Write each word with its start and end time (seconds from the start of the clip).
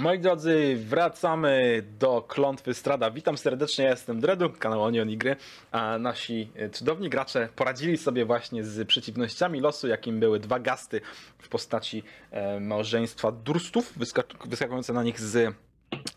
Moi 0.00 0.18
drodzy, 0.18 0.76
wracamy 0.76 1.82
do 1.98 2.22
Klątwy 2.22 2.74
Strada. 2.74 3.10
Witam 3.10 3.38
serdecznie, 3.38 3.84
ja 3.84 3.90
jestem 3.90 4.20
Dredu, 4.20 4.50
kanał 4.50 4.84
Onion 4.84 5.10
i 5.10 5.16
Gry, 5.16 5.36
a 5.72 5.98
nasi 5.98 6.50
e, 6.56 6.70
cudowni 6.70 7.10
gracze 7.10 7.48
poradzili 7.56 7.96
sobie 7.98 8.24
właśnie 8.24 8.64
z 8.64 8.88
przeciwnościami 8.88 9.60
losu, 9.60 9.88
jakim 9.88 10.20
były 10.20 10.40
dwa 10.40 10.58
gasty 10.58 11.00
w 11.38 11.48
postaci 11.48 12.02
e, 12.30 12.60
małżeństwa 12.60 13.32
Durstów, 13.32 13.98
wyskak- 13.98 14.48
wyskakujące 14.48 14.92
na 14.92 15.02
nich 15.02 15.20
z 15.20 15.54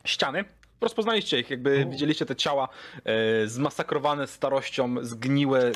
ściany. 0.05 0.45
Rozpoznaliście 0.82 1.39
ich, 1.39 1.50
jakby 1.50 1.86
widzieliście 1.86 2.25
te 2.25 2.36
ciała 2.36 2.70
e, 3.04 3.47
zmasakrowane 3.47 4.27
starością, 4.27 4.96
zgniłe 5.02 5.71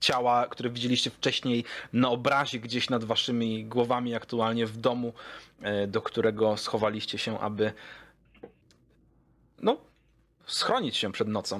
ciała, 0.00 0.46
które 0.46 0.70
widzieliście 0.70 1.10
wcześniej 1.10 1.64
na 1.92 2.10
obrazie 2.10 2.58
gdzieś 2.58 2.90
nad 2.90 3.04
waszymi 3.04 3.64
głowami 3.64 4.14
aktualnie 4.14 4.66
w 4.66 4.76
domu, 4.76 5.12
e, 5.62 5.86
do 5.86 6.02
którego 6.02 6.56
schowaliście 6.56 7.18
się, 7.18 7.38
aby 7.38 7.72
no, 9.62 9.76
schronić 10.46 10.96
się 10.96 11.12
przed 11.12 11.28
nocą. 11.28 11.58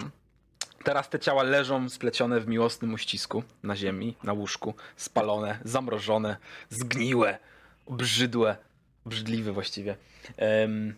Teraz 0.85 1.09
te 1.09 1.19
ciała 1.19 1.43
leżą 1.43 1.89
splecione 1.89 2.41
w 2.41 2.49
miłosnym 2.49 2.95
uścisku 2.95 3.43
na 3.63 3.77
ziemi, 3.77 4.17
na 4.23 4.33
łóżku, 4.33 4.75
spalone, 4.97 5.59
zamrożone, 5.65 6.37
zgniłe, 6.71 7.39
obrzydłe, 7.87 8.57
obrzydliwe 9.07 9.53
właściwie. 9.53 9.97
Em, 10.37 10.95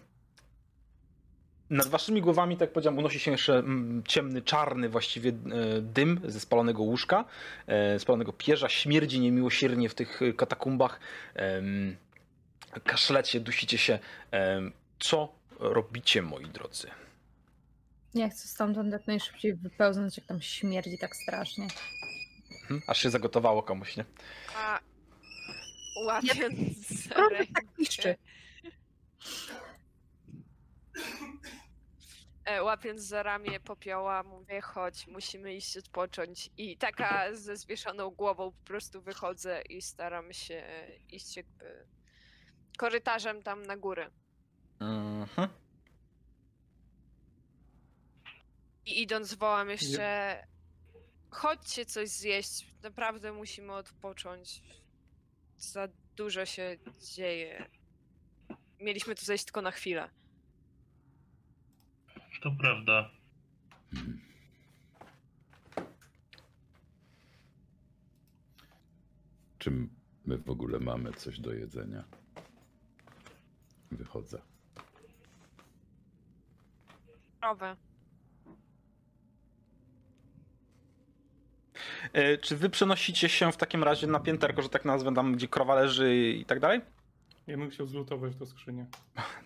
nad 1.71 1.89
waszymi 1.89 2.21
głowami, 2.23 2.57
tak 2.57 2.61
jak 2.61 2.73
powiedziałem, 2.73 2.99
unosi 2.99 3.21
się 3.21 3.31
jeszcze 3.31 3.59
mm, 3.59 4.03
ciemny, 4.09 4.43
czarny 4.43 4.89
właściwie 4.89 5.31
e, 5.31 5.35
dym 5.81 6.21
ze 6.25 6.41
spalonego 6.41 6.83
łóżka, 6.83 7.25
e, 7.67 7.99
spalonego 7.99 8.33
pierza. 8.33 8.69
Śmierdzi 8.69 9.21
niemiłosiernie 9.21 9.89
w 9.89 9.95
tych 9.95 10.23
e, 10.23 10.33
katakumbach. 10.33 11.01
Kaszlecie, 12.85 13.41
dusicie 13.41 13.79
się. 13.79 13.99
Co 14.99 15.33
robicie, 15.59 16.23
moi 16.23 16.47
drodzy? 16.47 16.89
Ja 18.15 18.29
chcę 18.29 18.49
stamtąd 18.49 18.93
jak 18.93 19.07
najszybciej 19.07 19.55
wypełznąć, 19.55 20.17
jak 20.17 20.27
tam 20.27 20.43
śmierdzi 20.43 20.99
tak 20.99 21.17
strasznie. 21.17 21.69
Hm? 22.69 22.83
Aż 22.87 22.99
się 22.99 23.11
zagotowało 23.11 23.63
komuś, 23.63 23.97
nie? 23.97 24.05
A 24.57 24.81
łapiąc 26.07 27.09
rękę, 27.17 27.53
tak 27.55 27.65
piszczy. 27.77 28.17
E, 32.45 32.63
łapiąc 32.63 33.03
za 33.03 33.23
ramię 33.23 33.61
popioła, 33.61 34.23
mówię, 34.23 34.61
chodź, 34.61 35.07
musimy 35.07 35.55
iść 35.55 35.77
odpocząć. 35.77 36.51
I 36.57 36.77
taka 36.77 37.35
ze 37.35 37.57
zwieszoną 37.57 38.11
głową 38.11 38.53
po 38.53 38.65
prostu 38.65 39.03
wychodzę 39.03 39.63
i 39.63 39.83
staram 39.83 40.33
się 40.33 40.65
iść 41.09 41.37
jakby 41.37 41.87
korytarzem 42.79 43.43
tam 43.43 43.67
na 43.67 43.77
górę. 43.77 44.11
Mhm. 44.81 45.49
I 48.87 49.03
idąc 49.03 49.35
wołam 49.35 49.71
jeszcze, 49.71 50.47
chodźcie 51.31 51.87
coś 51.87 52.09
zjeść, 52.09 52.67
naprawdę 52.83 53.33
musimy 53.33 53.73
odpocząć. 53.73 54.63
Za 55.57 55.89
dużo 56.17 56.47
się 56.47 56.77
dzieje. 57.15 57.71
Mieliśmy 58.81 59.15
tu 59.15 59.25
zejść 59.25 59.45
tylko 59.45 59.63
na 59.63 59.71
chwilę. 59.71 60.11
To 62.45 62.51
prawda. 62.51 63.11
Czy 69.59 69.71
my 70.27 70.39
w 70.39 70.51
ogóle 70.51 70.81
mamy 70.81 71.13
coś 71.13 71.41
do 71.41 71.53
jedzenia? 71.53 72.05
Wychodzę. 73.91 74.41
Krowy. 77.41 77.77
E, 82.13 82.39
Czy 82.39 82.57
wy 82.57 82.71
przenosicie 82.71 83.29
się 83.29 83.53
w 83.53 83.57
takim 83.57 83.85
razie 83.85 84.07
na 84.07 84.21
pięterko, 84.21 84.63
że 84.63 84.69
tak 84.69 84.85
nazwę, 84.85 85.15
tam 85.15 85.33
gdzie 85.33 85.49
krowa 85.49 85.75
leży 85.75 86.17
i 86.17 86.45
tak 86.45 86.61
dalej? 86.61 86.81
Ja 87.47 87.57
bym 87.57 87.71
chciał 87.71 87.87
zlutować 87.87 88.37
do 88.37 88.47
skrzynię. 88.47 88.87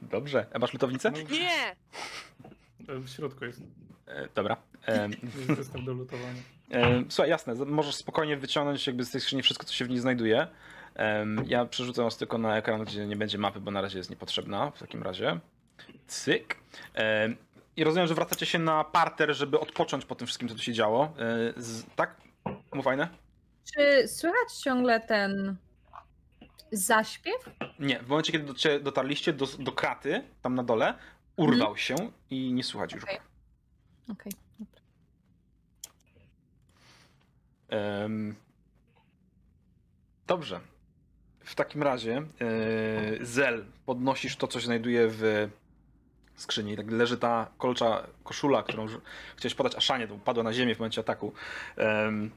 Dobrze. 0.02 0.46
A 0.54 0.58
masz 0.58 0.72
lutownicę? 0.72 1.10
No, 1.10 1.18
Nie! 1.18 1.76
e, 2.88 2.98
w 2.98 3.08
środku 3.08 3.44
jest. 3.44 3.62
E, 4.06 4.28
Dobra. 4.34 4.56
E, 4.86 5.08
zestaw 5.56 5.84
do 5.84 5.92
lutowania. 5.92 6.42
E, 6.70 7.04
Słuchaj, 7.08 7.30
jasne, 7.30 7.54
możesz 7.54 7.94
spokojnie 7.94 8.36
wyciągnąć 8.36 8.86
jakby 8.86 9.04
z 9.04 9.10
tej 9.10 9.20
skrzyni 9.20 9.42
wszystko, 9.42 9.66
co 9.66 9.74
się 9.74 9.84
w 9.84 9.88
niej 9.88 9.98
znajduje. 9.98 10.46
Ja 11.46 11.64
przerzucę 11.64 12.02
was 12.02 12.16
tylko 12.16 12.38
na 12.38 12.56
ekran, 12.56 12.84
gdzie 12.84 13.06
nie 13.06 13.16
będzie 13.16 13.38
mapy, 13.38 13.60
bo 13.60 13.70
na 13.70 13.80
razie 13.80 13.98
jest 13.98 14.10
niepotrzebna 14.10 14.70
w 14.70 14.78
takim 14.78 15.02
razie. 15.02 15.40
Cyk. 16.06 16.56
I 17.76 17.84
rozumiem, 17.84 18.08
że 18.08 18.14
wracacie 18.14 18.46
się 18.46 18.58
na 18.58 18.84
parter, 18.84 19.34
żeby 19.34 19.60
odpocząć 19.60 20.04
po 20.04 20.14
tym 20.14 20.26
wszystkim, 20.26 20.48
co 20.48 20.54
tu 20.54 20.62
się 20.62 20.72
działo. 20.72 21.14
Z, 21.56 21.84
tak? 21.96 22.16
Mu 22.74 22.82
fajne? 22.82 23.08
Czy 23.74 24.08
słychać 24.08 24.52
ciągle 24.64 25.00
ten 25.00 25.56
zaśpiew? 26.72 27.50
Nie, 27.78 27.98
w 28.00 28.08
momencie, 28.08 28.32
kiedy 28.32 28.80
dotarliście 28.80 29.32
do, 29.32 29.46
do 29.58 29.72
kraty, 29.72 30.22
tam 30.42 30.54
na 30.54 30.62
dole, 30.62 30.94
urwał 31.38 31.76
się 31.76 31.96
i 32.30 32.52
nie 32.52 32.64
słuchać 32.64 32.92
już. 32.92 33.02
Okej. 34.12 34.32
Dobra. 34.58 34.80
Em, 37.68 38.34
Dobrze. 40.26 40.60
W 41.40 41.54
takim 41.54 41.82
razie 41.82 42.16
e, 42.16 43.24
Zel, 43.24 43.64
podnosisz 43.86 44.36
to, 44.36 44.48
co 44.48 44.60
się 44.60 44.66
znajduje 44.66 45.08
w 45.08 45.48
skrzyni. 46.36 46.76
Tak 46.76 46.90
leży 46.90 47.18
ta 47.18 47.50
kolcza 47.58 48.06
koszula, 48.24 48.62
którą 48.62 48.86
chciałeś 49.36 49.54
podać 49.54 49.74
Aszanie, 49.74 50.08
to 50.08 50.14
upadła 50.14 50.42
na 50.42 50.52
ziemię 50.52 50.74
w 50.74 50.78
momencie 50.78 51.00
ataku. 51.00 51.32
Em, 51.76 52.30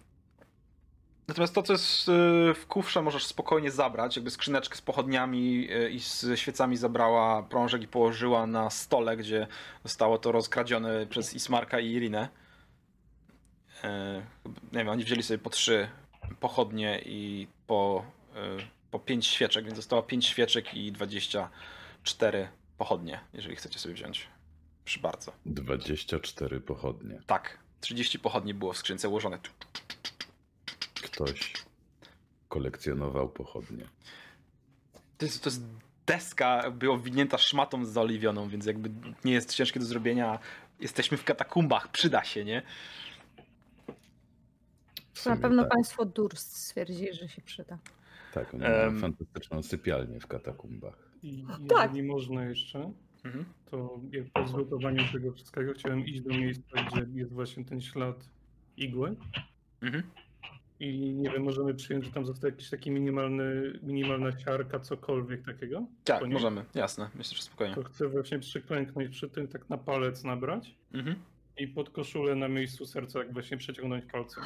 Natomiast 1.31 1.55
to, 1.55 1.63
co 1.63 1.73
jest 1.73 2.09
e, 2.09 2.11
w 2.53 2.67
kufrze, 2.67 3.01
możesz 3.01 3.25
spokojnie 3.25 3.71
zabrać. 3.71 4.15
Jakby 4.15 4.31
skrzyneczkę 4.31 4.77
z 4.77 4.81
pochodniami 4.81 5.67
e, 5.71 5.89
i 5.89 5.99
z 5.99 6.39
świecami 6.39 6.77
zabrała 6.77 7.43
prążek 7.43 7.81
i 7.81 7.87
położyła 7.87 8.47
na 8.47 8.69
stole, 8.69 9.17
gdzie 9.17 9.47
zostało 9.83 10.17
to 10.17 10.31
rozkradzione 10.31 11.05
przez 11.05 11.33
Ismarka 11.33 11.79
i 11.79 11.91
Irinę. 11.91 12.29
E, 13.83 14.21
nie 14.71 14.79
wiem, 14.79 14.89
oni 14.89 15.03
wzięli 15.03 15.23
sobie 15.23 15.37
po 15.37 15.49
trzy 15.49 15.89
pochodnie 16.39 17.01
i 17.05 17.47
po, 17.67 18.05
e, 18.35 18.39
po 18.91 18.99
pięć 18.99 19.27
świeczek, 19.27 19.65
więc 19.65 19.75
zostało 19.75 20.03
pięć 20.03 20.25
świeczek 20.25 20.73
i 20.73 20.91
24 20.91 22.47
pochodnie, 22.77 23.19
jeżeli 23.33 23.55
chcecie 23.55 23.79
sobie 23.79 23.95
wziąć. 23.95 24.27
Proszę 24.83 24.99
bardzo. 24.99 25.31
24 25.45 26.59
pochodnie. 26.59 27.21
Tak, 27.27 27.57
30 27.81 28.19
pochodni 28.19 28.53
było 28.53 28.73
w 28.73 28.77
skrzynce 28.77 29.09
ułożone. 29.09 29.39
Ktoś 31.01 31.53
kolekcjonował 32.49 33.29
pochodnie. 33.29 33.85
To 35.17 35.25
jest, 35.25 35.43
to 35.43 35.49
jest 35.49 35.63
deska, 36.05 36.71
była 36.71 36.95
owinięta 36.95 37.37
szmatą 37.37 37.85
zaoliwioną, 37.85 38.49
więc 38.49 38.65
jakby 38.65 38.91
nie 39.25 39.33
jest 39.33 39.53
ciężkie 39.55 39.79
do 39.79 39.85
zrobienia. 39.85 40.39
Jesteśmy 40.79 41.17
w 41.17 41.23
katakumbach, 41.23 41.91
przyda 41.91 42.23
się, 42.23 42.45
nie? 42.45 42.61
Na 45.25 45.37
pewno 45.37 45.63
tak, 45.63 45.71
państwo 45.71 46.05
Durst 46.05 46.57
stwierdzili, 46.57 47.13
że 47.13 47.27
się 47.29 47.41
przyda. 47.41 47.77
Tak, 48.33 48.53
oni 48.53 48.63
Em. 48.63 48.71
mają 48.71 48.99
fantastyczną 49.01 49.63
sypialnię 49.63 50.19
w 50.19 50.27
katakumbach. 50.27 51.11
I 51.23 51.45
Tak. 51.69 51.89
jeżeli 51.91 52.07
można 52.07 52.45
jeszcze, 52.45 52.91
Mhm. 53.23 53.45
to 53.71 53.99
jak 54.11 54.25
po 54.33 54.47
zlutowaniu 54.47 55.03
tego 55.11 55.31
wszystkiego 55.31 55.73
chciałem 55.73 56.05
iść 56.05 56.21
do 56.21 56.29
miejsca, 56.29 56.83
gdzie 56.83 57.05
jest 57.19 57.33
właśnie 57.33 57.65
ten 57.65 57.81
ślad 57.81 58.29
igły. 58.77 59.15
Mhm. 59.81 60.03
I 60.81 61.13
nie 61.13 61.29
wiem, 61.29 61.43
możemy 61.43 61.73
przyjąć, 61.73 62.05
że 62.05 62.11
tam 62.11 62.25
został 62.25 62.49
jakiś 62.49 62.69
taki 62.69 62.91
minimalny, 62.91 63.79
minimalna 63.83 64.39
siarka, 64.39 64.79
cokolwiek 64.79 65.45
takiego. 65.45 65.83
Tak, 66.03 66.27
możemy, 66.27 66.65
jasne, 66.75 67.09
myślę, 67.15 67.37
że 67.37 67.43
spokojnie. 67.43 67.75
To 67.75 67.83
chcę 67.83 68.07
właśnie 68.07 68.39
przyklęknąć 68.39 69.09
przy 69.09 69.29
tym, 69.29 69.47
tak 69.47 69.69
na 69.69 69.77
palec 69.77 70.23
nabrać 70.23 70.75
Mhm. 70.93 71.15
i 71.57 71.67
pod 71.67 71.89
koszulę 71.89 72.35
na 72.35 72.47
miejscu 72.47 72.85
serca 72.85 73.19
jak 73.19 73.33
właśnie 73.33 73.57
przeciągnąć 73.57 74.05
palcem. 74.11 74.43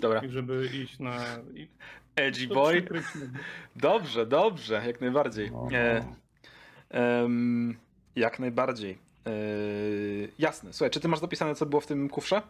Dobra. 0.00 0.20
I 0.20 0.28
żeby 0.28 0.68
iść 0.82 0.98
na... 0.98 1.16
I 1.54 1.68
Edgy 2.16 2.48
to 2.48 2.54
boy. 2.54 2.82
Dobrze, 3.76 4.26
dobrze, 4.26 4.82
jak 4.86 5.00
najbardziej. 5.00 5.50
No. 5.50 5.68
E, 5.72 6.04
em, 6.90 7.76
jak 8.16 8.38
najbardziej. 8.38 8.98
E, 9.26 9.30
jasne. 10.38 10.72
Słuchaj, 10.72 10.90
czy 10.90 11.00
ty 11.00 11.08
masz 11.08 11.18
zapisane, 11.20 11.54
co 11.54 11.66
było 11.66 11.80
w 11.80 11.86
tym 11.86 12.08
kufrze? 12.08 12.42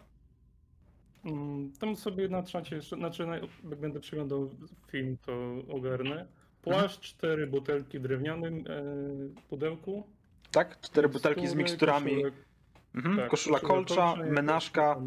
Mm, 1.27 1.73
Tam 1.81 1.97
sobie 1.97 2.29
na 2.29 2.43
czacie, 2.43 2.77
jeszcze- 2.77 2.97
znaczy 2.97 3.27
na- 3.27 3.37
jak 3.37 3.79
będę 3.81 4.01
przeglądał 4.01 4.51
film, 4.89 5.17
to 5.27 5.55
ogarnę. 5.69 6.27
Płaszcz, 6.63 7.01
cztery 7.01 7.47
butelki 7.47 7.99
w 7.99 8.03
drewnianym 8.03 8.65
e, 8.69 9.43
pudełku. 9.49 10.07
Tak? 10.53 10.81
Cztery 10.81 11.09
butelki 11.09 11.49
z 11.49 11.55
miksturami. 11.55 12.11
koszulek, 12.11 12.35
Mhm. 12.95 13.17
tak, 13.17 13.29
koszula 13.31 13.59
koszulę 13.61 13.75
kolcza, 13.77 13.95
kolcza, 14.15 14.31
menażka, 14.33 15.01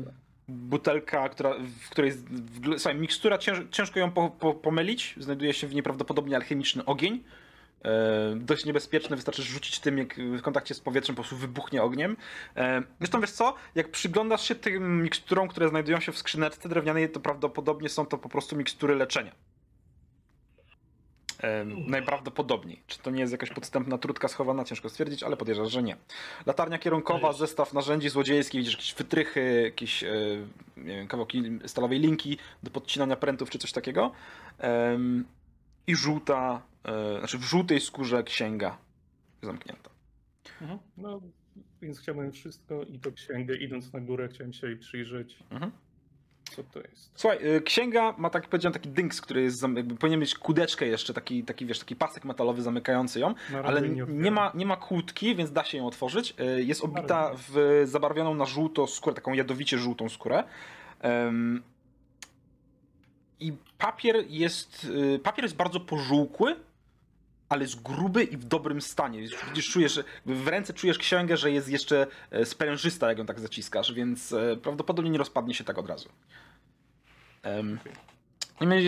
butelka, 0.47 1.29
która, 1.29 1.53
w 1.81 1.89
której. 1.89 2.11
W, 2.11 2.61
słuchaj, 2.77 2.95
mikstura 2.99 3.37
cięż, 3.37 3.59
ciężko 3.71 3.99
ją 3.99 4.11
po, 4.11 4.29
po, 4.29 4.53
pomylić. 4.53 5.15
Znajduje 5.17 5.53
się 5.53 5.67
w 5.67 5.73
niej 5.73 5.83
prawdopodobnie 5.83 6.35
alchemiczny 6.35 6.85
ogień. 6.85 7.23
E, 7.85 8.35
dość 8.35 8.65
niebezpieczny, 8.65 9.15
wystarczy 9.15 9.43
rzucić 9.43 9.79
tym, 9.79 9.97
jak 9.97 10.15
w 10.15 10.41
kontakcie 10.41 10.73
z 10.73 10.79
powietrzem 10.79 11.15
po 11.15 11.21
prostu 11.21 11.37
wybuchnie 11.37 11.83
ogniem. 11.83 12.17
E, 12.55 12.83
Zresztą 12.99 13.21
wiesz 13.21 13.31
co, 13.31 13.55
jak 13.75 13.91
przyglądasz 13.91 14.47
się 14.47 14.55
tym 14.55 15.03
miksturom, 15.03 15.47
które 15.47 15.69
znajdują 15.69 15.99
się 15.99 16.11
w 16.11 16.17
skrzyneczce 16.17 16.69
drewnianej, 16.69 17.09
to 17.09 17.19
prawdopodobnie 17.19 17.89
są 17.89 18.05
to 18.05 18.17
po 18.17 18.29
prostu 18.29 18.55
mikstury 18.55 18.95
leczenia. 18.95 19.35
E, 21.43 21.65
najprawdopodobniej. 21.65 22.83
Czy 22.87 22.99
to 22.99 23.11
nie 23.11 23.19
jest 23.21 23.31
jakaś 23.31 23.49
podstępna 23.49 23.97
trutka 23.97 24.27
schowana, 24.27 24.63
ciężko 24.63 24.89
stwierdzić, 24.89 25.23
ale 25.23 25.37
podejrzewam, 25.37 25.69
że 25.69 25.83
nie. 25.83 25.97
Latarnia 26.45 26.77
kierunkowa, 26.77 27.33
zestaw 27.33 27.73
narzędzi 27.73 28.09
złodziejskich, 28.09 28.59
widzisz 28.59 28.73
jakieś 28.73 28.93
wytrychy, 28.93 29.61
jakieś 29.63 30.01
nie 30.77 30.95
wiem, 30.95 31.07
kawałki 31.07 31.43
stalowej 31.67 31.99
linki 31.99 32.37
do 32.63 32.71
podcinania 32.71 33.15
prętów 33.15 33.49
czy 33.49 33.59
coś 33.59 33.71
takiego. 33.71 34.11
I 35.87 35.95
żółta, 35.95 36.61
e, 36.83 37.19
znaczy 37.19 37.37
w 37.37 37.43
żółtej 37.43 37.79
skórze 37.81 38.23
księga 38.23 38.77
zamknięta. 39.41 39.89
Mhm. 40.61 40.79
No, 40.97 41.21
więc 41.81 41.99
chciałem 41.99 42.31
wszystko 42.31 42.83
i 42.83 42.99
to 42.99 43.11
księgę. 43.11 43.55
Idąc 43.57 43.93
na 43.93 43.99
górę, 43.99 44.29
chciałem 44.33 44.53
się 44.53 44.67
jej 44.67 44.77
przyjrzeć. 44.77 45.39
Mhm. 45.51 45.71
Co 46.55 46.63
to 46.63 46.79
jest? 46.79 47.11
Słuchaj, 47.15 47.55
y, 47.55 47.61
księga 47.61 48.15
ma 48.17 48.29
tak 48.29 48.47
powiedziałem 48.47 48.73
taki 48.73 48.89
dynks, 48.89 49.21
który 49.21 49.41
jest, 49.41 49.61
jakby 49.75 49.95
powinien 49.95 50.19
mieć 50.19 50.35
kudeczkę 50.35 50.87
jeszcze, 50.87 51.13
taki, 51.13 51.43
taki 51.43 51.65
wiesz, 51.65 51.79
taki 51.79 51.95
pasek 51.95 52.25
metalowy 52.25 52.61
zamykający 52.61 53.19
ją, 53.19 53.33
Na 53.51 53.63
ale 53.63 53.81
nie 53.89 54.03
otwieram. 54.03 54.33
ma, 54.33 54.51
nie 54.55 54.65
ma 54.65 54.75
kłódki, 54.77 55.35
więc 55.35 55.51
da 55.51 55.63
się 55.63 55.77
ją 55.77 55.87
otworzyć. 55.87 56.33
Y, 56.57 56.63
Jest 56.63 56.83
obita 56.83 57.31
w 57.49 57.81
zabarwioną 57.85 58.35
na 58.35 58.45
żółto 58.45 58.87
skórę, 58.87 59.15
taką 59.15 59.33
jadowicie 59.33 59.77
żółtą 59.77 60.09
skórę. 60.09 60.43
Em, 60.99 61.63
I 63.39 63.53
papier 63.77 64.15
jest, 64.27 64.87
papier 65.23 65.45
jest 65.45 65.55
bardzo 65.55 65.79
pożółkły, 65.79 66.55
ale 67.49 67.61
jest 67.61 67.81
gruby 67.81 68.23
i 68.23 68.37
w 68.37 68.43
dobrym 68.43 68.81
stanie. 68.81 69.21
Widzisz, 69.49 69.69
czujesz, 69.71 69.99
w 70.25 70.47
ręce 70.47 70.73
czujesz 70.73 70.97
księgę, 70.97 71.37
że 71.37 71.51
jest 71.51 71.69
jeszcze 71.69 72.07
e, 72.31 72.45
sprężysta, 72.45 73.09
jak 73.09 73.17
ją 73.17 73.25
tak 73.25 73.39
zaciskasz, 73.39 73.93
więc 73.93 74.33
e, 74.33 74.57
prawdopodobnie 74.57 75.11
nie 75.11 75.17
rozpadnie 75.17 75.53
się 75.53 75.63
tak 75.63 75.77
od 75.77 75.89
razu. 75.89 76.09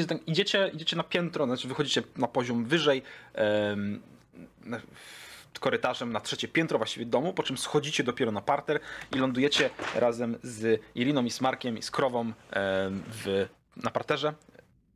Tak, 0.08 0.28
idziecie, 0.28 0.72
idziecie 0.74 0.96
na 0.96 1.04
piętro, 1.04 1.46
znaczy 1.46 1.68
wychodzicie 1.68 2.04
na 2.18 2.28
poziom 2.28 2.66
wyżej, 2.66 3.02
w- 3.34 4.00
korytarzem 5.60 6.12
na 6.12 6.22
trzecie 6.22 6.48
piętro 6.48 6.78
właściwie 6.78 7.06
domu, 7.06 7.34
po 7.34 7.44
czym 7.44 7.58
schodzicie 7.58 8.04
dopiero 8.04 8.32
na 8.32 8.42
parter 8.42 8.80
i 9.16 9.20
lądujecie 9.20 9.70
razem 9.96 10.38
z 10.44 10.82
Iriną 10.96 11.26
i 11.26 11.32
z 11.32 11.42
Markiem 11.42 11.78
i 11.78 11.82
z 11.82 11.92
Krową 11.92 12.32
w, 13.08 13.48
na 13.78 13.92
parterze. 13.92 14.34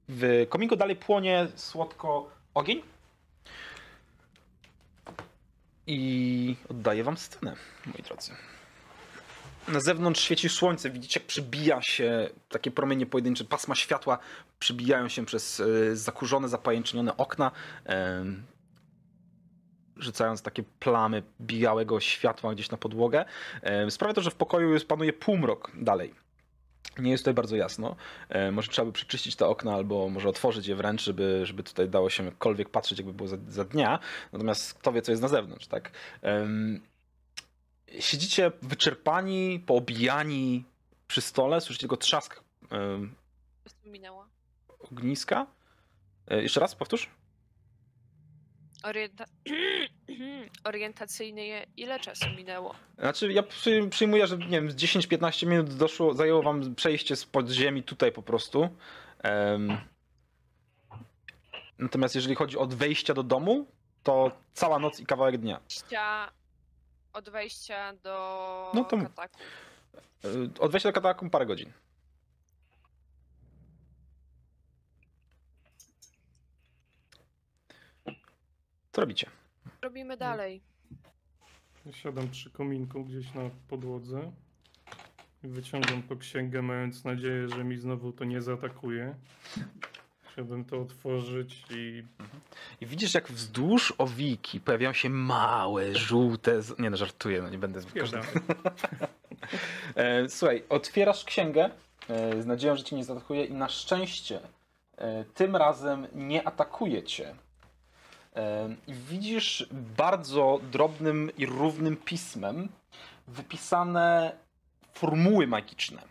W 0.09 0.45
kominku 0.49 0.75
dalej 0.75 0.95
płonie 0.95 1.47
słodko 1.55 2.29
ogień. 2.53 2.81
I 5.87 6.55
oddaję 6.69 7.03
wam 7.03 7.17
scenę, 7.17 7.55
moi 7.85 8.03
drodzy. 8.03 8.31
Na 9.67 9.79
zewnątrz 9.79 10.21
świeci 10.21 10.49
słońce, 10.49 10.89
widzicie 10.89 11.19
jak 11.19 11.27
przybija 11.27 11.81
się 11.81 12.29
takie 12.49 12.71
promienie 12.71 13.05
pojedyncze, 13.05 13.43
pasma 13.43 13.75
światła 13.75 14.17
przybijają 14.59 15.09
się 15.09 15.25
przez 15.25 15.59
e, 15.59 15.95
zakurzone, 15.95 16.49
zapajęczynione 16.49 17.17
okna, 17.17 17.51
rzucając 19.97 20.41
takie 20.41 20.63
plamy 20.63 21.23
białego 21.41 21.99
światła 21.99 22.53
gdzieś 22.53 22.71
na 22.71 22.77
podłogę. 22.77 23.25
Sprawia 23.89 24.13
to, 24.13 24.21
że 24.21 24.31
w 24.31 24.35
pokoju 24.35 24.73
jest, 24.73 24.87
panuje 24.87 25.13
półmrok 25.13 25.71
dalej. 25.75 26.24
Nie 26.99 27.11
jest 27.11 27.23
tutaj 27.23 27.33
bardzo 27.33 27.55
jasno. 27.55 27.95
E, 28.29 28.51
Może 28.51 28.67
trzeba 28.71 28.85
by 28.85 28.91
przeczyścić 28.91 29.35
te 29.35 29.47
okna, 29.47 29.73
albo 29.73 30.09
może 30.09 30.29
otworzyć 30.29 30.67
je 30.67 30.75
wręcz, 30.75 31.03
żeby, 31.03 31.41
żeby 31.45 31.63
tutaj 31.63 31.89
dało 31.89 32.09
się 32.09 32.25
jakkolwiek 32.25 32.69
patrzeć, 32.69 32.97
jakby 32.99 33.13
było 33.13 33.29
za, 33.29 33.37
za 33.47 33.65
dnia. 33.65 33.99
Natomiast 34.33 34.73
kto 34.73 34.91
wie, 34.91 35.01
co 35.01 35.11
jest 35.11 35.21
na 35.21 35.27
zewnątrz, 35.27 35.67
tak? 35.67 35.91
Siedzicie 37.99 38.51
wyczerpani, 38.61 39.59
poobijani 39.65 40.63
przy 41.07 41.21
stole, 41.21 41.61
słyszycie 41.61 41.79
tylko 41.81 41.97
trzask 41.97 42.43
minęło? 43.85 44.25
ogniska. 44.79 45.47
E, 46.27 46.41
Jeszcze 46.41 46.59
raz, 46.59 46.75
powtórz. 46.75 47.09
Orienta... 48.89 49.25
Orientacyjnie 50.63 51.65
ile 51.77 51.99
czasu 51.99 52.25
minęło? 52.37 52.75
Znaczy, 52.99 53.33
ja 53.33 53.43
przy, 53.43 53.87
przyjmuję, 53.89 54.27
że 54.27 54.37
nie 54.37 54.47
wiem, 54.49 54.71
z 54.71 54.75
10-15 54.75 55.47
minut 55.47 55.73
doszło, 55.73 56.13
zajęło 56.13 56.43
wam 56.43 56.75
przejście 56.75 57.15
z 57.15 57.25
podziemi 57.25 57.83
tutaj 57.83 58.11
po 58.11 58.21
prostu. 58.21 58.69
Em, 59.23 59.77
natomiast 61.79 62.15
jeżeli 62.15 62.35
chodzi 62.35 62.57
od 62.57 62.73
wejścia 62.73 63.13
do 63.13 63.23
domu, 63.23 63.67
to 64.03 64.31
cała 64.53 64.79
noc 64.79 64.99
i 64.99 65.05
kawałek 65.05 65.37
dnia. 65.37 65.59
Od 67.13 67.29
wejścia 67.29 67.93
do 67.93 68.71
No 68.73 68.83
to- 68.83 68.97
kataku. 68.97 69.39
E, 70.25 70.27
Od 70.59 70.71
wejścia 70.71 70.89
do 70.89 70.93
katakumb 70.93 71.31
parę 71.31 71.45
godzin. 71.45 71.71
Co 78.95 79.01
robicie? 79.01 79.29
Robimy 79.81 80.17
dalej. 80.17 80.61
Siadam 81.91 82.29
przy 82.29 82.49
kominku 82.49 83.03
gdzieś 83.03 83.33
na 83.33 83.41
podłodze. 83.67 84.31
i 85.43 85.47
Wyciągam 85.47 86.01
po 86.03 86.15
księgę, 86.15 86.61
mając 86.61 87.03
nadzieję, 87.03 87.49
że 87.49 87.63
mi 87.63 87.77
znowu 87.77 88.11
to 88.11 88.25
nie 88.25 88.41
zaatakuje. 88.41 89.15
Chciałbym 90.31 90.65
to 90.65 90.81
otworzyć 90.81 91.63
i 91.69 92.03
I 92.81 92.85
widzisz, 92.85 93.13
jak 93.13 93.27
wzdłuż 93.27 93.93
owiki 93.97 94.59
pojawiają 94.59 94.93
się 94.93 95.09
małe, 95.09 95.95
żółte. 95.95 96.61
Z... 96.61 96.79
Nie 96.79 96.89
no, 96.89 96.97
żartuję, 96.97 97.41
no 97.41 97.49
nie 97.49 97.57
będę. 97.57 97.81
Spierdalaj. 97.81 98.27
E, 99.95 100.29
Słuchaj, 100.29 100.63
otwierasz 100.69 101.23
księgę 101.23 101.69
e, 102.09 102.41
z 102.41 102.45
nadzieją, 102.45 102.75
że 102.75 102.83
cię 102.83 102.95
nie 102.95 103.03
zaatakuje 103.03 103.45
i 103.45 103.53
na 103.53 103.69
szczęście 103.69 104.39
e, 104.97 105.25
tym 105.25 105.55
razem 105.55 106.07
nie 106.13 106.47
atakuje 106.47 107.03
cię. 107.03 107.35
I 108.87 108.93
widzisz 108.93 109.67
bardzo 109.71 110.59
drobnym 110.71 111.31
i 111.37 111.45
równym 111.45 111.97
pismem 111.97 112.69
wypisane 113.27 114.37
formuły 114.93 115.47
magiczne 115.47 116.01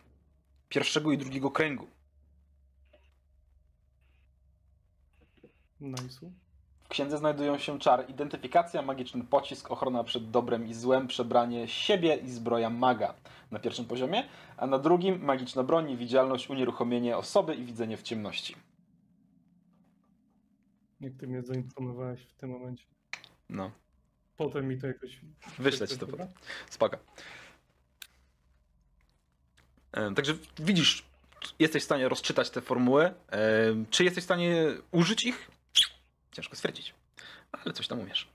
pierwszego 0.68 1.12
i 1.12 1.18
drugiego 1.18 1.50
kręgu. 1.50 1.86
Nice'u. 5.80 6.30
W 6.84 6.88
księdze 6.88 7.18
znajdują 7.18 7.58
się 7.58 7.78
czar 7.78 8.10
identyfikacja, 8.10 8.82
magiczny 8.82 9.24
pocisk, 9.24 9.70
ochrona 9.70 10.04
przed 10.04 10.30
dobrem 10.30 10.66
i 10.68 10.74
złem, 10.74 11.06
przebranie 11.06 11.68
siebie 11.68 12.16
i 12.16 12.30
zbroja 12.30 12.70
maga 12.70 13.14
na 13.50 13.58
pierwszym 13.58 13.84
poziomie, 13.84 14.24
a 14.56 14.66
na 14.66 14.78
drugim 14.78 15.24
magiczna 15.24 15.62
broń, 15.62 15.88
niewidzialność, 15.88 16.50
unieruchomienie 16.50 17.16
osoby 17.16 17.54
i 17.54 17.64
widzenie 17.64 17.96
w 17.96 18.02
ciemności. 18.02 18.56
Jak 21.04 21.14
ty 21.16 21.26
mnie 21.26 21.42
zaimponowałeś 21.42 22.20
w 22.22 22.34
tym 22.34 22.50
momencie. 22.50 22.84
No, 23.48 23.70
Potem 24.36 24.68
mi 24.68 24.78
to 24.78 24.86
jakoś... 24.86 25.20
wyślę 25.58 25.88
ci 25.88 25.98
to. 25.98 26.06
Dobra? 26.06 26.28
Spoko. 26.70 26.96
E, 29.92 30.14
Także 30.14 30.34
widzisz, 30.58 31.04
jesteś 31.58 31.82
w 31.82 31.86
stanie 31.86 32.08
rozczytać 32.08 32.50
te 32.50 32.60
formuły. 32.60 33.04
E, 33.04 33.14
Czy 33.90 34.04
jesteś 34.04 34.22
w 34.22 34.24
stanie 34.24 34.66
użyć 34.90 35.24
ich? 35.24 35.50
Ciężko 36.32 36.56
stwierdzić, 36.56 36.94
ale 37.52 37.74
coś 37.74 37.88
tam 37.88 38.00
umiesz. 38.00 38.28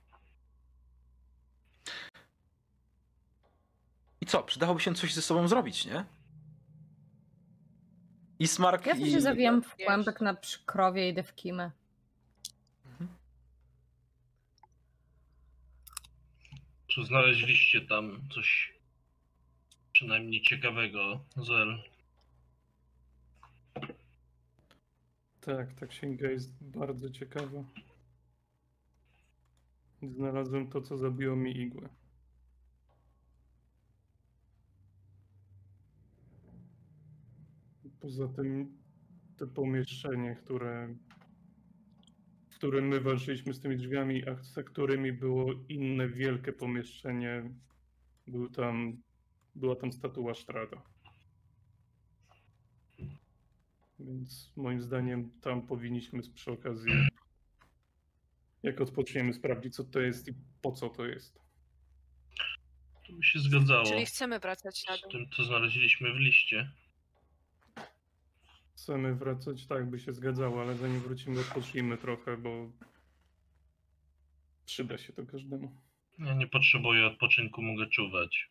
I 4.22 4.26
co? 4.26 4.44
Przydałoby 4.44 4.82
się 4.82 4.96
coś 4.96 5.14
ze 5.14 5.22
sobą 5.22 5.48
zrobić, 5.48 5.86
nie? 5.86 6.06
Ismark 8.40 8.86
Ja 8.86 8.96
to 8.96 9.02
i... 9.02 9.12
się 9.12 9.22
zawijam 9.22 9.62
w 9.64 9.76
kłębek 9.76 10.22
na 10.22 10.34
przykrowie 10.34 11.08
i 11.08 11.12
idę 11.12 11.24
w 11.24 11.36
kimę. 11.36 11.72
Czy 16.90 17.06
znaleźliście 17.06 17.82
tam 17.82 18.22
coś 18.34 18.74
przynajmniej 19.92 20.42
ciekawego, 20.42 21.26
Zel? 21.38 21.84
Tak, 25.42 25.74
ta 25.74 25.88
księga 25.88 26.30
jest 26.30 26.64
bardzo 26.64 27.10
ciekawa. 27.10 27.64
Znalazłem 30.02 30.68
to, 30.68 30.82
co 30.82 30.98
zabiło 30.98 31.36
mi 31.36 31.58
igłę. 31.58 31.90
Poza 38.00 38.28
tym 38.28 38.78
to 39.38 39.48
pomieszczenie, 39.48 40.36
które 40.36 40.96
którym 42.60 42.88
my 42.88 43.00
walczyliśmy 43.00 43.54
z 43.54 43.60
tymi 43.60 43.78
drzwiami, 43.78 44.28
a 44.30 44.36
za 44.36 44.64
którymi 44.64 45.14
było 45.14 45.54
inne 45.70 46.08
wielkie 46.08 46.54
pomieszczenie. 46.54 47.44
Był 48.28 48.50
tam, 48.50 49.02
była 49.56 49.76
tam 49.76 49.92
statua 49.92 50.34
Strada. 50.34 50.82
Więc 54.00 54.54
moim 54.56 54.82
zdaniem 54.82 55.32
tam 55.42 55.68
powinniśmy 55.68 56.22
przy 56.36 56.52
okazji 56.52 56.92
Jak 58.64 58.82
odpoczniemy, 58.82 59.34
sprawdzić 59.34 59.76
co 59.76 59.84
to 59.84 60.00
jest 60.00 60.28
i 60.28 60.34
po 60.62 60.72
co 60.72 60.90
to 60.90 61.06
jest. 61.06 61.40
To 63.08 63.14
by 63.14 63.24
się 63.24 63.40
zgadzało 63.40 63.86
Czyli 63.86 64.06
chcemy 64.06 64.40
wracać 64.40 64.86
na 64.90 64.98
z 64.98 65.02
dół. 65.02 65.12
tym, 65.12 65.26
co 65.36 65.44
znaleźliśmy 65.44 66.14
w 66.14 66.18
liście. 66.18 66.72
Chcemy 68.84 69.16
wracać, 69.16 69.68
tak 69.68 69.90
by 69.90 70.00
się 70.00 70.14
zgadzało, 70.14 70.62
ale 70.62 70.76
zanim 70.76 71.00
wrócimy, 71.00 71.40
odpocznijmy 71.40 71.98
trochę, 71.98 72.38
bo 72.38 72.50
przyda 74.66 74.98
się 74.98 75.14
to 75.14 75.26
każdemu. 75.26 75.72
Ja 76.20 76.34
nie 76.34 76.48
potrzebuję 76.48 77.06
odpoczynku, 77.08 77.62
mogę 77.62 77.88
czuwać. 77.88 78.50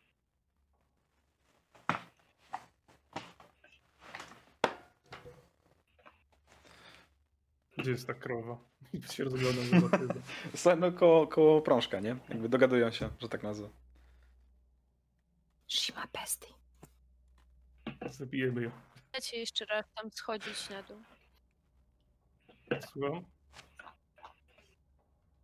Gdzie 7.77 7.91
jest 7.91 8.07
ta 8.07 8.13
krowa? 8.13 8.57
I 8.93 9.13
się 9.13 9.23
rozglądam 9.23 9.89
za 10.53 10.75
no 10.81 10.91
koło, 10.91 11.27
koło 11.27 11.61
prążka, 11.61 11.99
nie? 11.99 12.15
Jakby 12.29 12.49
dogadują 12.49 12.91
się, 12.91 13.09
że 13.19 13.29
tak 13.29 13.43
nazwę. 13.43 13.69
Shima 15.67 16.07
bestie. 16.13 16.47
Zabijemy 18.09 18.61
ją. 18.61 18.88
Chcecie 19.09 19.37
jeszcze 19.37 19.65
raz 19.65 19.85
tam 19.95 20.11
schodzić 20.11 20.69
na 20.69 20.83
dół. 20.83 21.03
Słucham? 22.91 23.25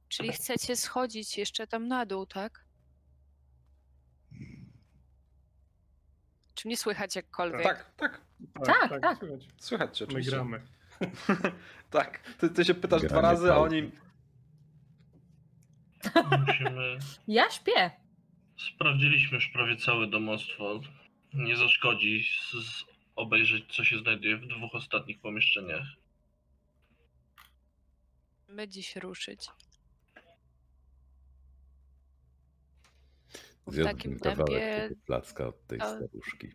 Czyli 0.08 0.32
chcecie 0.32 0.76
schodzić 0.76 1.38
jeszcze 1.38 1.68
tam 1.68 1.88
na 1.88 2.06
dół, 2.06 2.26
tak? 2.26 2.66
Czy 6.56 6.68
mnie 6.68 6.78
słychać 6.78 7.16
jakkolwiek? 7.16 7.64
Tak, 7.64 7.92
tak. 7.96 8.22
Tak, 8.66 9.02
tak. 9.02 9.18
Słychać. 9.18 9.48
Słychać 9.58 9.98
cię 9.98 10.06
My 10.06 10.08
oczywiście. 10.08 10.32
gramy. 10.32 10.62
tak. 11.92 12.20
Ty, 12.38 12.50
ty 12.50 12.66
się 12.66 12.74
pytasz 12.74 13.02
dwa 13.02 13.10
Granie 13.10 13.28
razy, 13.28 13.54
a 13.54 13.58
oni... 13.58 13.92
Musimy... 16.48 16.98
Ja 17.28 17.50
śpię. 17.50 17.92
Sprawdziliśmy 18.58 19.36
już 19.36 19.48
prawie 19.48 19.78
całe 19.78 20.08
domostwo. 20.08 20.82
Nie 21.34 21.58
zaszkodzi 21.58 22.24
z, 22.24 22.52
z 22.66 22.95
obejrzeć, 23.16 23.76
co 23.76 23.84
się 23.84 24.00
znajduje 24.00 24.38
w 24.38 24.48
dwóch 24.48 24.76
ostatnich 24.76 25.20
pomieszczeniach. 25.22 25.86
My 28.48 28.68
dziś 28.68 28.96
ruszyć. 28.96 29.48
W 33.68 33.74
Zjadłbym 33.74 33.98
takim 33.98 34.20
kawałek 34.20 34.48
tempie, 34.64 34.96
placka 35.06 35.48
od 35.48 35.68
tej 35.68 35.80
to- 35.80 35.96
staruszki. 35.96 36.52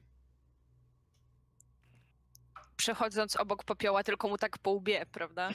przechodząc 2.77 3.37
obok 3.37 3.65
popioła, 3.65 4.05
tylko 4.05 4.29
mu 4.29 4.39
tak 4.39 4.59
po 4.59 4.71
łbie, 4.71 5.07
prawda? 5.13 5.51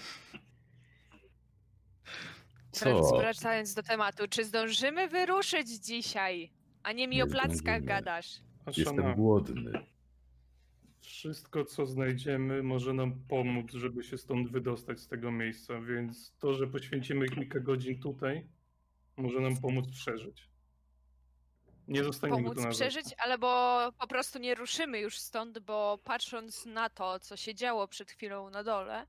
Co? 2.72 3.18
Wracając 3.18 3.74
do 3.74 3.84
tematu, 3.84 4.28
czy 4.30 4.46
zdążymy 4.46 5.08
wyruszyć 5.08 5.68
dzisiaj? 5.70 6.52
A 6.84 6.92
nie 6.92 7.08
mi 7.08 7.16
Nie 7.16 7.24
o 7.24 7.28
plackach 7.28 7.58
zdążymy. 7.58 7.82
gadasz. 7.82 8.28
Jestem 8.78 9.14
głodny. 9.16 9.86
Wszystko 11.26 11.66
co 11.66 11.86
znajdziemy 11.86 12.64
może 12.64 12.94
nam 12.94 13.14
pomóc, 13.30 13.72
żeby 13.72 14.04
się 14.04 14.18
stąd 14.18 14.52
wydostać 14.52 15.00
z 15.00 15.08
tego 15.08 15.32
miejsca, 15.32 15.82
więc 15.82 16.34
to, 16.40 16.54
że 16.54 16.68
poświęcimy 16.68 17.30
kilka 17.30 17.60
godzin 17.60 18.00
tutaj, 18.00 18.48
może 19.18 19.40
nam 19.40 19.58
pomóc 19.58 19.86
przeżyć. 19.92 20.50
Nie 21.88 22.04
zostaniemy 22.04 22.38
tu 22.38 22.44
Pomóc 22.44 22.58
na 22.58 22.64
zawsze. 22.64 22.90
przeżyć, 22.90 23.16
albo 23.18 23.80
po 24.00 24.08
prostu 24.08 24.40
nie 24.40 24.56
ruszymy 24.56 25.00
już 25.00 25.18
stąd, 25.18 25.60
bo 25.60 26.00
patrząc 26.04 26.66
na 26.66 26.90
to, 26.90 27.20
co 27.20 27.38
się 27.38 27.56
działo 27.56 27.88
przed 27.88 28.12
chwilą 28.12 28.50
na 28.50 28.64
dole, 28.64 29.08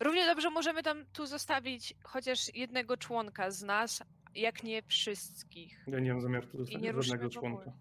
równie 0.00 0.26
dobrze 0.26 0.50
możemy 0.50 0.82
tam 0.82 1.04
tu 1.12 1.26
zostawić 1.26 1.94
chociaż 2.02 2.54
jednego 2.54 2.96
członka 2.96 3.50
z 3.50 3.62
nas, 3.62 4.02
jak 4.34 4.62
nie 4.62 4.82
wszystkich. 4.82 5.84
Ja 5.86 6.00
nie 6.00 6.12
mam 6.12 6.20
zamiaru 6.20 6.46
tu 6.48 6.58
zostawić 6.58 7.04
żadnego 7.04 7.30
członka. 7.30 7.72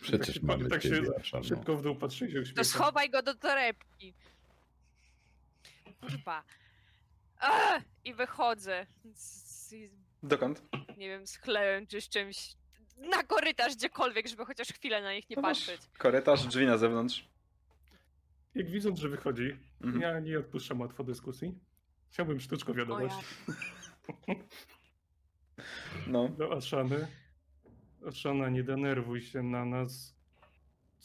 Przecież 0.00 0.34
tak, 0.34 0.42
mamy 0.42 0.68
tak 0.68 0.82
się 0.82 1.02
szybko 1.42 1.76
w 1.76 1.82
dół 1.82 1.94
patrzy 1.96 2.28
i 2.28 2.46
się 2.46 2.52
To 2.54 2.64
schowaj 2.64 3.10
go 3.10 3.22
do 3.22 3.34
torebki. 3.34 4.14
Kurwa. 6.00 6.42
I 8.04 8.14
wychodzę. 8.14 8.86
Z, 9.14 9.68
z, 9.68 9.74
Dokąd? 10.22 10.62
nie 10.96 11.08
wiem, 11.08 11.26
z 11.26 11.36
chlebem 11.36 11.86
czy 11.86 12.00
z 12.00 12.08
czymś. 12.08 12.54
Na 12.96 13.22
korytarz 13.22 13.76
gdziekolwiek, 13.76 14.28
żeby 14.28 14.44
chociaż 14.44 14.68
chwilę 14.68 15.02
na 15.02 15.12
nich 15.14 15.30
nie 15.30 15.36
No 15.36 15.42
patrzeć. 15.42 15.80
Korytarz, 15.98 16.46
drzwi 16.46 16.66
na 16.66 16.78
zewnątrz. 16.78 17.28
Jak 18.54 18.70
widząc, 18.70 18.98
że 18.98 19.08
wychodzi, 19.08 19.56
Mhm. 19.80 20.02
ja 20.02 20.20
nie 20.20 20.38
odpuszczam 20.38 20.80
łatwo 20.80 21.04
dyskusji. 21.04 21.58
Chciałbym 22.10 22.40
sztuczką 22.40 22.72
O 22.72 22.74
wiadomość 22.74 23.14
ja. 23.48 24.34
No. 26.06 26.28
do 26.28 26.52
Aszany. 26.56 27.08
Aszana, 28.06 28.48
nie 28.48 28.62
denerwuj 28.62 29.20
się 29.22 29.42
na 29.42 29.64
nas. 29.64 30.16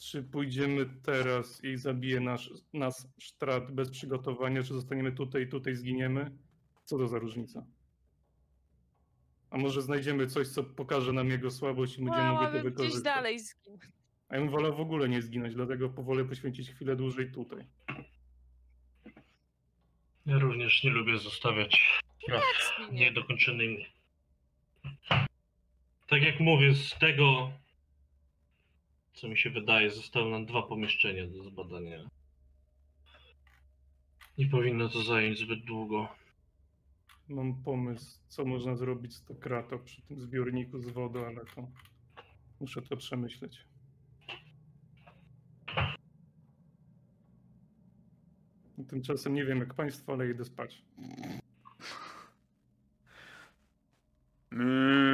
Czy 0.00 0.22
pójdziemy 0.22 0.86
teraz 1.02 1.64
i 1.64 1.76
zabije 1.76 2.20
nasz, 2.20 2.50
nas 2.72 3.08
sztrat 3.18 3.72
bez 3.72 3.90
przygotowania, 3.90 4.62
czy 4.62 4.74
zostaniemy 4.74 5.12
tutaj 5.12 5.42
i 5.42 5.48
tutaj 5.48 5.74
zginiemy? 5.74 6.30
Co 6.84 6.98
to 6.98 7.08
za 7.08 7.18
różnica? 7.18 7.66
A 9.50 9.58
może 9.58 9.82
znajdziemy 9.82 10.26
coś, 10.26 10.48
co 10.48 10.64
pokaże 10.64 11.12
nam 11.12 11.28
jego 11.30 11.50
słabość 11.50 11.98
i 11.98 12.04
będziemy 12.04 12.22
mogli 12.24 12.36
to 12.36 12.42
Wolałabym 12.42 12.60
gdzieś 12.62 12.72
wykorzystać? 12.72 13.02
dalej 13.04 13.38
zginąć. 13.38 13.82
A 14.28 14.34
ja 14.36 14.40
bym 14.40 14.50
wolał 14.50 14.76
w 14.76 14.80
ogóle 14.80 15.08
nie 15.08 15.22
zginąć, 15.22 15.54
dlatego 15.54 15.88
powolę 15.88 16.24
poświęcić 16.24 16.70
chwilę 16.70 16.96
dłużej 16.96 17.32
tutaj. 17.32 17.66
Ja 20.26 20.38
również 20.38 20.84
nie 20.84 20.90
lubię 20.90 21.18
zostawiać 21.18 22.02
spraw 22.22 22.42
Nie. 22.92 23.00
niedokończonymi. 23.00 23.86
Tak 26.16 26.24
jak 26.24 26.40
mówię, 26.40 26.74
z 26.74 26.98
tego, 26.98 27.52
co 29.12 29.28
mi 29.28 29.38
się 29.38 29.50
wydaje, 29.50 29.90
zostały 29.90 30.30
nam 30.30 30.46
dwa 30.46 30.62
pomieszczenia 30.62 31.26
do 31.26 31.42
zbadania. 31.42 32.08
Nie 34.38 34.46
powinno 34.48 34.88
to 34.88 35.02
zająć 35.02 35.38
zbyt 35.38 35.64
długo. 35.64 36.08
Mam 37.28 37.62
pomysł, 37.62 38.20
co 38.28 38.44
można 38.44 38.76
zrobić 38.76 39.14
z 39.14 39.24
to 39.24 39.34
krato 39.34 39.78
przy 39.78 40.02
tym 40.02 40.20
zbiorniku 40.20 40.78
z 40.78 40.88
wodą, 40.88 41.26
ale 41.26 41.44
to 41.54 41.68
muszę 42.60 42.82
to 42.82 42.96
przemyśleć. 42.96 43.64
Tymczasem 48.88 49.34
nie 49.34 49.44
wiem 49.44 49.58
jak 49.58 49.74
państwo, 49.74 50.12
ale 50.12 50.30
idę 50.30 50.44
spać. 50.44 50.82
Mm, 54.52 55.05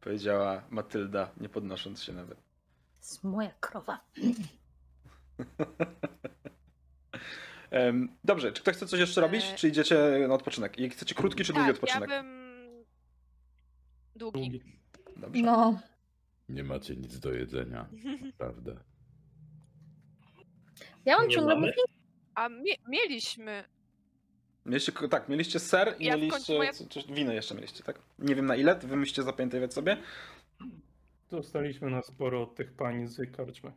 powiedziała 0.00 0.62
Matylda, 0.70 1.30
nie 1.40 1.48
podnosząc 1.48 2.02
się 2.02 2.12
nawet. 2.12 2.38
To 2.38 2.42
jest 3.00 3.24
moja 3.24 3.52
krowa. 3.60 4.00
Dobrze, 8.24 8.52
czy 8.52 8.62
ktoś 8.62 8.76
chce 8.76 8.86
coś 8.86 9.00
jeszcze 9.00 9.20
robić, 9.20 9.44
E- 9.44 9.54
czy 9.54 9.68
idziecie 9.68 10.24
na 10.28 10.34
odpoczynek? 10.34 10.78
I 10.78 10.90
chcecie 10.90 11.14
krótki 11.14 11.44
czy 11.44 11.52
długi 11.52 11.66
Tak, 11.66 11.74
odpoczynek? 11.74 12.10
ja 12.10 12.22
bym... 12.22 12.40
Długi. 14.16 14.40
Długi. 14.40 14.62
Dobrze. 15.16 15.42
No. 15.42 15.80
Nie 16.48 16.64
macie 16.64 16.96
nic 16.96 17.18
do 17.18 17.32
jedzenia, 17.32 17.86
prawda? 18.38 18.72
Ja 21.04 21.18
mam 21.18 21.30
ciągle 21.30 21.54
mamy? 21.54 21.72
A 22.34 22.48
mie 22.48 22.74
mieliśmy... 22.88 23.64
Mieliście, 24.66 24.92
tak, 25.10 25.28
mieliście 25.28 25.58
ser 25.58 25.94
i 25.98 26.04
Ja 26.04 26.16
mieliście 26.16 26.58
moja- 26.58 26.72
wino 27.14 27.32
jeszcze 27.32 27.54
mieliście, 27.54 27.82
tak? 27.84 27.98
Nie 28.18 28.34
wiem 28.34 28.46
na 28.46 28.56
ile, 28.56 28.74
wy 28.78 28.96
musicie 28.96 29.22
zapamiętać 29.22 29.74
sobie. 29.74 29.96
Dostaliśmy 31.30 31.90
na 31.90 32.02
sporo 32.02 32.42
od 32.42 32.54
tych 32.54 32.72
pani 32.72 33.06
z 33.06 33.36
karczmy. 33.36 33.72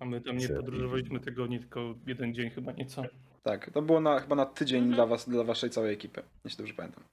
A 0.00 0.04
my 0.04 0.20
tam 0.20 0.36
nie 0.38 0.48
podróżowaliśmy 0.48 1.20
tygodnie, 1.20 1.58
tylko 1.60 1.94
jeden 2.06 2.34
dzień 2.34 2.50
chyba 2.50 2.72
nieco. 2.72 3.02
Tak, 3.42 3.70
to 3.70 3.82
było 3.82 4.00
na, 4.00 4.20
chyba 4.20 4.36
na 4.36 4.46
tydzień 4.46 4.78
Mhm. 4.78 4.94
dla 4.94 5.06
was, 5.06 5.28
dla 5.28 5.44
waszej 5.44 5.70
całej 5.70 5.94
ekipy, 5.94 6.22
jeśli 6.44 6.58
dobrze 6.58 6.74
pamiętam. 6.74 7.04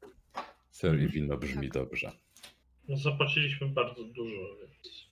Ser 0.70 1.00
i 1.02 1.08
wino 1.08 1.38
brzmi 1.38 1.70
dobrze. 1.70 2.12
No, 2.88 2.98
zapłaciliśmy 2.98 3.68
bardzo 3.68 4.04
dużo, 4.04 4.56
więc 4.62 5.06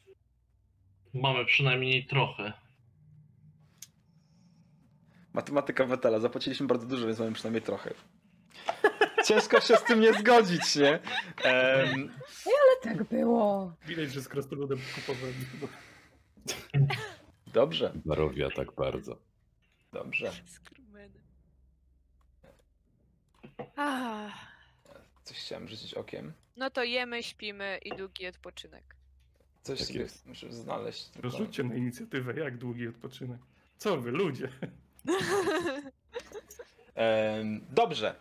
mamy 1.14 1.46
przynajmniej 1.46 2.06
trochę. 2.06 2.54
Matematyka 5.34 5.86
Wetela, 5.86 6.20
zapłaciliśmy 6.20 6.68
bardzo 6.68 6.86
dużo, 6.88 7.08
więc 7.08 7.20
mamy 7.20 7.32
przynajmniej 7.32 7.62
trochę. 7.62 7.94
Ciężko 9.26 9.62
się 9.62 9.76
z 9.78 9.84
tym 9.84 10.00
nie 10.00 10.14
zgodzić, 10.14 10.76
nie? 10.76 11.00
Em, 11.44 12.12
Ale 12.46 12.82
tak 12.96 13.04
było. 13.04 13.74
Widać, 13.88 14.12
że 14.12 14.22
z 14.22 14.28
krasnoludem 14.28 14.80
chyba. 14.80 15.68
dobrze, 17.54 17.94
Warowia 18.06 18.50
tak 18.56 18.72
bardzo. 18.72 19.18
dobrze. 19.94 20.32
Ah, 23.76 24.34
Coś 25.24 25.38
chciałem 25.38 25.68
rzucić 25.68 25.94
okiem. 25.94 26.34
no 26.58 26.70
to 26.70 26.84
jemy, 26.84 27.24
śpimy 27.24 27.80
i 27.86 27.90
długi 27.98 28.28
odpoczynek. 28.28 28.96
Coś 29.64 29.80
Tak 29.80 29.88
sobie 29.88 30.00
jest. 30.00 30.26
muszę 30.26 30.54
znaleźć. 30.54 31.06
tylko- 31.06 31.22
Rozrzućcie 31.22 31.64
na 31.64 31.76
inicjatywę, 31.76 32.34
jak 32.40 32.58
długi 32.58 32.88
odpoczynek. 32.88 33.40
Co 33.78 34.02
wy, 34.02 34.12
ludzie? 34.12 34.50
Dobrze. 37.70 38.16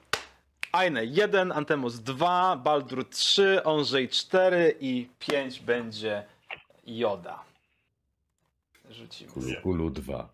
Aine 0.72 1.04
1, 1.04 1.52
Antemos 1.52 2.00
2, 2.00 2.56
Baldur 2.56 3.08
3, 3.08 3.64
Onżej 3.64 4.08
4 4.08 4.76
i 4.80 5.08
5 5.18 5.60
będzie 5.60 6.24
Joda. 6.86 7.44
Rzucimy. 8.90 9.32
Kulu, 9.32 9.50
kulu 9.62 9.90
2. 9.90 10.28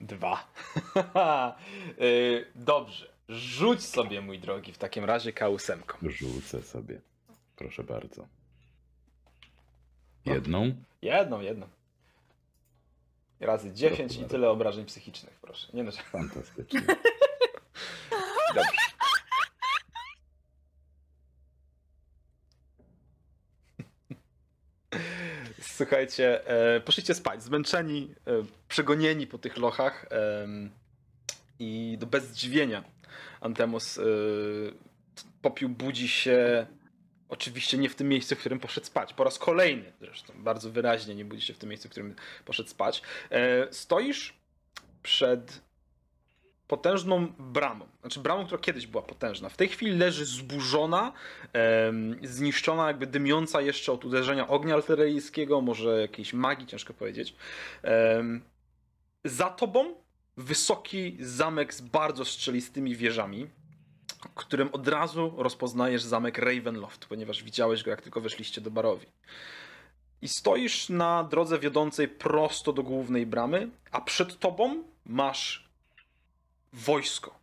Dwa. 0.00 0.46
Y, 2.00 2.46
Dobrze. 2.54 3.12
Rzuć 3.28 3.84
sobie, 3.84 4.20
mój 4.20 4.38
drogi, 4.38 4.72
w 4.72 4.78
takim 4.78 5.04
razie 5.04 5.32
K8. 5.32 5.78
Rzucę 6.02 6.62
sobie. 6.62 7.00
Proszę 7.56 7.84
bardzo. 7.84 8.26
Jedną. 10.24 10.74
Jedną, 11.02 11.40
jedną. 11.40 11.68
Razy 13.40 13.72
10 13.72 14.16
i 14.16 14.24
tyle 14.24 14.50
obrażeń 14.50 14.84
psychicznych, 14.84 15.38
proszę. 15.42 15.68
Nie 15.74 15.82
no, 15.84 15.90
że- 15.90 16.02
Fantastycznie. 16.02 16.80
dobrze. 18.54 18.70
Słuchajcie, 25.60 26.46
e, 26.76 26.80
poszliście 26.80 27.14
spać, 27.14 27.42
zmęczeni, 27.42 28.14
e, 28.26 28.30
przegonieni 28.68 29.26
po 29.26 29.38
tych 29.38 29.56
lochach 29.56 30.06
em, 30.10 30.70
i 31.58 31.96
do 32.00 32.06
bez 32.06 32.24
zdziwienia 32.24 32.84
Antemos 33.40 33.98
e, 33.98 34.02
popiół 35.42 35.68
budzi 35.70 36.08
się 36.08 36.66
oczywiście 37.28 37.78
nie 37.78 37.88
w 37.88 37.94
tym 37.94 38.08
miejscu, 38.08 38.34
w 38.34 38.38
którym 38.38 38.60
poszedł 38.60 38.86
spać. 38.86 39.14
Po 39.14 39.24
raz 39.24 39.38
kolejny 39.38 39.92
zresztą, 40.00 40.32
bardzo 40.36 40.70
wyraźnie 40.70 41.14
nie 41.14 41.24
budzi 41.24 41.46
się 41.46 41.54
w 41.54 41.58
tym 41.58 41.68
miejscu, 41.68 41.88
w 41.88 41.90
którym 41.90 42.14
poszedł 42.44 42.68
spać. 42.68 43.02
E, 43.30 43.72
stoisz 43.72 44.34
przed 45.02 45.68
potężną 46.68 47.26
bramą. 47.38 47.86
Znaczy 48.00 48.20
bramą, 48.20 48.46
która 48.46 48.60
kiedyś 48.60 48.86
była 48.86 49.02
potężna. 49.02 49.48
W 49.48 49.56
tej 49.56 49.68
chwili 49.68 49.98
leży 49.98 50.24
zburzona, 50.24 51.12
zniszczona, 52.22 52.88
jakby 52.88 53.06
dymiąca 53.06 53.60
jeszcze 53.60 53.92
od 53.92 54.04
uderzenia 54.04 54.48
ognia 54.48 54.74
artyleryjskiego, 54.74 55.60
może 55.60 56.00
jakiejś 56.00 56.32
magii, 56.32 56.66
ciężko 56.66 56.94
powiedzieć. 56.94 57.34
Za 59.24 59.50
tobą 59.50 59.94
wysoki 60.36 61.16
zamek 61.20 61.74
z 61.74 61.80
bardzo 61.80 62.24
strzelistymi 62.24 62.96
wieżami, 62.96 63.46
którym 64.34 64.68
od 64.72 64.88
razu 64.88 65.34
rozpoznajesz 65.36 66.02
zamek 66.02 66.38
Ravenloft, 66.38 67.06
ponieważ 67.06 67.42
widziałeś 67.42 67.82
go, 67.82 67.90
jak 67.90 68.02
tylko 68.02 68.20
weszliście 68.20 68.60
do 68.60 68.70
barowi. 68.70 69.06
I 70.22 70.28
stoisz 70.28 70.88
na 70.88 71.24
drodze 71.24 71.58
wiodącej 71.58 72.08
prosto 72.08 72.72
do 72.72 72.82
głównej 72.82 73.26
bramy, 73.26 73.68
a 73.92 74.00
przed 74.00 74.38
tobą 74.38 74.82
masz 75.06 75.68
wojsko. 76.72 77.38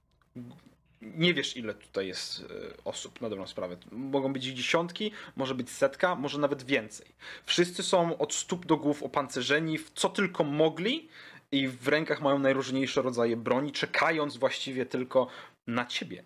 Nie 1.02 1.34
wiesz, 1.34 1.58
ile 1.58 1.74
tutaj 1.74 2.08
jest 2.08 2.40
e, 2.40 2.84
osób 2.86 3.22
na 3.22 3.30
dobrą 3.30 3.48
sprawę. 3.48 3.78
Mogą 3.92 4.34
być 4.34 4.44
dziesiątki, 4.44 5.12
może 5.36 5.56
być 5.56 5.70
setka, 5.70 6.16
może 6.16 6.40
nawet 6.40 6.64
więcej. 6.64 7.08
Wszyscy 7.46 7.84
są 7.84 8.18
od 8.18 8.34
stóp 8.34 8.66
do 8.66 8.78
głów 8.78 9.04
opancerzeni 9.04 9.78
w 9.78 9.92
co 9.92 10.10
tylko 10.10 10.44
mogli 10.44 11.10
i 11.52 11.68
w 11.68 11.88
rękach 11.88 12.22
mają 12.22 12.40
najróżniejsze 12.40 13.02
rodzaje 13.02 13.38
broni, 13.38 13.72
czekając 13.72 14.38
właściwie 14.38 14.86
tylko 14.86 15.28
na 15.68 15.86
ciebie. 15.86 16.24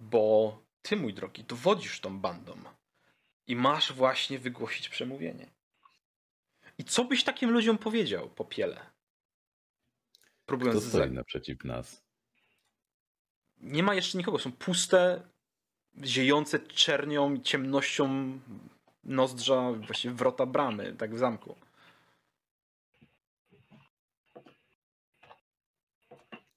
Bo 0.00 0.58
ty, 0.82 0.96
mój 0.96 1.14
drogi, 1.14 1.44
dowodzisz 1.44 2.00
tą 2.00 2.18
bandą 2.20 2.56
i 3.46 3.56
masz 3.56 3.92
właśnie 3.92 4.38
wygłosić 4.38 4.88
przemówienie. 4.88 5.46
I 6.78 6.84
co 6.84 7.04
byś 7.04 7.24
takim 7.24 7.50
ludziom 7.50 7.78
powiedział, 7.78 8.30
popiele? 8.30 8.86
Próbując 10.46 10.78
Kto 10.80 10.86
z- 10.86 10.88
stoi 10.92 11.10
naprzeciw 11.10 11.64
nas? 11.64 12.02
nie 13.58 13.82
ma 13.82 13.94
jeszcze 13.94 14.18
nikogo. 14.18 14.38
Są 14.38 14.52
puste, 14.52 15.22
ziejące 16.04 16.58
czernią 16.58 17.34
i 17.34 17.42
ciemnością 17.42 18.38
nozdrza, 19.04 19.72
właściwie 19.72 20.14
wrota 20.14 20.46
bramy, 20.46 20.94
tak 20.96 21.14
w 21.14 21.18
zamku. 21.18 21.56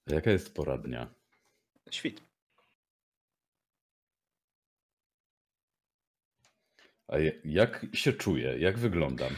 Jaka 0.06 0.30
jest 0.30 0.54
pora 0.54 0.78
dnia? 0.78 1.06
Świt. 1.90 2.20
A 7.08 7.16
jak 7.44 7.86
się 7.92 8.12
czuję? 8.12 8.58
Jak 8.58 8.78
wyglądam? 8.78 9.30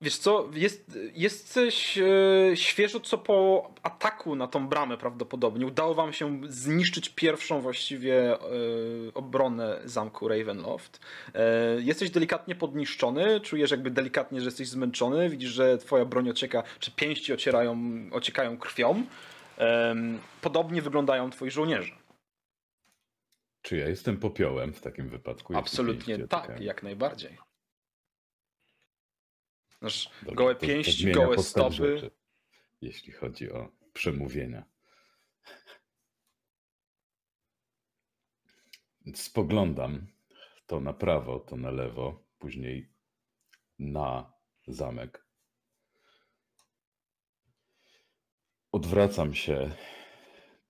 Wiesz 0.00 0.16
co, 0.16 0.48
jest, 0.54 0.98
jesteś 1.14 1.98
e, 1.98 2.56
świeżo 2.56 3.00
co 3.00 3.18
po 3.18 3.70
ataku 3.82 4.36
na 4.36 4.46
tą 4.46 4.68
bramę 4.68 4.96
prawdopodobnie. 4.96 5.66
Udało 5.66 5.94
wam 5.94 6.12
się 6.12 6.40
zniszczyć 6.48 7.08
pierwszą 7.08 7.60
właściwie 7.60 8.34
e, 8.34 8.38
obronę 9.14 9.80
zamku 9.84 10.28
Ravenloft. 10.28 11.00
E, 11.34 11.40
jesteś 11.80 12.10
delikatnie 12.10 12.54
podniszczony, 12.54 13.40
czujesz 13.40 13.70
jakby 13.70 13.90
delikatnie, 13.90 14.40
że 14.40 14.46
jesteś 14.46 14.68
zmęczony. 14.68 15.30
Widzisz, 15.30 15.50
że 15.50 15.78
twoja 15.78 16.04
broń 16.04 16.30
ocieka, 16.30 16.62
czy 16.78 16.90
pięści 16.90 17.32
ocierają, 17.32 17.78
ociekają 18.12 18.58
krwią. 18.58 19.02
Podobnie 20.40 20.82
wyglądają 20.82 21.30
twoi 21.30 21.50
żołnierze. 21.50 22.05
Czy 23.66 23.76
ja 23.76 23.88
jestem 23.88 24.16
popiołem 24.20 24.72
w 24.72 24.80
takim 24.80 25.08
wypadku? 25.08 25.56
Absolutnie 25.56 26.28
tak, 26.28 26.60
jak 26.60 26.82
najbardziej. 26.82 27.38
Znaczy, 29.78 30.08
Dobrze, 30.22 30.36
gołe 30.36 30.54
pięści, 30.54 31.12
gołe 31.12 31.42
stopy. 31.42 31.74
rzeczy, 31.74 32.10
jeśli 32.80 33.12
chodzi 33.12 33.52
o 33.52 33.72
przemówienia. 33.92 34.64
Spoglądam 39.14 40.06
to 40.66 40.80
na 40.80 40.92
prawo, 40.92 41.40
to 41.40 41.56
na 41.56 41.70
lewo, 41.70 42.24
później 42.38 42.92
na 43.78 44.32
zamek. 44.66 45.26
Odwracam 48.72 49.34
się 49.34 49.76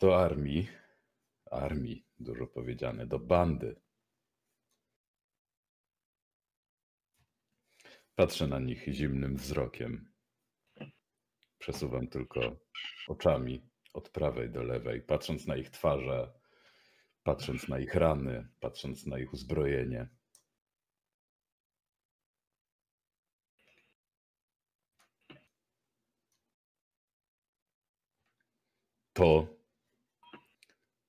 do 0.01 0.21
armii, 0.21 0.69
armii, 1.51 2.07
dużo 2.19 2.47
powiedziane, 2.47 3.07
do 3.07 3.19
bandy. 3.19 3.81
Patrzę 8.15 8.47
na 8.47 8.59
nich 8.59 8.85
zimnym 8.89 9.37
wzrokiem. 9.37 10.13
Przesuwam 11.59 12.09
tylko 12.09 12.57
oczami 13.09 13.71
od 13.93 14.11
prawej 14.11 14.51
do 14.51 14.63
lewej, 14.63 15.03
patrząc 15.03 15.47
na 15.47 15.57
ich 15.57 15.71
twarze, 15.71 16.33
patrząc 17.23 17.69
na 17.69 17.79
ich 17.79 17.95
rany, 17.95 18.49
patrząc 18.61 19.07
na 19.07 19.19
ich 19.19 19.33
uzbrojenie. 19.33 20.09
To, 29.13 29.56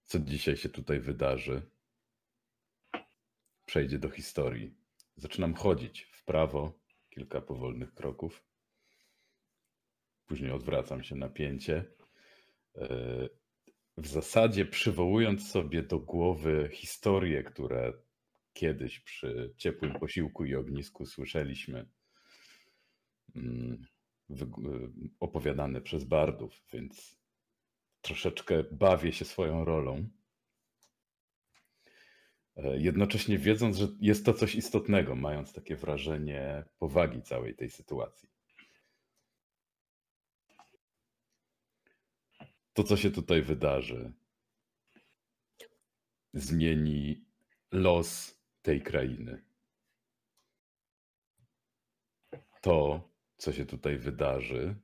co 0.08 0.20
dzisiaj 0.20 0.58
się 0.58 0.70
tutaj 0.70 1.00
wydarzy, 1.00 1.62
przejdzie 3.66 4.00
do 4.00 4.10
historii. 4.10 4.76
Zaczynam 5.16 5.54
chodzić 5.54 6.02
w 6.02 6.26
prawo, 6.26 6.80
kilka 7.10 7.42
powolnych 7.42 7.94
kroków. 7.94 8.44
Później 10.26 10.52
odwracam 10.52 11.04
się 11.04 11.16
na 11.16 11.30
pięcie. 11.30 11.86
E, 12.76 13.30
W 13.98 14.08
zasadzie 14.08 14.66
przywołując 14.66 15.52
sobie 15.52 15.84
do 15.84 16.00
głowy 16.00 16.70
historie, 16.74 17.44
które 17.44 17.94
kiedyś 18.54 19.00
przy 19.00 19.54
ciepłym 19.58 20.00
posiłku 20.00 20.46
i 20.46 20.56
ognisku 20.56 21.06
słyszeliśmy, 21.06 21.90
mm, 23.36 23.86
y, 24.30 24.36
opowiadane 25.20 25.82
przez 25.82 26.04
bardów, 26.04 26.54
więc 26.74 27.17
troszeczkę 28.02 28.64
bawię 28.72 29.14
się 29.14 29.26
swoją 29.26 29.66
rolą. 29.66 30.10
E, 32.56 32.78
Jednocześnie 32.78 33.38
wiedząc, 33.38 33.78
że 33.78 33.88
jest 34.02 34.26
to 34.26 34.34
coś 34.34 34.56
istotnego, 34.56 35.16
mając 35.16 35.54
takie 35.54 35.76
wrażenie 35.76 36.64
powagi 36.80 37.22
całej 37.22 37.56
tej 37.56 37.70
sytuacji. 37.70 38.30
To, 42.74 42.84
co 42.84 42.98
się 42.98 43.12
tutaj 43.12 43.42
wydarzy, 43.42 44.14
zmieni 46.34 47.26
los 47.72 48.40
tej 48.62 48.82
krainy. 48.82 49.44
To, 52.62 53.10
co 53.38 53.54
się 53.54 53.66
tutaj 53.66 53.98
wydarzy, 53.98 54.76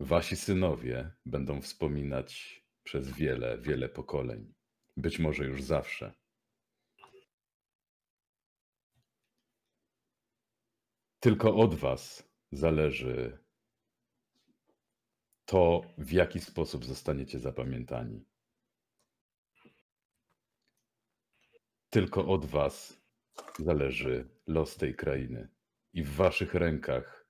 wasi 0.00 0.36
synowie 0.36 1.10
będą 1.26 1.60
wspominać 1.60 2.62
przez 2.82 3.10
wiele, 3.10 3.58
wiele 3.58 3.88
pokoleń. 3.88 4.54
Być 4.96 5.18
może 5.18 5.44
już 5.44 5.62
zawsze. 5.62 6.12
Tylko 11.20 11.56
od 11.56 11.74
was 11.74 12.30
zależy 12.52 13.38
to, 15.44 15.82
w 15.98 16.12
jaki 16.12 16.40
sposób 16.40 16.84
zostaniecie 16.84 17.38
zapamiętani. 17.38 18.24
Tylko 21.90 22.26
od 22.26 22.44
Was 22.44 23.00
zależy 23.58 24.28
los 24.46 24.76
tej 24.76 24.94
krainy 24.94 25.48
i 25.92 26.02
w 26.02 26.14
Waszych 26.14 26.54
rękach 26.54 27.28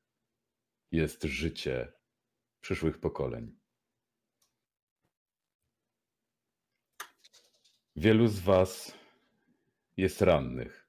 jest 0.92 1.24
życie 1.24 1.92
przyszłych 2.68 2.98
pokoleń. 3.00 3.56
Wielu 7.96 8.28
z 8.28 8.40
Was 8.40 8.92
jest 9.96 10.22
rannych. 10.22 10.88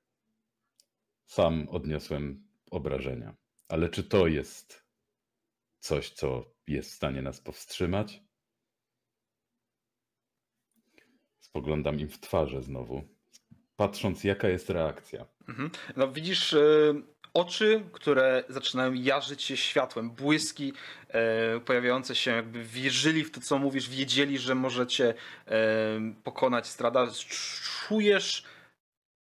Sam 1.25 1.69
odniosłem 1.69 2.47
obrażenia. 2.71 3.35
Ale 3.67 3.89
czy 3.89 4.03
to 4.03 4.27
jest 4.27 4.85
coś, 5.79 6.09
co 6.09 6.55
jest 6.67 6.91
w 6.91 6.95
stanie 6.95 7.21
nas 7.21 7.41
powstrzymać? 7.41 8.23
Spoglądam 11.39 11.99
im 11.99 12.09
w 12.09 12.19
twarze 12.19 12.63
znowu, 12.63 13.03
patrząc, 13.75 14.23
jaka 14.23 14.49
jest 14.49 14.69
reakcja. 14.69 15.25
Mhm. 15.47 15.71
No 15.95 16.11
widzisz 16.11 16.53
e, 16.53 16.93
oczy, 17.33 17.83
które 17.91 18.43
zaczynają 18.49 18.93
jarzyć 18.93 19.43
się 19.43 19.57
światłem, 19.57 20.09
błyski 20.09 20.73
e, 21.09 21.59
pojawiające 21.59 22.15
się, 22.15 22.31
jakby 22.31 22.63
wierzyli 22.63 23.23
w 23.23 23.31
to, 23.31 23.41
co 23.41 23.57
mówisz, 23.57 23.89
wiedzieli, 23.89 24.37
że 24.37 24.55
możecie 24.55 25.13
e, 25.47 25.53
pokonać 26.23 26.67
strada. 26.67 27.07
Czujesz 27.87 28.43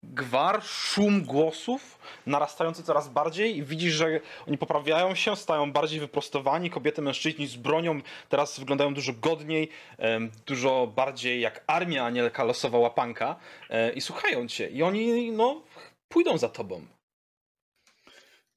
gwar, 0.04 0.64
szum 0.64 1.24
głosów 1.24 2.00
narastający 2.26 2.84
coraz 2.84 3.10
bardziej 3.10 3.58
i 3.58 3.64
widzisz, 3.64 3.94
że 3.94 4.20
oni 4.48 4.58
poprawiają 4.58 5.16
się, 5.16 5.36
stają 5.36 5.72
bardziej 5.72 6.00
wyprostowani, 6.00 6.70
kobiety, 6.70 7.02
mężczyźni 7.02 7.48
z 7.48 7.56
bronią 7.56 8.02
teraz 8.30 8.60
wyglądają 8.60 8.94
dużo 8.94 9.14
godniej, 9.14 9.70
em, 9.98 10.32
dużo 10.46 10.88
bardziej 10.96 11.42
jak 11.42 11.64
armia, 11.68 12.06
a 12.06 12.10
nie 12.10 12.32
losowa 12.44 12.78
łapanka 12.78 13.36
e, 13.70 13.94
i 13.94 14.02
słuchają 14.02 14.48
cię 14.48 14.70
i 14.70 14.84
oni 14.84 15.32
no 15.32 15.62
pójdą 16.10 16.38
za 16.38 16.50
tobą. 16.50 16.97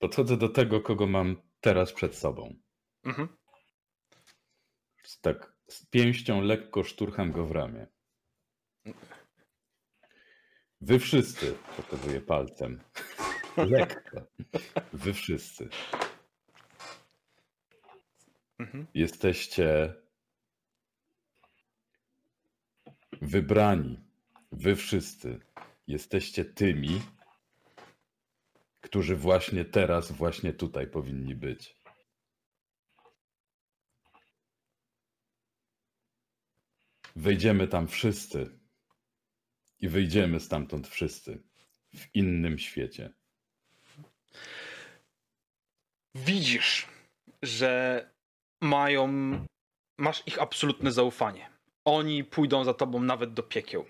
Podchodzę 0.01 0.37
do 0.37 0.49
tego, 0.49 0.81
kogo 0.81 1.07
mam 1.07 1.37
teraz 1.61 1.93
przed 1.93 2.17
sobą. 2.17 2.55
Mhm. 3.05 3.29
Tak 5.21 5.53
z 5.69 5.87
pięścią 5.87 6.41
lekko 6.41 6.85
szturcham 6.85 7.33
go 7.33 7.47
w 7.47 7.51
ramię. 7.51 7.87
Wy 10.81 10.99
wszyscy, 10.99 11.55
pokazuję 11.77 12.21
palcem. 12.21 12.81
Lekko. 13.57 14.27
Wy 14.93 15.15
wszyscy 15.15 15.69
Mhm. 18.61 18.87
jesteście 18.95 19.95
wybrani. 23.23 24.01
Wy 24.53 24.77
wszyscy 24.77 25.41
jesteście 25.87 26.45
tymi, 26.45 27.01
którzy 28.81 29.17
właśnie 29.17 29.65
teraz, 29.65 30.13
właśnie 30.13 30.53
tutaj 30.53 30.87
powinni 30.87 31.35
być. 31.35 31.77
Wejdziemy 37.17 37.69
tam 37.69 37.89
wszyscy 37.89 38.59
i 39.79 39.89
wyjdziemy 39.89 40.41
stamtąd 40.41 40.89
wszyscy 40.89 41.43
w 41.95 42.15
innym 42.15 42.59
świecie. 42.59 43.13
Widzisz, 46.15 46.89
że 47.43 48.11
mają, 48.61 49.09
masz 49.99 50.23
ich 50.27 50.43
absolutne 50.43 50.93
zaufanie. 50.93 51.51
Oni 51.85 52.25
pójdą 52.25 52.65
za 52.65 52.75
tobą 52.75 53.03
nawet 53.03 53.35
do 53.35 53.43
piekieł. 53.43 53.85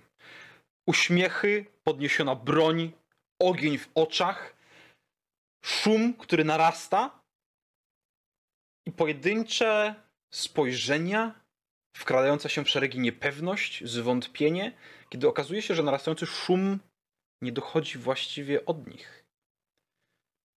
Uśmiechy, 0.86 1.66
podniesiona 1.84 2.34
broń, 2.34 2.92
ogień 3.38 3.78
w 3.78 3.88
oczach, 3.94 4.59
szum, 5.62 6.14
który 6.14 6.44
narasta 6.44 7.20
i 8.86 8.92
pojedyncze 8.92 9.94
spojrzenia, 10.32 11.40
wkradająca 11.96 12.48
się 12.48 12.64
w 12.64 12.68
szeregi 12.68 13.00
niepewność, 13.00 13.84
zwątpienie, 13.84 14.72
kiedy 15.08 15.28
okazuje 15.28 15.62
się, 15.62 15.74
że 15.74 15.82
narastający 15.82 16.26
szum 16.26 16.78
nie 17.42 17.52
dochodzi 17.52 17.98
właściwie 17.98 18.64
od 18.64 18.86
nich. 18.86 19.24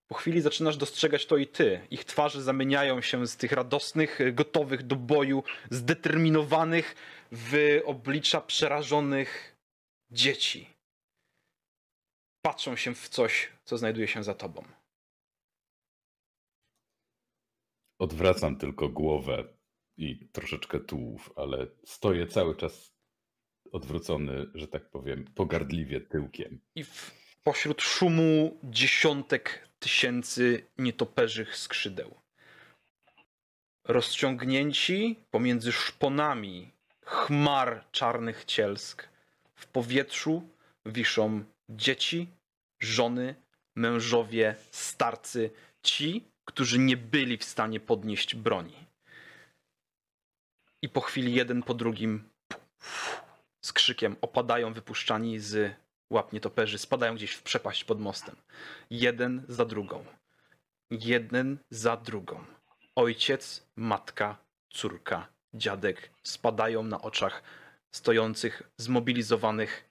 Po 0.08 0.16
chwili 0.16 0.42
zaczynasz 0.42 0.78
dostrzegać 0.78 1.26
to 1.26 1.38
i 1.38 1.48
ty. 1.48 1.88
Ich 1.92 2.06
twarze 2.06 2.42
zamieniają 2.42 3.02
się 3.02 3.28
z 3.28 3.38
tych 3.38 3.52
radosnych, 3.52 4.20
gotowych 4.34 4.84
do 4.84 4.96
boju, 4.96 5.44
zdeterminowanych 5.70 6.96
w 7.32 7.82
oblicza 7.86 8.42
przerażonych 8.42 9.56
dzieci. 10.12 10.70
Patrzą 12.46 12.76
się 12.76 12.96
w 12.96 13.10
coś, 13.10 13.50
co 13.66 13.78
znajduje 13.78 14.08
się 14.08 14.24
za 14.24 14.34
tobą. 14.34 14.64
Odwracam 18.04 18.56
tylko 18.56 18.90
głowę 18.90 19.44
i 19.98 20.28
troszeczkę 20.32 20.80
tułów, 20.80 21.34
ale 21.36 21.68
stoję 21.86 22.28
cały 22.28 22.56
czas 22.56 22.94
odwrócony, 23.72 24.46
że 24.54 24.68
tak 24.68 24.90
powiem, 24.90 25.26
pogardliwie 25.36 26.02
tyłkiem. 26.02 26.60
I 26.76 26.84
w, 26.84 27.12
pośród 27.44 27.82
szumu 27.82 28.60
dziesiątek 28.64 29.70
tysięcy 29.80 30.68
nietoperzych 30.78 31.58
skrzydeł. 31.58 32.16
Rozciągnięci 33.84 35.20
pomiędzy 35.32 35.72
szponami 35.72 36.72
chmar 37.02 37.86
czarnych 37.92 38.46
cielsk, 38.46 39.10
w 39.56 39.68
powietrzu 39.68 40.50
wiszą 40.86 41.44
dzieci, 41.70 42.28
żony, 42.80 43.36
mężowie, 43.76 44.56
starcy, 44.72 45.52
ci, 45.84 46.33
którzy 46.46 46.80
nie 46.80 46.98
byli 46.98 47.38
w 47.38 47.44
stanie 47.44 47.80
podnieść 47.80 48.36
broni. 48.36 48.88
I 50.82 50.90
po 50.90 51.02
chwili 51.02 51.34
jeden 51.34 51.64
po 51.64 51.74
drugim 51.74 52.30
z 53.62 53.74
krzykiem 53.74 54.16
opadają 54.22 54.74
wypuszczani 54.74 55.40
z 55.40 55.76
łap 56.10 56.34
nietoperzy, 56.34 56.78
spadają 56.78 57.16
gdzieś 57.16 57.32
w 57.32 57.44
przepaść 57.44 57.84
pod 57.84 58.00
mostem. 58.00 58.36
Jeden 58.90 59.46
za 59.48 59.66
drugą. 59.66 60.06
Jeden 60.92 61.58
za 61.70 61.98
drugą. 61.98 62.46
Ojciec, 62.96 63.68
matka, 63.76 64.38
córka, 64.70 65.28
dziadek 65.54 66.12
spadają 66.24 66.84
na 66.84 67.02
oczach 67.02 67.44
stojących, 67.92 68.64
zmobilizowanych 68.78 69.90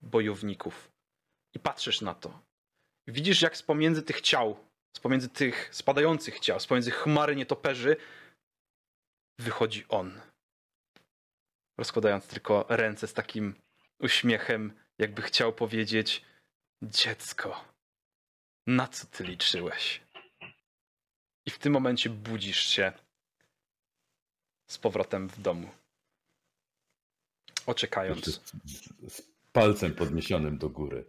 bojowników. 0.00 0.90
I 1.54 1.58
patrzysz 1.58 2.00
na 2.00 2.14
to. 2.14 2.40
Widzisz, 3.06 3.42
jak 3.42 3.56
z 3.56 3.62
pomiędzy 3.62 4.02
tych 4.02 4.20
ciał, 4.20 4.67
z 4.98 5.00
pomiędzy 5.00 5.28
tych 5.28 5.68
spadających 5.72 6.40
ciał, 6.40 6.60
z 6.60 6.66
pomiędzy 6.66 6.90
chmary 6.90 7.36
nietoperzy 7.36 7.96
wychodzi 9.38 9.84
on. 9.88 10.20
Rozkładając 11.78 12.26
tylko 12.26 12.66
ręce 12.68 13.06
z 13.06 13.14
takim 13.14 13.54
uśmiechem, 13.98 14.72
jakby 14.98 15.22
chciał 15.22 15.52
powiedzieć: 15.52 16.24
Dziecko, 16.82 17.64
na 18.66 18.88
co 18.88 19.06
ty 19.06 19.24
liczyłeś? 19.24 20.00
I 21.46 21.50
w 21.50 21.58
tym 21.58 21.72
momencie 21.72 22.10
budzisz 22.10 22.60
się 22.66 22.92
z 24.66 24.78
powrotem 24.78 25.28
w 25.28 25.40
domu. 25.40 25.70
Oczekając. 27.66 28.24
z, 28.24 28.52
z 29.08 29.22
palcem 29.52 29.94
podniesionym 29.94 30.58
do 30.58 30.68
góry, 30.68 31.04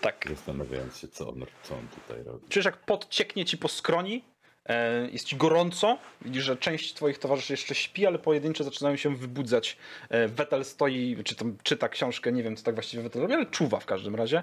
Tak. 0.00 0.24
zastanawiając 0.30 0.96
się, 0.96 1.08
co 1.08 1.28
on, 1.28 1.46
co 1.62 1.74
on 1.76 1.88
tutaj 1.88 2.22
robi. 2.22 2.48
Czujesz, 2.48 2.66
jak 2.66 2.76
pot 2.76 3.08
cieknie 3.08 3.44
ci 3.44 3.58
po 3.58 3.68
skroni, 3.68 4.24
e, 4.64 5.10
jest 5.10 5.24
ci 5.26 5.36
gorąco. 5.36 5.98
Widzisz, 6.22 6.44
że 6.44 6.56
część 6.56 6.94
twoich 6.94 7.18
towarzyszy 7.18 7.52
jeszcze 7.52 7.74
śpi, 7.74 8.06
ale 8.06 8.18
pojedyncze 8.18 8.64
zaczynają 8.64 8.96
się 8.96 9.16
wybudzać. 9.16 9.76
E, 10.08 10.28
Wetel 10.28 10.64
stoi, 10.64 11.16
czy 11.24 11.34
tam 11.34 11.56
czyta 11.62 11.88
książkę, 11.88 12.32
nie 12.32 12.42
wiem, 12.42 12.56
co 12.56 12.64
tak 12.64 12.74
właściwie 12.74 13.02
Wetel 13.02 13.22
robi, 13.22 13.34
ale 13.34 13.46
czuwa 13.46 13.80
w 13.80 13.86
każdym 13.86 14.14
razie. 14.14 14.42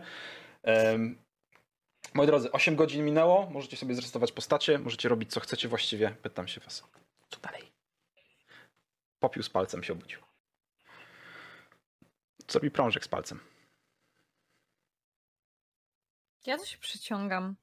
Em, 0.64 1.18
Moi 2.14 2.28
drodzy, 2.28 2.52
8 2.52 2.76
godzin 2.76 3.06
minęło, 3.06 3.50
możecie 3.50 3.78
sobie 3.78 3.96
zresetować 3.96 4.32
postacie, 4.32 4.80
możecie 4.80 5.10
robić 5.10 5.32
co 5.32 5.40
chcecie 5.40 5.68
właściwie. 5.68 6.16
Pytam 6.22 6.48
się 6.48 6.62
was, 6.62 6.84
co 7.30 7.40
dalej? 7.40 7.72
Popił 9.20 9.44
z 9.44 9.50
palcem 9.50 9.84
się 9.84 9.94
obudził. 9.94 10.20
Co 12.48 12.60
mi 12.60 12.72
prążek 12.72 13.06
z 13.06 13.08
palcem? 13.08 13.40
Ja 16.50 16.58
to 16.58 16.66
się 16.66 16.78
przyciągam. 16.78 17.56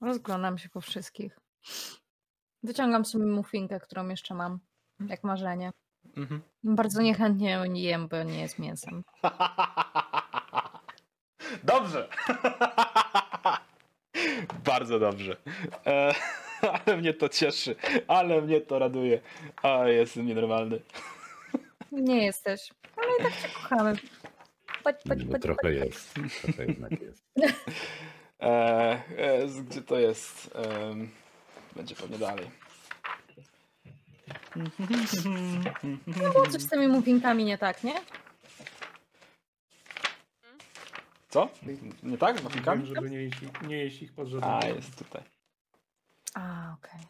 Rozglądam 0.00 0.58
się 0.58 0.68
po 0.68 0.80
wszystkich. 0.80 1.38
Wyciągam 2.62 3.04
sobie 3.04 3.26
muffinkę, 3.26 3.80
którą 3.80 4.08
jeszcze 4.08 4.34
mam. 4.34 4.58
Jak 5.06 5.24
marzenie. 5.24 5.70
Mhm. 6.16 6.42
Bardzo 6.64 7.02
niechętnie 7.02 7.50
ją 7.50 7.64
jem, 7.64 8.08
bo 8.08 8.22
nie 8.22 8.40
jest 8.40 8.58
mięsem. 8.58 9.04
Dobrze. 11.64 12.08
Bardzo 14.64 14.98
dobrze. 14.98 15.36
E, 15.86 16.14
Ale 16.86 16.96
mnie 16.96 17.14
to 17.14 17.28
cieszy, 17.28 17.76
ale 18.08 18.42
mnie 18.42 18.60
to 18.60 18.78
raduje. 18.78 19.20
A, 19.62 19.68
jestem 19.88 20.26
nienormalny. 20.26 20.80
Nie 21.92 22.24
jesteś, 22.24 22.72
ale 22.96 23.06
i 23.20 23.22
tak 23.22 23.42
cię 23.42 23.48
kochamy. 23.54 23.94
Chodź, 24.84 24.96
chodź, 25.08 25.18
No, 25.24 25.32
chodź, 25.32 25.42
trochę 25.42 25.60
chodź. 25.62 25.74
jest. 25.74 26.14
Trochę 26.42 26.66
jednak 26.66 27.00
jest. 27.00 27.24
E, 28.40 28.46
e, 29.16 29.46
gdzie 29.48 29.82
to 29.82 29.98
jest? 29.98 30.50
Em, 30.54 31.10
będzie 31.76 31.94
pewnie 31.94 32.18
dalej. 32.18 32.50
No 36.06 36.30
było 36.32 36.46
coś 36.46 36.62
z 36.62 36.68
tymi 36.68 36.88
muffinkami 36.88 37.44
nie 37.44 37.58
tak, 37.58 37.84
nie? 37.84 37.94
Co? 41.28 41.48
Nie 42.02 42.18
tak? 42.18 42.34
Z 42.34 42.38
Wiem, 42.40 42.44
maffikami? 42.44 42.86
żeby 42.86 43.10
nie 43.10 43.22
jeść, 43.22 43.42
ich- 43.42 43.62
nie 43.68 43.76
jeść 43.76 44.02
ich 44.02 44.12
pod 44.12 44.28
żadnym 44.28 44.50
A, 44.50 44.64
jest 44.66 44.98
tutaj. 44.98 45.22
A, 46.34 46.74
okej. 46.78 47.00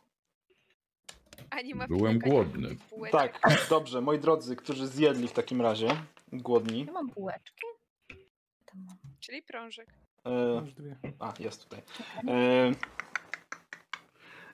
Ani 1.51 1.75
ma 1.75 1.87
Byłem 1.87 2.03
pilnika, 2.12 2.31
głodny. 2.31 2.69
ani. 2.69 3.11
Tak, 3.12 3.41
dobrze, 3.71 4.01
moi 4.01 4.19
drodzy, 4.19 4.57
którzy 4.57 4.87
zjedli 4.88 5.29
w 5.29 5.33
takim 5.33 5.61
razie, 5.62 5.88
głodni. 6.33 6.85
Ja 6.87 6.93
mam 6.93 7.09
bułeczki. 7.11 7.67
Tam 8.67 8.85
mam. 8.87 8.97
Czyli 9.21 9.43
prążek. 9.43 9.88
E, 10.29 10.61
Masz 10.61 10.73
dwie. 10.73 10.97
a, 11.19 11.33
jest 11.38 11.62
tutaj. 11.64 11.83
E, 12.29 12.73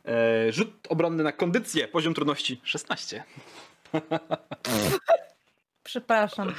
e, 0.05 0.53
rzut 0.53 0.87
obronny 0.89 1.23
na 1.23 1.33
kondycję, 1.33 1.89
poziom 1.89 2.15
trudności 2.15 2.61
16. 2.65 3.25
Przepraszam. 5.83 6.55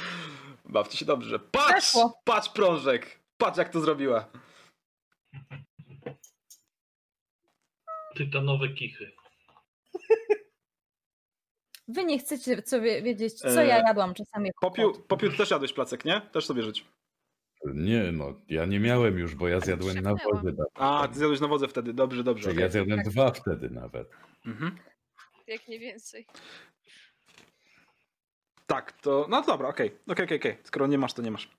Bawcie 0.64 0.98
się 0.98 1.04
dobrze. 1.04 1.38
Patrz! 1.38 1.72
Weszło. 1.74 2.20
Patrz 2.24 2.48
prążek! 2.48 3.20
Patrz 3.38 3.58
jak 3.58 3.68
to 3.68 3.80
zrobiła. 3.80 4.28
Tytanowe 8.16 8.68
kichy. 8.68 9.12
Wy 11.88 12.04
nie 12.04 12.18
chcecie 12.18 12.62
co 12.62 12.80
wie, 12.80 13.02
wiedzieć, 13.02 13.34
co 13.34 13.62
E, 13.62 13.66
ja 13.66 13.78
jadłam 13.78 14.14
czasami. 14.14 14.46
jako 14.46 14.70
Popiół, 14.70 14.92
kot. 14.92 15.04
popiół 15.06 15.30
ty 15.30 15.36
też 15.36 15.50
jadłeś 15.50 15.72
placek, 15.72 16.04
nie? 16.04 16.20
Też 16.20 16.46
sobie 16.46 16.62
żyć. 16.62 16.84
Nie 17.74 18.12
no, 18.12 18.34
ja 18.48 18.64
nie 18.64 18.80
miałem 18.80 19.18
już, 19.18 19.34
bo 19.34 19.48
ja 19.48 19.60
zjadłem 19.60 19.96
na 20.00 20.10
szepnęłam. 20.18 20.44
wodę. 20.44 20.64
A, 20.74 21.08
ty 21.08 21.18
zjadłeś 21.18 21.40
na 21.40 21.46
wodze 21.48 21.68
wtedy, 21.68 21.92
dobrze, 21.92 22.24
dobrze. 22.24 22.48
Ja 22.50 22.54
okej. 22.56 22.70
zjadłem 22.70 23.02
dwa 23.02 23.30
wtedy 23.30 23.70
nawet. 23.70 24.10
Mhm. 24.46 24.76
Jak 25.46 25.68
nie 25.68 25.78
więcej. 25.78 26.26
Tak, 28.66 28.92
to. 28.92 29.26
No 29.30 29.42
dobra, 29.42 29.68
okej. 29.68 29.96
Okej, 30.08 30.24
okej, 30.24 30.38
okej. 30.38 30.56
Skoro 30.64 30.86
nie 30.86 30.98
masz, 30.98 31.14
to 31.14 31.22
nie 31.22 31.30
masz. 31.30 31.50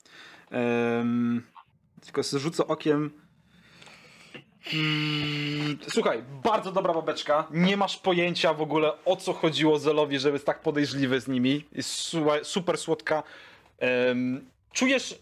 Tylko 2.02 2.24
sobie 2.24 2.42
rzucę 2.44 2.68
okiem. 2.68 3.12
Mm, 4.74 5.78
słuchaj, 5.90 6.24
bardzo 6.44 6.72
dobra 6.72 6.94
babeczka. 6.94 7.48
Nie 7.52 7.78
masz 7.78 7.98
pojęcia 7.98 8.54
w 8.54 8.62
ogóle 8.62 9.04
o 9.06 9.16
co 9.16 9.34
chodziło 9.34 9.80
Zelowi, 9.80 10.20
żeby 10.20 10.34
jest 10.36 10.46
tak 10.46 10.62
podejrzliwy 10.62 11.20
z 11.22 11.28
nimi. 11.28 11.66
Jest 11.72 11.90
su- 11.90 12.26
super 12.44 12.78
słodka. 12.78 13.24
Em, 13.80 14.50
czujesz. 14.74 15.20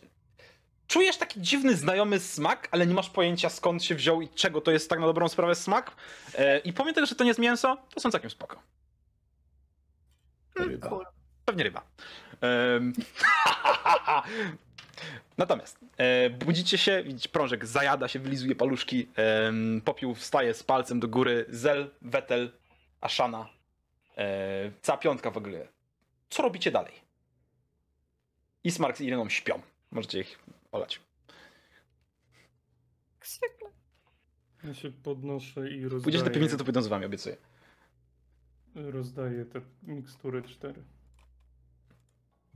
Czujesz 0.87 1.17
taki 1.17 1.41
dziwny, 1.41 1.75
znajomy 1.75 2.19
smak, 2.19 2.67
ale 2.71 2.87
nie 2.87 2.93
masz 2.93 3.09
pojęcia 3.09 3.49
skąd 3.49 3.83
się 3.83 3.95
wziął 3.95 4.21
i 4.21 4.29
czego 4.29 4.61
to 4.61 4.71
jest 4.71 4.89
tak 4.89 4.99
na 4.99 5.05
dobrą 5.05 5.27
sprawę 5.27 5.55
smak. 5.55 5.95
E, 6.37 6.59
I 6.59 6.73
tego, 6.73 7.05
że 7.05 7.15
to 7.15 7.23
nie 7.23 7.27
jest 7.27 7.39
mięso, 7.39 7.77
to 7.93 7.99
są 7.99 8.11
całkiem 8.11 8.29
spoko. 8.29 8.61
Ryba. 10.55 10.89
Cool. 10.89 11.05
Pewnie 11.45 11.63
ryba. 11.63 11.81
Em, 12.41 12.93
Natomiast 15.37 15.79
e, 15.97 16.29
budzicie 16.29 16.77
się, 16.77 17.03
widzicie, 17.03 17.29
prążek 17.29 17.65
zajada 17.65 18.07
się, 18.07 18.19
wylizuje 18.19 18.55
paluszki, 18.55 19.07
em, 19.15 19.81
popiół 19.85 20.15
wstaje 20.15 20.53
z 20.53 20.63
palcem 20.63 20.99
do 20.99 21.07
góry, 21.07 21.45
Zel, 21.49 21.91
Wetel, 22.01 22.51
Ashana, 23.01 23.49
e, 24.17 24.71
cała 24.81 24.97
piątka 24.97 25.31
w 25.31 25.37
ogóle. 25.37 25.67
Co 26.29 26.43
robicie 26.43 26.71
dalej? 26.71 26.93
Ismark 28.63 28.97
z 28.97 29.01
Ireną 29.01 29.29
śpią. 29.29 29.61
Możecie 29.91 30.19
ich 30.19 30.39
olać. 30.75 31.01
Zwykle. 33.23 33.69
Ja 34.63 34.73
się 34.73 34.91
podnoszę 34.91 35.71
i 35.71 35.83
rozdaję, 35.83 36.03
Pójdziesz 36.03 36.23
do 36.23 36.29
piwnicy, 36.31 36.57
to 36.57 36.63
pójdą 36.63 36.81
z 36.81 36.87
wami, 36.87 37.05
obiecuję. 37.05 37.37
rozdaję 38.75 39.45
te 39.45 39.61
mikstury 39.83 40.41
cztery. 40.43 40.83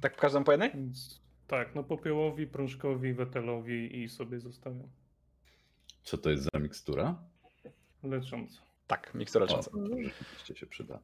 Tak 0.01 0.13
w 0.17 0.19
każdym 0.19 0.43
po 0.43 0.51
jednej? 0.51 0.71
Więc 0.71 1.21
tak, 1.47 1.75
no 1.75 1.83
popiołowi, 1.83 2.47
prążkowi, 2.47 3.13
wetelowi 3.13 4.03
i 4.03 4.09
sobie 4.09 4.39
zostawiam. 4.39 4.87
Co 6.03 6.17
to 6.17 6.29
jest 6.29 6.43
za 6.53 6.59
mikstura? 6.59 7.15
Lecząc. 8.03 8.61
Tak, 8.87 9.13
mikstura 9.13 9.45
O, 9.45 9.47
lecząca. 9.47 9.71
rzeczywiście 10.03 10.55
się 10.55 10.65
przyda. 10.67 10.99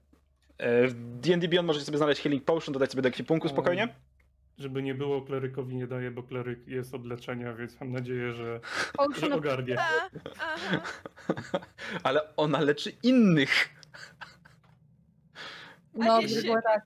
E, 0.57 0.87
W 0.87 1.19
D&D 1.19 1.47
Beyond 1.47 1.67
możecie 1.67 1.85
sobie 1.85 1.97
znaleźć 1.97 2.21
Healing 2.21 2.43
Potion, 2.45 2.73
dodać 2.73 2.91
sobie 2.91 3.01
do 3.01 3.09
ekwipunku 3.09 3.49
spokojnie. 3.49 3.95
Żeby 4.57 4.83
nie 4.83 4.95
było, 4.95 5.21
klerykowi 5.21 5.75
nie 5.75 5.87
daję, 5.87 6.11
bo 6.11 6.23
kleryk 6.23 6.67
jest 6.67 6.93
od 6.93 7.05
leczenia, 7.05 7.53
więc 7.53 7.79
mam 7.79 7.91
nadzieję, 7.91 8.33
że, 8.33 8.59
że 9.15 9.27
of- 9.27 9.33
ogarnie. 9.33 9.77
Ale 12.03 12.35
ona 12.35 12.59
leczy 12.61 12.91
innych. 13.03 13.69
No, 15.93 16.19
było 16.43 16.61
tak. 16.61 16.81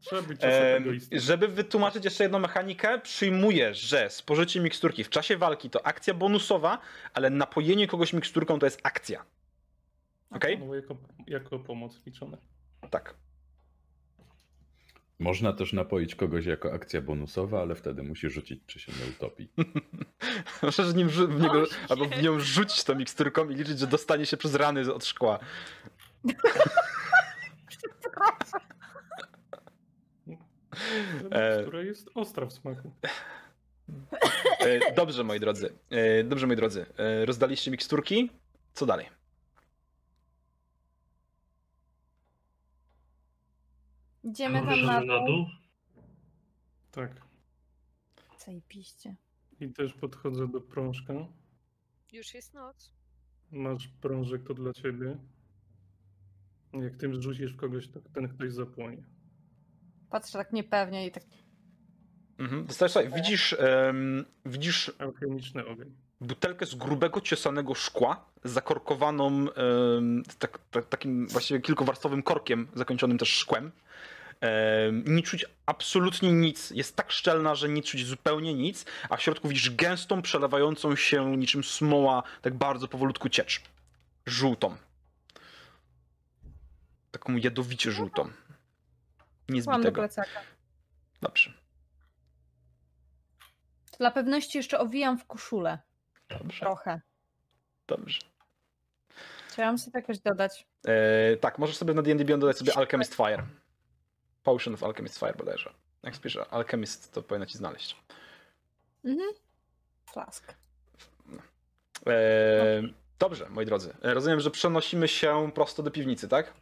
Trzeba 0.00 0.22
być 0.22 0.40
egoistą. 0.76 1.16
żeby 1.20 1.48
wytłumaczyć 1.48 2.04
jeszcze 2.04 2.24
jedną 2.24 2.38
mechanikę, 2.38 2.98
przyjmuję, 2.98 3.74
że 3.74 4.10
spożycie 4.10 4.60
miksturki 4.60 5.04
w 5.04 5.10
czasie 5.10 5.36
walki 5.36 5.70
to 5.70 5.86
akcja 5.86 6.14
bonusowa, 6.14 6.78
ale 7.14 7.30
napojenie 7.30 7.86
kogoś 7.86 8.12
miksturką 8.12 8.58
to 8.58 8.66
jest 8.66 8.80
akcja. 8.82 9.24
Okej? 10.30 10.58
No, 10.58 10.74
jako, 10.74 10.96
jako 11.26 11.58
pomoc 11.58 12.06
liczone. 12.06 12.38
Tak. 12.90 13.14
Można 15.18 15.52
też 15.52 15.72
napoić 15.72 16.14
kogoś 16.14 16.46
jako 16.46 16.72
akcja 16.72 17.02
bonusowa, 17.02 17.60
ale 17.60 17.74
wtedy 17.74 18.02
musi 18.02 18.30
rzucić, 18.30 18.60
czy 18.66 18.80
się 18.80 18.92
nie 18.92 19.10
utopi. 19.10 19.48
Możesz 20.62 20.94
nim 20.94 21.08
w 21.08 21.40
niego, 21.40 21.62
O, 21.62 21.66
albo 21.88 22.04
w 22.04 22.22
nią 22.22 22.40
rzucić 22.40 22.84
tą 22.84 22.94
miksturką 22.94 23.50
i 23.50 23.54
liczyć, 23.54 23.78
że 23.78 23.86
dostanie 23.86 24.26
się 24.26 24.36
przez 24.36 24.54
rany 24.54 24.94
od 24.94 25.04
szkła. 25.04 25.38
E. 31.30 31.62
Która 31.62 31.82
jest 31.82 32.10
ostra 32.14 32.46
w 32.46 32.52
smaku. 32.52 32.92
E, 34.60 34.94
Dobrze, 34.94 35.24
moi 35.24 35.40
drodzy. 35.40 35.72
E, 35.90 36.24
Dobrze, 36.24 36.46
moi 36.46 36.56
drodzy. 36.56 36.86
Rozdaliście 37.24 37.70
miksturki. 37.70 38.30
Co 38.74 38.86
dalej? 38.86 39.17
Idziemy 44.28 44.60
tam 44.60 44.82
na 44.82 45.00
na 45.00 45.16
dół. 45.18 45.26
dół. 45.26 45.46
Tak. 46.90 47.10
Zajebiście. 48.46 49.16
I 49.60 49.68
też 49.68 49.92
podchodzę 49.94 50.48
do 50.48 50.60
prążka. 50.60 51.14
Już 52.12 52.34
jest 52.34 52.54
noc. 52.54 52.92
Masz 53.52 53.88
prążek, 53.88 54.42
to 54.46 54.54
dla 54.54 54.72
ciebie. 54.72 55.16
Jak 56.72 56.96
tym 56.96 57.22
rzucisz 57.22 57.52
w 57.52 57.56
kogoś, 57.56 57.88
to 57.88 58.00
ten 58.14 58.28
ktoś 58.28 58.52
zapłonie. 58.52 59.02
Patrzę 60.10 60.38
tak 60.38 60.52
niepewnie 60.52 61.06
i 61.06 61.10
tak. 61.10 61.22
Mhm. 62.38 62.66
Dostajesz, 62.66 62.92
słuchaj, 62.92 63.12
widzisz, 63.12 63.56
em, 63.58 64.24
widzisz 64.46 64.92
Alchemiczny 64.98 65.66
ogień. 65.66 65.94
butelkę 66.20 66.66
z 66.66 66.74
grubego, 66.74 67.20
ciosanego 67.20 67.74
szkła, 67.74 68.24
zakorkowaną 68.44 69.26
em, 69.52 70.22
tak, 70.38 70.58
tak, 70.70 70.86
takim 70.86 71.26
właściwie 71.28 71.60
kilkuwarstwowym 71.60 72.22
korkiem, 72.22 72.68
zakończonym 72.74 73.18
też 73.18 73.28
szkłem. 73.28 73.70
Nie 75.04 75.22
czuć 75.22 75.46
absolutnie 75.66 76.32
nic. 76.32 76.70
Jest 76.70 76.96
tak 76.96 77.12
szczelna, 77.12 77.54
że 77.54 77.68
nie 77.68 77.82
czuć 77.82 78.06
zupełnie 78.06 78.54
nic, 78.54 78.84
a 79.10 79.16
w 79.16 79.22
środku 79.22 79.48
widzisz 79.48 79.70
gęstą, 79.70 80.22
przelewającą 80.22 80.96
się 80.96 81.36
niczym 81.36 81.64
smoła, 81.64 82.22
tak 82.42 82.54
bardzo 82.54 82.88
powolutku 82.88 83.28
ciecz. 83.28 83.62
Żółtą. 84.26 84.76
Taką 87.10 87.36
jadowicie 87.36 87.92
żółtą. 87.92 88.30
Nie 89.48 89.62
Mam 89.66 89.82
do. 89.82 89.92
Dobrze. 91.22 91.52
Dla 93.98 94.10
pewności 94.10 94.58
jeszcze 94.58 94.78
owijam 94.78 95.18
w 95.18 95.26
koszulę. 95.26 95.78
Dobrze. 96.28 96.60
Trochę. 96.60 97.00
Dobrze. 97.86 98.20
Chciałam 99.48 99.78
sobie 99.78 100.00
jakoś 100.00 100.18
dodać. 100.18 100.66
E, 100.86 101.36
tak, 101.36 101.58
możesz 101.58 101.76
sobie 101.76 101.94
na 101.94 102.02
D&D 102.02 102.24
Beyond 102.24 102.40
dodać 102.40 102.58
sobie 102.58 102.76
Alchemist 102.76 103.14
Fire. 103.14 103.42
Potion 104.42 104.74
of 104.74 104.82
Alchemist 104.82 105.18
Fire 105.18 105.34
bodajże. 105.38 105.74
Jak 106.02 106.16
spiszę 106.16 106.48
Alchemist, 106.50 107.12
to 107.12 107.22
powinno 107.22 107.46
ci 107.46 107.58
znaleźć. 107.58 107.96
Mhm. 109.04 109.28
Flask. 110.12 110.54
E, 112.06 112.82
dobrze, 113.18 113.48
moi 113.50 113.66
drodzy. 113.66 113.94
E, 114.02 114.14
Rozumiem, 114.14 114.40
że 114.40 114.50
przenosimy 114.50 115.08
się 115.08 115.50
prosto 115.54 115.82
do 115.82 115.90
piwnicy, 115.90 116.28
tak? 116.28 116.54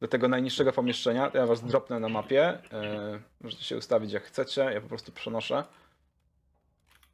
Do 0.00 0.08
tego 0.08 0.28
najniższego 0.28 0.72
pomieszczenia. 0.72 1.30
Ja 1.34 1.46
was 1.46 1.64
dropnę 1.64 2.00
na 2.00 2.08
mapie. 2.08 2.42
E, 2.72 3.20
możecie 3.40 3.64
się 3.64 3.76
ustawić 3.76 4.12
jak 4.12 4.22
chcecie. 4.24 4.60
Ja 4.60 4.80
po 4.80 4.88
prostu 4.88 5.12
przenoszę. 5.12 5.64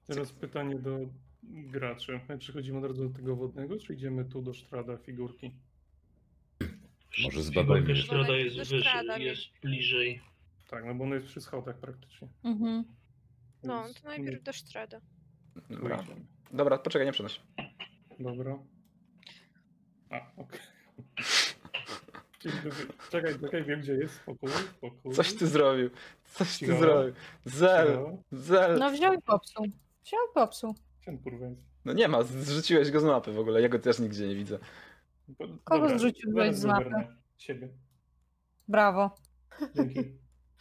Teraz 0.06 0.32
pytanie 0.32 0.74
do 0.74 0.98
graczy. 1.42 2.20
My 2.28 2.38
Przechodzimy 2.38 2.78
od 2.78 2.84
razu 2.84 3.08
do 3.08 3.16
tego 3.16 3.36
wodnego, 3.36 3.78
czy 3.78 3.94
idziemy 3.94 4.24
tu 4.24 4.42
do 4.42 4.54
sztrada 4.54 4.96
figurki? 4.96 5.52
Może 7.24 7.42
zbadajmy. 7.42 7.86
Figurka 7.86 8.02
Strada 8.06 8.36
jest, 8.36 8.56
do 8.56 8.62
wyżej, 8.64 8.80
Strada 8.80 9.18
jest 9.18 9.42
bliżej. 9.62 10.20
Tak, 10.70 10.84
no 10.84 10.94
bo 10.94 11.04
ono 11.04 11.14
jest 11.14 11.26
przy 11.26 11.40
schodach 11.40 11.78
praktycznie. 11.78 12.28
Mhm. 12.44 12.84
No, 13.62 13.84
Więc 13.84 14.02
to 14.02 14.08
najpierw 14.08 14.42
do 14.42 14.52
Strada. 14.52 15.00
Dobra, 15.70 16.02
idziemy. 16.02 16.20
Dobra 16.52 16.78
poczekaj, 16.78 17.06
nie 17.06 17.12
przenoś. 17.12 17.40
Dobra. 18.20 18.58
A, 20.10 20.16
okej. 20.36 20.60
Czekaj, 23.10 23.34
czekaj, 23.40 23.64
wiem 23.64 23.80
gdzie 23.80 23.92
jest. 23.92 24.14
Spokój, 24.14 24.50
spokój. 24.50 25.14
Coś 25.14 25.34
ty 25.34 25.46
zrobił. 25.46 25.90
Coś 26.24 26.58
ty 26.58 26.66
Cicho. 26.66 26.78
zrobił. 26.78 27.14
Zel, 27.44 27.86
Cicho. 27.86 28.16
zel. 28.32 28.78
No 28.78 28.90
wziął 28.90 29.14
i 29.14 29.22
popsuł. 29.22 29.66
Wziął 30.04 30.20
i 30.30 30.34
popsuł. 30.34 30.74
Ten 31.04 31.18
kurwa 31.18 31.46
jest. 31.46 31.62
No 31.84 31.92
nie 31.92 32.08
ma, 32.08 32.22
zrzuciłeś 32.22 32.90
go 32.90 33.00
z 33.00 33.04
mapy 33.04 33.32
w 33.32 33.38
ogóle, 33.38 33.62
ja 33.62 33.68
go 33.68 33.78
też 33.78 33.98
nigdzie 33.98 34.28
nie 34.28 34.34
widzę. 34.34 34.58
Kogo 35.38 35.80
dobra, 35.80 35.98
zrzuciłeś 35.98 36.56
z 36.56 36.64
mapy? 36.64 36.90
Siebie. 37.38 37.68
Brawo. 38.68 39.14
Dzięki. 39.76 40.00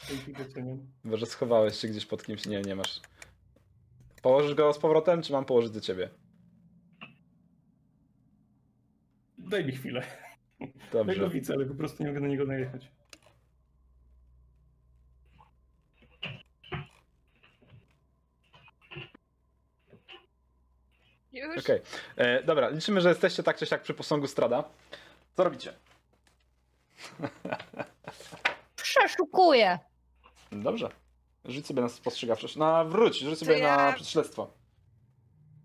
Dzięki, 0.10 0.34
doceniam. 0.34 0.79
Chyba, 1.03 1.17
że 1.17 1.25
schowałeś 1.25 1.75
się 1.75 1.88
gdzieś 1.88 2.05
pod 2.05 2.23
kimś, 2.23 2.45
nie, 2.45 2.62
nie 2.62 2.75
masz. 2.75 3.01
Położysz 4.21 4.55
go 4.55 4.73
z 4.73 4.79
powrotem, 4.79 5.21
czy 5.21 5.34
mam 5.34 5.45
położyć 5.45 5.71
do 5.71 5.81
ciebie? 5.81 6.10
Daj 9.38 9.65
mi 9.65 9.71
chwilę. 9.71 10.03
Ja 10.60 10.67
go 10.91 11.05
Dobrze. 11.05 11.29
widzę, 11.29 11.53
ale 11.53 11.65
po 11.65 11.75
prostu 11.75 12.03
nie 12.03 12.10
mogę 12.10 12.21
na 12.21 12.27
niego 12.27 12.45
najechać. 12.45 12.91
Już? 21.41 21.58
Okej. 21.65 21.82
E, 22.17 22.43
Dobra, 22.43 22.69
liczymy, 22.69 23.01
że 23.01 23.10
jesteście 23.10 23.43
tak 23.43 23.58
czy 23.58 23.65
siak 23.65 23.82
przy 23.82 23.93
posągu 23.93 24.27
Strada. 24.27 24.63
Co 25.38 25.43
robicie? 25.43 25.73
Przeszukuję. 28.75 29.80
Dobrze. 30.51 30.89
Rzuć 31.45 31.67
sobie 31.67 31.82
na 31.82 31.89
spostrzegawczość. 31.89 32.56
Na 32.56 32.84
wróć, 32.84 33.19
rzuć 33.19 33.39
sobie 33.39 33.58
ja- 33.60 33.77
na 33.77 33.97
śledztwo. 33.97 34.51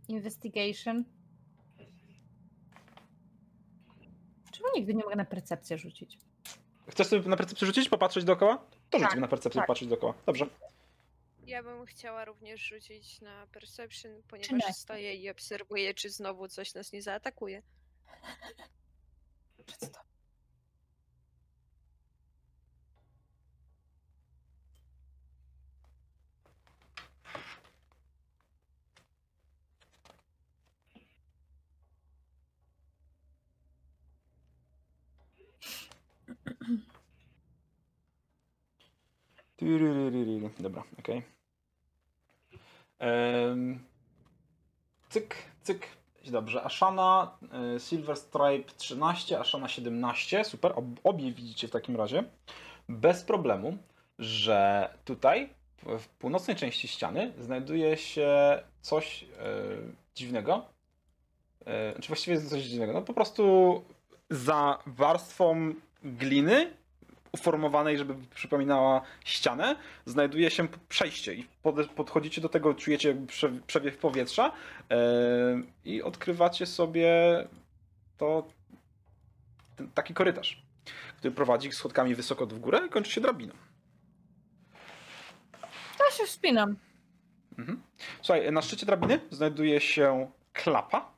Investigation. 0.09 1.05
Czemu 4.53 4.69
nigdy 4.75 4.95
nie 4.95 5.05
mogę 5.05 5.17
na 5.17 5.25
percepcję 5.25 5.79
rzucić? 5.79 6.19
Chcesz 6.89 7.07
sobie 7.07 7.29
na 7.29 7.37
percepcję 7.37 7.67
rzucić, 7.67 7.89
popatrzeć 7.89 8.25
dookoła? 8.25 8.57
To 8.91 8.99
rzuć 8.99 9.03
Tak, 9.03 9.11
sobie 9.11 9.21
na 9.21 9.29
percepcję, 9.29 9.59
tak. 9.59 9.67
popatrzeć 9.67 9.89
dookoła. 9.89 10.15
Dobrze. 10.27 10.47
Ja 11.47 11.63
bym 11.63 11.87
chciała 11.87 12.25
również 12.25 12.61
rzucić 12.61 13.21
na 13.21 13.47
Perception, 13.47 14.17
nie? 14.17 14.23
ponieważ 14.23 14.75
stoję 14.75 15.15
i 15.15 15.31
obserwuję, 15.31 15.95
czy 15.95 16.11
znowu 16.11 16.49
coś 16.49 16.75
nas 16.75 16.93
nie 16.93 17.03
zaatakuje. 17.03 17.63
Czy 19.67 19.77
Dobra. 40.59 40.83
Em, 42.99 43.79
Cyk, 45.09 45.35
cyk. 45.63 45.87
Dobrze, 46.31 46.63
Ashana, 46.63 47.39
y, 47.77 47.81
Silver 47.81 48.17
Stripe 48.17 48.73
13, 48.77 49.39
Ashana 49.41 49.69
17. 49.69 50.45
Super, 50.45 50.73
ob- 50.77 51.01
obie 51.05 51.33
widzicie 51.33 51.69
w 51.69 51.71
takim 51.71 51.97
razie. 51.97 52.25
Bez 52.89 53.23
problemu, 53.23 53.79
że 54.19 54.89
tutaj 55.05 55.49
w- 55.99 56.09
północnej 56.09 56.57
części 56.57 56.89
ściany 56.89 57.33
znajduje 57.39 57.97
się 57.97 58.29
coś 58.81 59.23
e, 59.23 59.27
dziwnego. 60.15 60.65
E, 61.67 62.01
czy 62.01 62.09
właściwie 62.09 62.35
jest 62.35 62.51
coś 62.51 62.63
dziwnego? 62.63 62.93
No 62.93 63.03
po 63.03 63.15
prostu 63.15 63.85
za 64.31 64.79
warstwą 64.87 65.75
gliny 66.03 66.77
uformowanej, 67.33 67.99
żeby 67.99 68.15
przypominała 68.35 69.03
ścianę, 69.25 69.77
znajduje 70.07 70.51
się 70.51 70.69
przejście 70.89 71.35
i 71.35 71.47
pod, 71.62 71.87
podchodzicie 71.91 72.41
do 72.41 72.49
tego, 72.49 72.75
czujecie 72.75 73.09
jakby 73.09 73.27
prze, 73.27 73.53
przewiew 73.67 73.97
powietrza 73.99 74.53
e, 74.91 74.97
i 75.85 76.03
odkrywacie 76.03 76.67
sobie 76.67 77.09
to 78.19 78.47
ten, 79.77 79.91
taki 79.91 80.15
korytarz, 80.15 80.62
który 81.19 81.35
prowadzi 81.35 81.73
schodkami 81.73 82.15
wysoko 82.15 82.47
w 82.47 82.59
górę 82.59 82.81
i 82.87 82.91
kończy 82.91 83.11
się 83.11 83.21
drabiną. 83.21 83.55
Ja 86.01 86.17
się 86.17 86.27
wspinam. 86.27 86.77
Mhm. 87.59 87.83
Słuchaj, 88.23 88.53
na 88.53 88.62
szczycie 88.62 88.87
drabiny 88.87 89.21
znajduje 89.31 89.81
się 89.81 90.31
klapa 90.53 91.11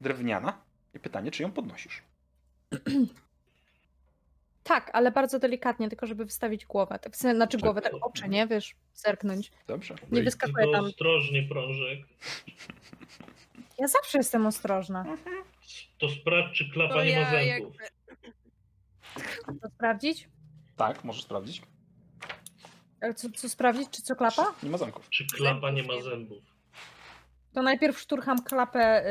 drewniana 0.00 0.58
i 0.94 0.98
pytanie, 0.98 1.30
czy 1.30 1.42
ją 1.42 1.52
podnosisz? 1.52 2.02
Tak, 4.62 4.90
ale 4.92 5.10
bardzo 5.10 5.38
delikatnie, 5.38 5.88
tylko 5.88 6.06
żeby 6.06 6.24
wystawić 6.24 6.66
głowę. 6.66 6.98
Tak, 6.98 7.16
znaczy 7.16 7.58
głowę, 7.58 7.82
tak 7.82 7.92
oczy, 8.00 8.28
nie? 8.28 8.46
Wiesz, 8.46 8.74
zerknąć. 8.94 9.52
Dobrze. 9.66 9.94
Nie 10.10 10.22
wyskakuje 10.22 10.72
tam. 10.72 10.84
ostrożnie, 10.84 11.42
prążek. 11.42 11.98
Ja 13.78 13.88
zawsze 13.88 14.18
jestem 14.18 14.46
ostrożna. 14.46 15.04
To 15.98 16.08
sprawdź, 16.08 16.58
czy 16.58 16.70
klapa 16.70 16.94
To 16.94 17.04
nie 17.04 17.20
ma 17.20 17.20
ja 17.20 17.30
zębów. 17.56 17.74
jakby... 17.76 19.60
To 19.60 19.68
sprawdzić? 19.68 20.28
Tak, 20.76 21.04
możesz 21.04 21.22
sprawdzić. 21.22 21.62
Ale 23.02 23.14
co, 23.14 23.28
co 23.30 23.48
sprawdzić, 23.48 23.90
czy 23.90 24.02
co 24.02 24.16
klapa? 24.16 24.54
Nie 24.62 24.70
ma 24.70 24.78
zamków. 24.78 25.08
Czy 25.10 25.26
klapa 25.26 25.70
nie 25.70 25.82
ma 25.82 26.00
zębów. 26.00 26.42
To 27.54 27.62
najpierw 27.62 27.98
szturcham 28.00 28.42
klapę 28.42 29.04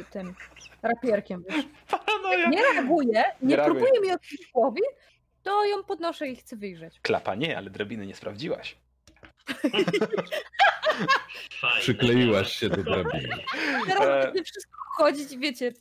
y, 0.00 0.04
tym 0.10 0.34
rapierkiem, 0.82 1.44
wiesz. 1.50 1.64
No 2.22 2.32
ja... 2.34 2.48
Nie 2.48 2.62
reaguję, 2.62 3.08
nie, 3.42 3.48
Nie 3.48 3.56
reaguje. 3.56 3.80
próbuję 3.80 4.00
mi 4.00 4.10
odkryć 4.14 4.46
głowy, 4.54 4.80
to 5.42 5.64
ją 5.64 5.84
podnoszę 5.84 6.28
i 6.28 6.36
chcę 6.36 6.56
wyjrzeć. 6.56 7.00
Klapa 7.02 7.34
nie, 7.34 7.56
ale 7.58 7.70
drabiny 7.70 8.06
nie 8.06 8.14
sprawdziłaś. 8.14 8.76
Fajne. 11.60 11.80
Przykleiłaś 11.80 12.52
się 12.52 12.68
do 12.68 12.82
drabiny. 12.82 13.36
Teraz 13.86 14.02
E. 14.06 14.24
będę 14.24 14.42
wszystko 14.44 14.78
chodzić, 14.96 15.36
wiecie. 15.36 15.72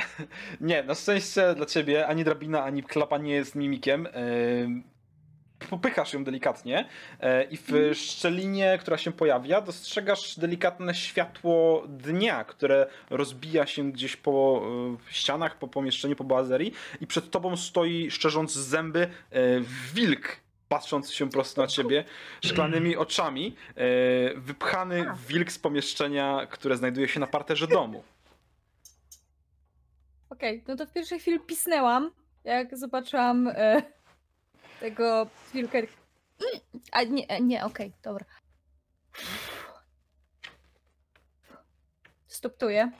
Nie, 0.60 0.82
na 0.82 0.94
szczęście 0.94 1.54
dla 1.54 1.66
ciebie 1.66 2.06
ani 2.06 2.24
drabina, 2.24 2.64
ani 2.64 2.82
klapa 2.82 3.18
nie 3.18 3.32
jest 3.34 3.54
mimikiem. 3.54 4.08
Popychasz 5.70 6.12
ją 6.12 6.24
delikatnie 6.24 6.88
yy, 7.20 7.28
i 7.50 7.56
w 7.56 7.94
szczelinie, 7.94 8.78
która 8.80 8.98
się 8.98 9.12
pojawia, 9.12 9.60
dostrzegasz 9.60 10.38
delikatne 10.38 10.94
światło 10.94 11.84
dnia, 11.88 12.44
które 12.44 12.86
rozbija 13.10 13.66
się 13.66 13.92
gdzieś 13.92 14.16
po 14.16 14.62
yy, 15.06 15.12
ścianach, 15.12 15.58
po 15.58 15.68
pomieszczeniu, 15.68 16.16
po 16.16 16.24
boazerii 16.24 16.72
i 17.00 17.06
przed 17.06 17.30
tobą 17.30 17.56
stoi, 17.56 18.10
szczerząc 18.10 18.52
zęby, 18.52 19.08
yy, 19.32 19.64
wilk, 19.94 20.36
patrząc 20.68 21.12
się 21.12 21.30
prosto 21.30 21.62
na 21.62 21.68
ciebie, 21.68 22.04
szklanymi 22.44 22.96
oczami, 22.96 23.56
wypchany 24.36 25.06
wilk 25.28 25.52
z 25.52 25.58
pomieszczenia, 25.58 26.46
które 26.50 26.76
znajduje 26.76 27.08
się 27.08 27.20
na 27.20 27.26
parterze 27.26 27.66
domu. 27.66 28.04
Okej, 30.30 30.64
no 30.68 30.76
to 30.76 30.86
w 30.86 30.92
pierwszej 30.92 31.20
chwili 31.20 31.40
pisnęłam, 31.40 32.10
jak 32.44 32.76
zobaczyłam 32.76 33.48
e, 33.48 33.82
tego 34.80 35.26
wilka. 35.54 35.78
A 36.92 37.02
nie, 37.02 37.28
e, 37.28 37.40
nie, 37.40 37.64
okej, 37.64 37.92
dobra. 38.02 38.24
Stoptuję. 42.26 42.90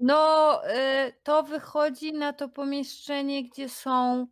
No, 0.00 0.60
e, 0.66 1.12
to 1.22 1.42
wychodzi 1.42 2.12
na 2.12 2.32
to 2.32 2.48
pomieszczenie, 2.48 3.48
gdzie 3.48 3.68
są 3.68 4.26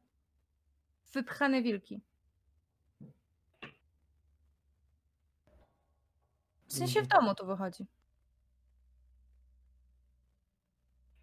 wypchane 1.13 1.63
wilki. 1.63 2.01
W 6.67 6.73
sensie 6.73 7.03
w 7.03 7.07
domu 7.07 7.35
to 7.35 7.47
wychodzi. 7.47 7.87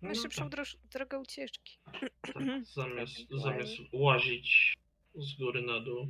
Najszybszą 0.01 0.49
droż- 0.49 0.77
drogę 0.91 1.19
ucieczki. 1.19 1.77
Tak, 2.23 2.43
zamiast, 2.75 3.13
zamiast 3.43 3.71
łazić 3.93 4.77
z 5.15 5.33
góry 5.37 5.61
na 5.61 5.79
dół. 5.79 6.07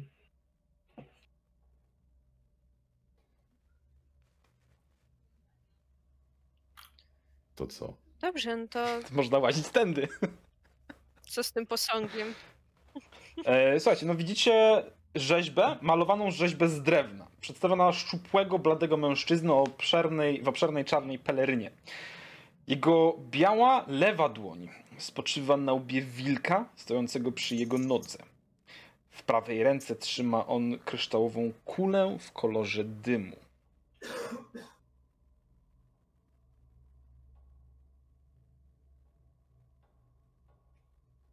To 7.55 7.67
co? 7.67 7.93
Dobrze, 8.21 8.57
no 8.57 8.67
to 8.75 8.85
Można 9.11 9.37
łazić 9.39 9.67
tędy. 9.69 10.07
co 11.29 11.43
z 11.43 11.51
tym 11.51 11.65
posągiem? 11.67 12.33
E, 13.45 13.79
słuchajcie, 13.79 14.05
no 14.05 14.15
widzicie 14.15 14.83
rzeźbę, 15.15 15.77
malowaną 15.81 16.31
rzeźbę 16.31 16.67
z 16.69 16.81
drewna. 16.83 17.27
przedstawiona 17.41 17.91
szczupłego, 17.93 18.59
bladego 18.59 18.97
mężczyznę 18.97 19.53
o 19.53 19.61
obszernej, 19.63 20.41
w 20.41 20.47
obszernej 20.47 20.85
czarnej 20.85 21.19
pelerynie. 21.19 21.71
Jego 22.68 23.18
biała, 23.30 23.86
lewa 23.88 24.30
dłoń 24.30 24.70
spoczywa 24.97 25.57
na 25.57 25.74
łbie 25.74 26.01
wilka 26.01 26.70
stojącego 26.76 27.32
przy 27.32 27.55
jego 27.55 27.78
nodze. 27.78 28.18
W 29.09 29.24
prawej 29.24 29.64
ręce 29.64 29.95
trzyma 29.95 30.47
on 30.47 30.80
kryształową 30.86 31.51
kulę 31.66 32.18
w 32.20 32.32
kolorze 32.32 32.84
dymu. 32.84 33.36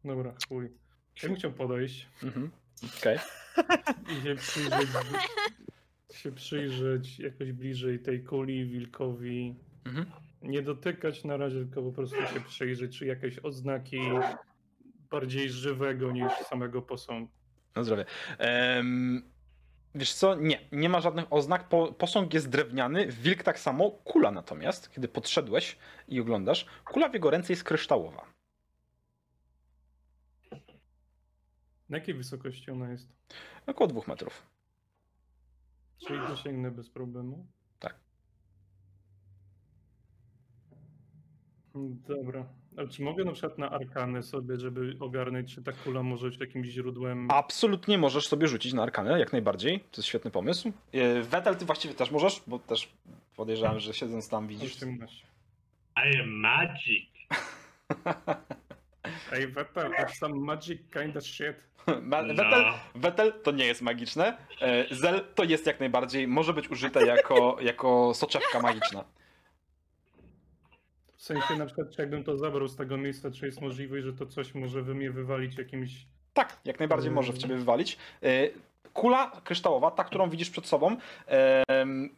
Dobra, 0.05 0.35
chuj. 0.49 0.68
Ja 1.22 1.29
bym 1.29 1.37
chciał 1.37 1.53
podejść 1.53 2.07
Mhm. 2.22 2.51
Okej. 2.99 3.18
i 4.09 4.22
się 4.22 4.35
przyjrzeć, 4.35 4.89
się 6.22 6.33
przyjrzeć 6.33 7.18
jakoś 7.18 7.53
bliżej 7.53 7.99
tej 7.99 8.24
kuli, 8.24 8.66
wilkowi. 8.66 9.55
Mhm. 9.85 10.07
Nie 10.43 10.62
dotykać 10.62 11.24
na 11.24 11.36
razie, 11.36 11.59
tylko 11.59 11.82
po 11.82 11.93
prostu 11.93 12.16
się 12.16 12.41
przyjrzeć, 12.41 12.99
czy 12.99 13.07
jakieś 13.07 13.39
oznaki 13.39 14.01
bardziej 15.11 15.51
żywego 15.51 16.12
niż 16.12 16.32
samego 16.32 16.82
posągu. 16.82 17.32
Na 17.74 17.84
zdrowie. 17.84 18.05
Em, 18.39 19.22
wiesz 19.95 20.14
co? 20.14 20.34
Nie, 20.34 20.61
nie 20.72 20.89
ma 20.89 21.01
żadnych 21.01 21.32
oznak. 21.32 21.68
Po, 21.68 21.93
posąg 21.93 22.34
jest 22.34 22.49
drewniany, 22.49 23.07
wilk 23.07 23.43
tak 23.43 23.59
samo, 23.59 23.91
kula 23.91 24.30
natomiast, 24.30 24.91
kiedy 24.91 25.09
podszedłeś 25.09 25.78
i 26.09 26.20
oglądasz, 26.20 26.66
kula 26.84 27.09
w 27.09 27.14
jego 27.14 27.30
ręce 27.30 27.53
jest 27.53 27.64
kryształowa. 27.64 28.24
Na 31.89 31.99
jakiej 31.99 32.14
wysokości 32.14 32.70
ona 32.70 32.91
jest? 32.91 33.09
Około 33.66 33.89
dwóch 33.89 34.09
metrów. 34.09 34.47
Czyli 36.07 36.18
dosięgnę 36.28 36.70
bez 36.70 36.91
problemu? 36.91 37.47
Dobra. 42.09 42.45
A 42.76 42.87
czy 42.87 43.03
mogę 43.03 43.24
na 43.24 43.33
przykład 43.33 43.59
na 43.59 43.70
arkanę 43.70 44.22
sobie, 44.22 44.61
żeby 44.61 44.97
ogarnąć, 45.01 45.55
czy 45.55 45.62
ta 45.62 45.72
kula 45.72 46.03
może 46.03 46.31
być 46.31 46.41
jakimś 46.41 46.66
źródłem... 46.68 47.29
Absolutnie 47.31 47.99
możesz 47.99 48.29
sobie 48.29 48.49
rzucić 48.49 48.72
na 48.72 48.83
arkanę, 48.83 49.18
jak 49.18 49.33
najbardziej. 49.33 49.81
To 49.81 49.97
jest 49.97 50.09
świetny 50.09 50.31
pomysł. 50.31 50.72
E, 50.93 51.22
Wetel, 51.22 51.57
ty 51.57 51.64
właściwie 51.64 51.95
też 51.95 52.11
możesz, 52.11 52.43
bo 52.47 52.59
też 52.59 52.93
podejrzewam, 53.37 53.81
że 53.81 53.95
siedząc 53.95 54.29
tam 54.29 54.47
widzisz. 54.49 54.76
18. 54.76 55.26
I 55.97 56.20
am 56.20 56.31
magic. 56.31 57.09
Ej, 59.33 59.49
Wetel, 59.49 59.91
that's 59.93 60.14
some 60.18 60.35
magic 60.41 60.81
kind 60.93 61.16
of 61.16 61.24
shit. 61.24 61.57
Ma- 62.03 62.22
No. 62.22 62.35
Wetel, 62.35 62.64
Wetel 62.95 63.33
to 63.43 63.51
nie 63.51 63.64
jest 63.66 63.83
magiczne. 63.83 64.37
E, 64.61 64.95
Zel 64.95 65.24
to 65.35 65.45
jest 65.45 65.66
jak 65.66 65.81
najbardziej, 65.81 66.29
może 66.29 66.53
być 66.53 66.70
użyte 66.70 67.07
jako, 67.07 67.57
jako 67.61 68.14
soczewka 68.14 68.61
magiczna. 68.61 69.05
W 71.18 71.22
sensie 71.22 71.56
na 71.56 71.66
przykład, 71.66 71.90
czy 71.90 72.02
jakbym 72.02 72.24
to 72.24 72.36
zabrał 72.36 72.68
z 72.68 72.76
tego 72.76 72.96
miejsca, 72.96 73.30
czy 73.30 73.46
jest 73.46 73.60
możliwość, 73.60 74.04
że 74.04 74.12
to 74.12 74.26
coś 74.26 74.54
może 74.54 74.82
we 74.82 74.94
mnie 74.94 75.10
wywalić 75.10 75.58
jakimś... 75.58 76.06
Tak, 76.32 76.58
jak 76.64 76.78
najbardziej 76.78 77.08
Yy. 77.08 77.14
może 77.14 77.32
w 77.32 77.38
ciebie 77.38 77.56
wywalić. 77.56 77.98
E, 78.22 78.48
Kula 78.92 79.40
kryształowa, 79.44 79.90
ta, 79.90 80.04
którą 80.04 80.30
widzisz 80.30 80.50
przed 80.50 80.66
sobą, 80.66 80.96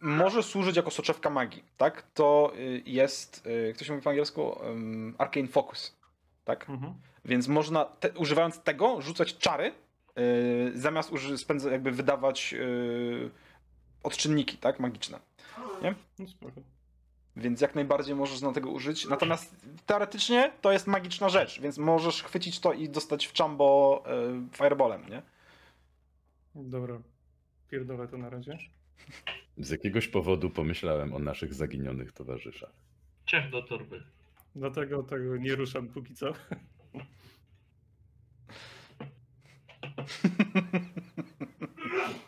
może 0.00 0.42
służyć 0.42 0.76
jako 0.76 0.90
soczewka 0.90 1.30
magii, 1.30 1.64
tak? 1.76 2.02
To 2.14 2.52
y, 2.56 2.82
jest, 2.86 3.46
y, 3.80 3.84
się 3.84 3.92
mówi 3.92 4.04
po 4.04 4.10
angielsku, 4.10 4.60
arcane 5.18 5.48
focus, 5.48 5.96
tak? 6.44 6.70
Mhm. 6.70 6.94
Więc 7.24 7.48
można, 7.48 7.84
te, 7.84 8.12
używając 8.12 8.62
tego, 8.62 9.00
rzucać 9.00 9.36
czary, 9.36 9.72
y, 10.18 10.72
zamiast 10.74 11.12
jakby 11.70 11.90
wydawać 11.90 12.54
odczynniki, 14.02 14.56
tak? 14.56 14.80
Magiczne. 14.80 15.18
No 16.18 16.26
spoko. 16.28 16.60
Więc 17.40 17.60
jak 17.60 17.74
najbardziej 17.74 18.14
możesz 18.14 18.40
na 18.40 18.52
tego 18.52 18.70
użyć. 18.70 19.08
Natomiast 19.08 19.56
teoretycznie 19.86 20.52
to 20.60 20.72
jest 20.72 20.86
magiczna 20.86 21.28
rzecz, 21.28 21.60
więc 21.60 21.78
możesz 21.78 22.22
chwycić 22.22 22.60
to 22.60 22.72
i 22.72 22.88
dostać 22.88 23.26
w 23.26 23.32
czambo 23.32 24.02
y, 24.52 24.56
fireballem, 24.56 25.08
nie? 25.08 25.22
Dobra. 26.54 27.00
Pierdolę 27.70 28.08
to 28.08 28.18
na 28.18 28.30
razie. 28.30 28.58
Z 29.58 29.70
jakiegoś 29.70 30.08
powodu 30.08 30.50
pomyślałem 30.50 31.14
o 31.14 31.18
naszych 31.18 31.54
zaginionych 31.54 32.12
towarzyszach. 32.12 32.72
Ciach 33.26 33.50
do 33.50 33.62
torby. 33.62 34.02
Dlatego 34.56 35.02
tego 35.02 35.36
nie 35.36 35.54
ruszam 35.54 35.88
póki 35.88 36.14
co. 36.14 36.32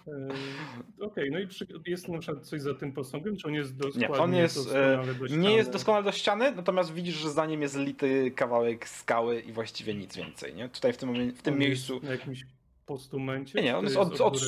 Eee, 0.07 1.05
Okej, 1.05 1.30
no 1.30 1.38
i 1.38 1.46
przy, 1.46 1.66
jest 1.86 2.09
na 2.09 2.18
przykład 2.18 2.46
coś 2.46 2.61
za 2.61 2.74
tym 2.74 2.92
posągiem, 2.92 3.36
czy 3.36 3.48
on 3.48 3.55
jest 3.55 3.72
Nie, 3.96 4.09
dokładnie 4.09 4.24
on 4.24 4.34
jest, 4.34 4.57
doskonale 4.57 5.14
do 5.14 5.24
e, 5.24 5.28
ściany? 5.28 5.42
nie 5.42 5.57
jest 5.57 5.70
doskonale 5.70 6.05
do 6.05 6.12
ściany, 6.12 6.53
natomiast 6.53 6.94
widzisz, 6.94 7.14
że 7.14 7.30
za 7.30 7.46
nim 7.46 7.62
jest 7.62 7.76
lity 7.76 8.30
kawałek 8.30 8.88
skały 8.88 9.40
i 9.40 9.53
właściwie 9.53 9.94
nic 9.94 10.16
więcej, 10.16 10.55
nie? 10.55 10.68
Tutaj 10.68 10.92
w 10.92 10.96
tym, 10.96 11.32
w 11.32 11.42
tym 11.42 11.55
On 11.55 11.61
miejscu... 11.61 12.00
Na 12.03 12.11
jakimś 12.11 12.46
postumencie? 12.86 13.59
Nie, 13.59 13.64
nie, 13.64 13.70
czy 13.70 13.76
on 13.76 13.84
jest 13.84 13.96
od, 13.96 14.20
od 14.20 14.40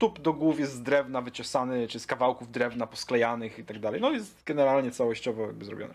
stóp 0.00 0.20
do 0.20 0.32
głów 0.32 0.60
jest 0.60 0.72
z 0.72 0.82
drewna 0.82 1.22
wyciosany, 1.22 1.88
czy 1.88 2.00
z 2.00 2.06
kawałków 2.06 2.50
drewna 2.50 2.86
posklejanych 2.86 3.58
i 3.58 3.64
tak 3.64 3.78
dalej. 3.78 4.00
No 4.00 4.10
jest 4.10 4.44
generalnie 4.44 4.90
całościowo 4.90 5.46
jakby 5.46 5.64
zrobione. 5.64 5.94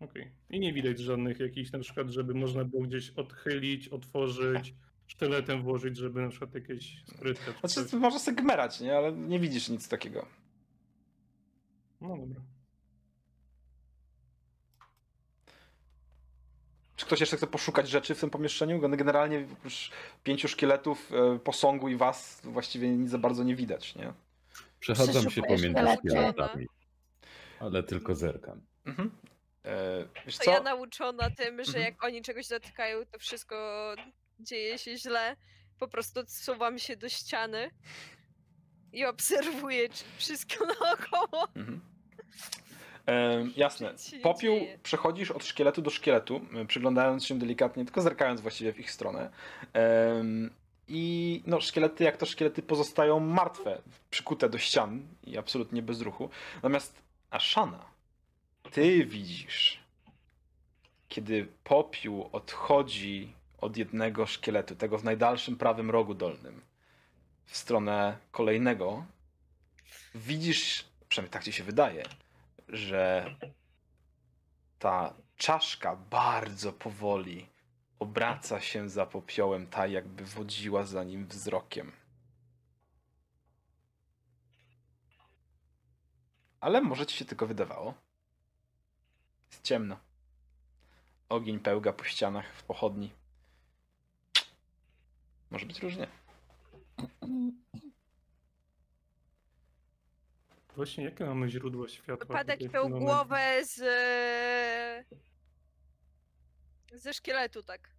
Okej. 0.00 0.28
I 0.50 0.60
nie 0.60 0.72
widać 0.72 0.98
żadnych 0.98 1.40
jakichś 1.40 1.72
na 1.72 1.78
przykład, 1.78 2.10
żeby 2.10 2.34
można 2.34 2.64
było 2.64 2.82
gdzieś 2.82 3.10
odchylić, 3.10 3.88
otworzyć, 3.88 4.74
sztyletem 5.08 5.62
włożyć, 5.62 5.96
żeby 5.96 6.22
na 6.22 6.28
przykład 6.28 6.54
jakieś 6.54 7.04
skrytka 7.06 7.52
czy 7.52 7.58
Znaczy, 7.68 7.90
coś. 7.90 8.00
można 8.00 8.18
sobie 8.18 8.36
gmerać, 8.42 8.80
nie? 8.80 8.96
Ale 8.96 9.12
nie 9.12 9.40
widzisz 9.40 9.68
nic 9.68 9.88
takiego. 9.88 10.26
No 12.00 12.08
dobra. 12.16 12.40
Czy 16.96 17.06
ktoś 17.06 17.20
jeszcze 17.20 17.36
chce 17.36 17.46
poszukać 17.46 17.88
rzeczy 17.88 18.14
w 18.14 18.20
tym 18.20 18.30
pomieszczeniu? 18.30 18.80
Generalnie 18.80 19.46
oprócz 19.52 19.90
pięciu 20.24 20.48
szkieletów, 20.48 21.12
e, 21.12 21.38
posągu 21.38 21.88
i 21.88 21.96
was 21.96 22.40
właściwie 22.44 22.88
nic 22.88 23.10
za 23.10 23.18
bardzo 23.18 23.44
nie 23.44 23.56
widać, 23.56 23.94
nie? 23.94 24.12
Przechadzam 24.80 25.30
się 25.30 25.42
pomiędzy 25.42 25.80
szkieletami, 25.98 26.66
ale 27.60 27.82
tylko 27.82 28.14
zerkam. 28.14 28.60
Mhm. 28.84 29.10
E, 29.64 30.04
wiesz 30.26 30.38
To 30.38 30.50
ja 30.50 30.60
nauczona 30.60 31.30
tym, 31.30 31.56
że 31.64 31.68
Mhm. 31.70 31.84
jak 31.84 32.04
oni 32.04 32.22
czegoś 32.22 32.48
dotykają, 32.48 33.06
to 33.12 33.18
wszystko 33.18 33.94
dzieje 34.40 34.78
się 34.78 34.96
źle. 34.96 35.36
Po 35.78 35.88
prostu 35.88 36.20
odsuwam 36.20 36.78
się 36.78 36.96
do 36.96 37.08
ściany 37.08 37.70
i 38.92 39.04
obserwuję 39.04 39.88
czy 39.88 40.04
wszystko 40.16 40.66
naokoło. 40.80 41.48
Mhm. 41.56 41.80
E, 43.06 43.44
jasne. 43.56 43.94
Popiół 44.22 44.60
przechodzisz 44.82 45.30
od 45.30 45.44
szkieletu 45.44 45.82
do 45.82 45.90
szkieletu, 45.90 46.40
e, 46.54 46.64
przyglądając 46.64 47.26
się 47.26 47.38
delikatnie, 47.38 47.84
tylko 47.84 48.02
zerkając 48.02 48.40
właściwie 48.40 48.72
w 48.72 48.80
ich 48.80 48.90
stronę. 48.90 49.30
I 50.88 51.42
no, 51.46 51.60
szkielety, 51.60 52.04
jak 52.04 52.16
to 52.16 52.26
szkielety, 52.26 52.62
pozostają 52.62 53.20
martwe, 53.20 53.82
przykute 54.10 54.48
do 54.48 54.58
ścian 54.58 55.02
i 55.24 55.38
absolutnie 55.38 55.82
bez 55.82 56.00
ruchu. 56.00 56.30
Natomiast 56.54 57.02
Ashana, 57.30 57.84
ty 58.70 59.04
widzisz, 59.04 59.80
kiedy 61.08 61.48
popiół 61.64 62.28
odchodzi 62.32 63.32
od 63.58 63.76
jednego 63.76 64.26
szkieletu, 64.26 64.76
tego 64.76 64.98
w 64.98 65.04
najdalszym 65.04 65.56
prawym 65.56 65.90
rogu 65.90 66.14
dolnym, 66.14 66.62
w 67.44 67.56
stronę 67.56 68.18
kolejnego, 68.30 69.04
widzisz, 70.14 70.84
przynajmniej 71.08 71.32
tak 71.32 71.44
ci 71.44 71.52
się 71.52 71.64
wydaje, 71.64 72.04
że 72.68 73.34
ta 74.78 75.14
czaszka 75.36 75.96
bardzo 75.96 76.72
powoli 76.72 77.46
obraca 77.98 78.60
się 78.60 78.88
za 78.88 79.06
popiołem, 79.06 79.66
tak 79.66 79.90
jakby 79.90 80.24
wodziła 80.24 80.84
za 80.84 81.04
nim 81.04 81.26
wzrokiem. 81.26 81.92
Ale 86.60 86.80
może 86.80 87.06
ci 87.06 87.16
się 87.16 87.24
tylko 87.24 87.46
wydawało. 87.46 87.94
Jest 89.50 89.62
ciemno. 89.62 89.96
Ogień 91.28 91.58
pełga 91.58 91.92
po 91.92 92.04
ścianach 92.04 92.54
w 92.54 92.62
pochodni. 92.62 93.17
Może 95.50 95.66
być 95.66 95.82
różnie. 95.82 96.08
Właśnie 100.76 101.04
jakie 101.04 101.24
mamy 101.24 101.50
źródło 101.50 101.88
światła? 101.88 102.26
Wypadek 102.26 102.60
w 102.60 102.72
miał 102.72 102.88
głowę 102.88 103.64
z... 103.64 103.76
ze 106.92 107.14
szkieletu, 107.14 107.62
tak. 107.62 107.90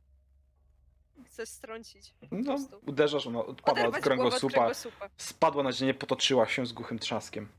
Chcę 1.26 1.46
strącić. 1.46 2.14
No, 2.32 2.44
prostu. 2.44 2.82
uderzasz, 2.88 3.28
ona 3.28 3.40
odpada 3.40 3.82
od 3.82 3.88
Oderwać 3.88 3.92
głowę 3.92 3.98
od 3.98 4.04
kręgosłupa, 4.04 4.56
kręgosłupa. 4.56 5.10
spadła 5.18 5.64
na 5.64 5.72
ziemię, 5.72 5.94
potoczyła 5.94 6.48
się 6.48 6.66
z 6.66 6.74
głuchym 6.74 7.00
trzaskiem. 7.00 7.50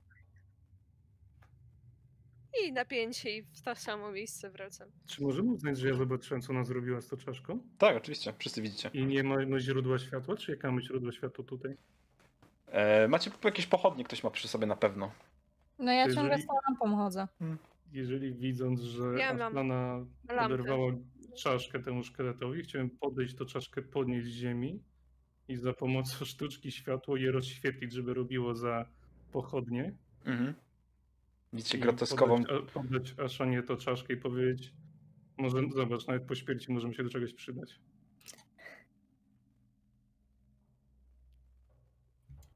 I 2.67 2.73
napięcie 2.73 3.37
i 3.37 3.43
w 3.43 3.63
to 3.63 3.75
samo 3.75 4.13
miejsce 4.13 4.51
wracam. 4.51 4.89
Czy 5.07 5.23
możemy 5.23 5.53
uznać, 5.53 5.79
że 5.79 5.89
ja 5.89 5.95
zobaczyłem, 5.95 6.43
co 6.43 6.53
ona 6.53 6.65
zrobiła 6.65 7.01
z 7.01 7.09
tą 7.09 7.17
czaszką? 7.17 7.61
Tak, 7.79 7.97
oczywiście, 7.97 8.33
wszyscy 8.39 8.63
widzicie. 8.63 8.91
I 8.93 9.07
nie 9.07 9.25
mamy 9.25 9.61
źródła 9.61 9.99
światła? 9.99 10.37
Czy 10.37 10.51
jakie 10.51 10.67
mamy 10.67 10.83
źródło 10.83 11.13
światła 11.13 11.45
tutaj? 11.45 11.77
E, 12.67 13.09
macie 13.09 13.31
jakieś 13.45 13.67
pochodnie, 13.67 14.05
ktoś 14.05 14.25
ma 14.25 14.31
przy 14.31 14.49
sobie 14.49 14.67
na 14.67 14.77
pewno. 14.77 15.13
No 15.79 15.93
ja 15.93 16.15
ciągle 16.15 16.39
z 16.39 16.47
tą 16.47 16.53
lampą 16.69 16.97
chodzę. 16.97 17.29
Jeżeli 17.93 18.33
widząc, 18.33 18.81
że 18.81 19.05
Ja 19.19 19.35
mam 19.35 19.43
Aslana 19.53 20.05
lampę. 20.29 20.55
oderwała 20.55 20.93
czaszkę 21.37 21.83
temu 21.83 22.05
szkieletowi, 22.05 22.63
chciałem 22.63 22.91
podejść 22.91 23.35
to 23.35 23.45
czaszkę 23.47 23.83
podnieść 23.83 24.27
z 24.27 24.31
ziemi 24.31 24.83
i 25.49 25.57
za 25.57 25.73
pomocą 25.73 26.25
sztuczki 26.25 26.71
światło 26.73 27.17
je 27.17 27.33
rozświetlić, 27.33 27.93
żeby 27.93 28.15
robiło 28.15 28.55
za 28.55 28.87
pochodnie. 29.33 29.93
Mhm. 30.25 30.55
Widzicie 31.53 31.79
groteskową. 31.79 32.45
Podać, 32.45 32.63
a- 32.69 32.73
podać 32.73 33.15
Aszanie 33.19 33.63
to 33.63 33.77
czaszkę 33.77 34.13
i 34.13 34.17
powiedzieć, 34.17 34.73
może 35.37 35.59
zobacz, 35.75 36.07
nawet 36.07 36.23
po 36.23 36.35
śmierci 36.35 36.73
możemy 36.73 36.95
się 36.95 37.03
do 37.05 37.11
czegoś 37.11 37.35
przydać. 37.35 37.81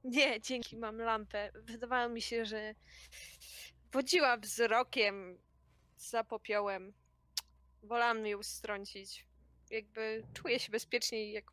Nie, 0.04 0.40
dzięki, 0.40 0.76
mam 0.76 0.98
lampę. 0.98 1.50
Wydawało 1.54 2.08
mi 2.08 2.22
się, 2.22 2.44
że 2.44 2.74
wodziła 3.92 4.36
wzrokiem 4.36 5.38
za 5.96 6.24
popiołem. 6.24 6.92
Wolałam 7.82 8.26
ją 8.26 8.42
strącić. 8.42 9.26
Jakby 9.70 10.22
czuję 10.34 10.58
się 10.58 10.72
bezpieczniej, 10.72 11.32
jak 11.32 11.44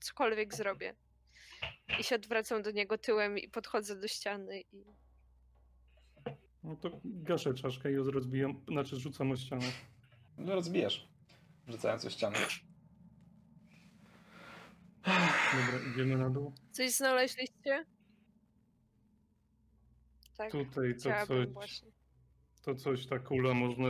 cokolwiek 0.00 0.54
zrobię. 0.54 0.94
I 2.00 2.04
się 2.04 2.14
odwracam 2.14 2.62
do 2.62 2.70
niego 2.70 2.98
tyłem 2.98 3.38
i 3.38 3.48
podchodzę 3.48 3.96
do 4.00 4.08
ściany 4.08 4.60
i 4.60 4.84
No 6.64 6.76
to 6.76 7.00
gaszę 7.04 7.54
czaszkę 7.54 7.92
i 7.92 7.94
ją 7.94 8.10
rozbijam, 8.10 8.60
znaczy 8.68 8.96
rzucam 8.96 9.30
o 9.30 9.36
ścianę. 9.36 9.66
No 10.38 10.54
rozbijasz. 10.54 11.08
Rzucając 11.68 12.04
o 12.04 12.10
ścianę. 12.10 12.38
Dobra, 15.04 15.92
idziemy 15.92 16.18
na 16.18 16.30
dół. 16.30 16.52
Coś 16.70 16.94
znaleźliście? 16.94 17.86
Tak, 20.36 20.52
Tutaj 20.52 20.94
to 20.94 21.26
coś, 21.26 21.48
właśnie. 21.52 21.90
to 22.62 22.74
coś, 22.74 23.06
ta 23.06 23.18
kula 23.18 23.54
można, 23.54 23.88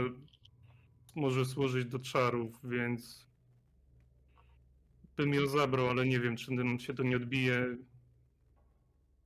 może 1.15 1.45
służyć 1.45 1.85
do 1.89 1.99
czarów, 1.99 2.61
więc 2.65 3.27
bym 5.17 5.35
ją 5.35 5.47
zabrał, 5.47 5.89
ale 5.89 6.07
nie 6.07 6.21
wiem, 6.21 6.37
czy 6.37 6.53
nam 6.53 6.79
się 6.79 6.95
to 6.95 7.03
nie 7.03 7.17
odbije 7.17 7.77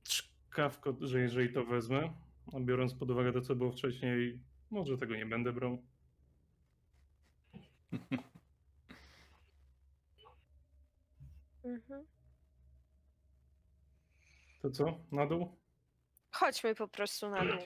czkawko, 0.03 0.95
że 1.01 1.19
jeżeli 1.19 1.53
to 1.53 1.65
wezmę, 1.65 2.13
a 2.53 2.59
biorąc 2.59 2.93
pod 2.93 3.11
uwagę 3.11 3.33
to, 3.33 3.41
co 3.41 3.55
było 3.55 3.71
wcześniej, 3.71 4.39
może 4.71 4.97
tego 4.97 5.15
nie 5.15 5.25
będę 5.25 5.53
brał. 5.53 5.83
Mhm. 11.63 12.05
To 14.61 14.69
co? 14.71 14.99
Na 15.11 15.25
dół? 15.25 15.57
Chodźmy 16.31 16.75
po 16.75 16.87
prostu 16.87 17.29
na 17.29 17.45
dół. 17.45 17.59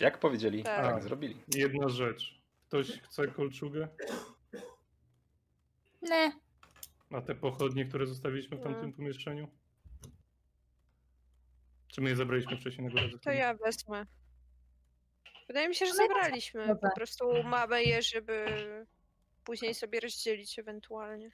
Jak 0.00 0.20
powiedzieli, 0.20 0.62
Tak. 0.62 0.84
tak 0.84 1.02
zrobili. 1.02 1.42
Jedna 1.54 1.88
rzecz. 1.88 2.40
Ktoś 2.68 3.00
chce 3.00 3.28
kolczugę? 3.28 3.88
Nie. 6.02 6.32
A 7.10 7.20
te 7.20 7.34
pochodnie, 7.34 7.84
które 7.84 8.06
zostawiliśmy 8.06 8.56
w 8.56 8.62
tamtym 8.62 8.92
pomieszczeniu? 8.92 9.48
Czy 11.92 12.00
my 12.00 12.10
je 12.10 12.16
zabraliśmy 12.16 12.56
wcześniej 12.56 12.86
na 12.86 12.90
górę? 12.90 13.18
To 13.22 13.30
ja 13.30 13.54
wezmę. 13.54 14.06
Wydaje 15.48 15.68
mi 15.68 15.74
się, 15.74 15.86
że 15.86 15.92
ja 15.92 15.96
zabraliśmy. 15.96 16.66
dobra. 16.66 16.90
Po 16.90 16.96
prostu 16.96 17.42
mamy 17.44 17.84
je, 17.84 18.02
żeby 18.02 18.46
później 19.44 19.74
sobie 19.74 20.00
rozdzielić 20.00 20.58
ewentualnie. 20.58 21.30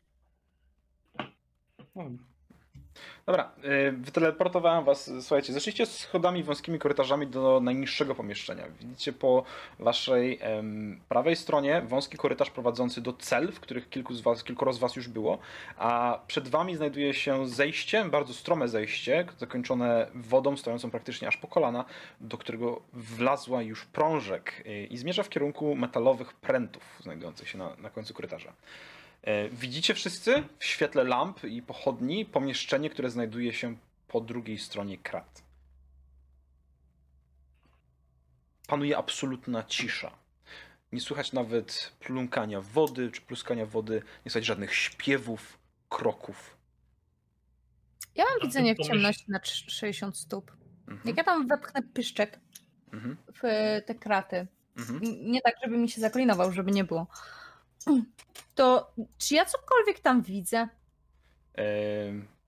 No, 1.94 2.10
Dobra, 3.26 3.50
y, 3.88 3.92
wyteleportowałem 3.92 4.84
was. 4.84 5.10
Słuchajcie, 5.20 5.52
zeszliście 5.52 5.86
schodami 5.86 6.42
wąskimi 6.42 6.78
korytarzami 6.78 7.26
do 7.26 7.60
najniższego 7.60 8.14
pomieszczenia. 8.14 8.64
Widzicie 8.80 9.12
po 9.12 9.44
waszej 9.78 10.38
em, 10.40 11.00
prawej 11.08 11.36
stronie 11.36 11.82
wąski 11.82 12.16
korytarz 12.16 12.50
prowadzący 12.50 13.00
do 13.00 13.12
cel, 13.12 13.52
w 13.52 13.60
których 13.60 13.88
kilku 13.88 14.14
z 14.14 14.20
was, 14.20 14.44
kilkoro 14.44 14.72
z 14.72 14.78
was 14.78 14.96
już 14.96 15.08
było, 15.08 15.38
a 15.76 16.18
przed 16.26 16.48
wami 16.48 16.76
znajduje 16.76 17.14
się 17.14 17.48
zejście, 17.48 18.04
bardzo 18.04 18.34
strome 18.34 18.68
zejście, 18.68 19.26
zakończone 19.38 20.06
wodą 20.14 20.56
stojącą 20.56 20.90
praktycznie 20.90 21.28
aż 21.28 21.36
po 21.36 21.48
kolana, 21.48 21.84
do 22.20 22.38
którego 22.38 22.80
wlazła 22.92 23.62
już 23.62 23.84
prążek 23.84 24.62
y, 24.66 24.86
i 24.86 24.96
zmierza 24.96 25.22
w 25.22 25.28
kierunku 25.28 25.74
metalowych 25.74 26.34
prętów 26.34 26.82
znajdujących 27.00 27.48
się 27.48 27.58
na, 27.58 27.76
na 27.78 27.90
końcu 27.90 28.14
korytarza. 28.14 28.52
E, 29.26 29.48
Widzicie 29.48 29.94
wszyscy 29.94 30.44
w 30.58 30.64
świetle 30.64 31.04
lamp 31.04 31.44
i 31.44 31.62
pochodni 31.62 32.24
pomieszczenie, 32.26 32.90
które 32.90 33.10
znajduje 33.10 33.52
się 33.52 33.76
po 34.08 34.20
drugiej 34.20 34.58
stronie 34.58 34.98
krat. 34.98 35.42
Panuje 38.68 38.98
absolutna 38.98 39.62
cisza. 39.62 40.10
Nie 40.92 41.00
słychać 41.00 41.32
nawet 41.32 41.92
plumkania 42.00 42.60
wody 42.60 43.10
czy 43.10 43.20
pluskania 43.20 43.66
wody, 43.66 44.02
nie 44.24 44.30
słychać 44.30 44.44
żadnych 44.46 44.74
śpiewów, 44.74 45.58
kroków. 45.88 46.56
Ja 48.14 48.24
mam 48.24 48.34
A 48.42 48.46
widzenie 48.46 48.74
w 48.74 48.78
ciemności 48.86 49.24
na 49.28 49.38
trz- 49.38 49.70
60 49.70 50.16
stóp. 50.18 50.52
Mhm. 50.88 51.00
Jak 51.04 51.16
ja 51.16 51.24
tam 51.24 51.48
wepchnę 51.48 51.82
pyszczek 51.82 52.40
Mhm. 52.92 53.16
w 53.34 53.40
te 53.86 53.94
kraty, 53.94 54.46
Mhm. 54.78 55.00
nie 55.30 55.40
tak, 55.42 55.54
żeby 55.64 55.78
mi 55.78 55.88
się 55.90 56.00
zaklinował, 56.00 56.52
żeby 56.52 56.70
nie 56.70 56.84
było, 56.84 57.06
to 58.54 58.92
czy 59.18 59.34
ja 59.34 59.44
cokolwiek 59.44 60.00
tam 60.00 60.22
widzę? 60.22 60.68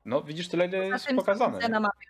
No, 0.05 0.23
widzisz 0.23 0.49
tyle, 0.49 0.67
ile 0.67 0.87
jest 0.87 1.09
pokazane. 1.17 1.69
na 1.69 1.81
mapie. 1.81 2.07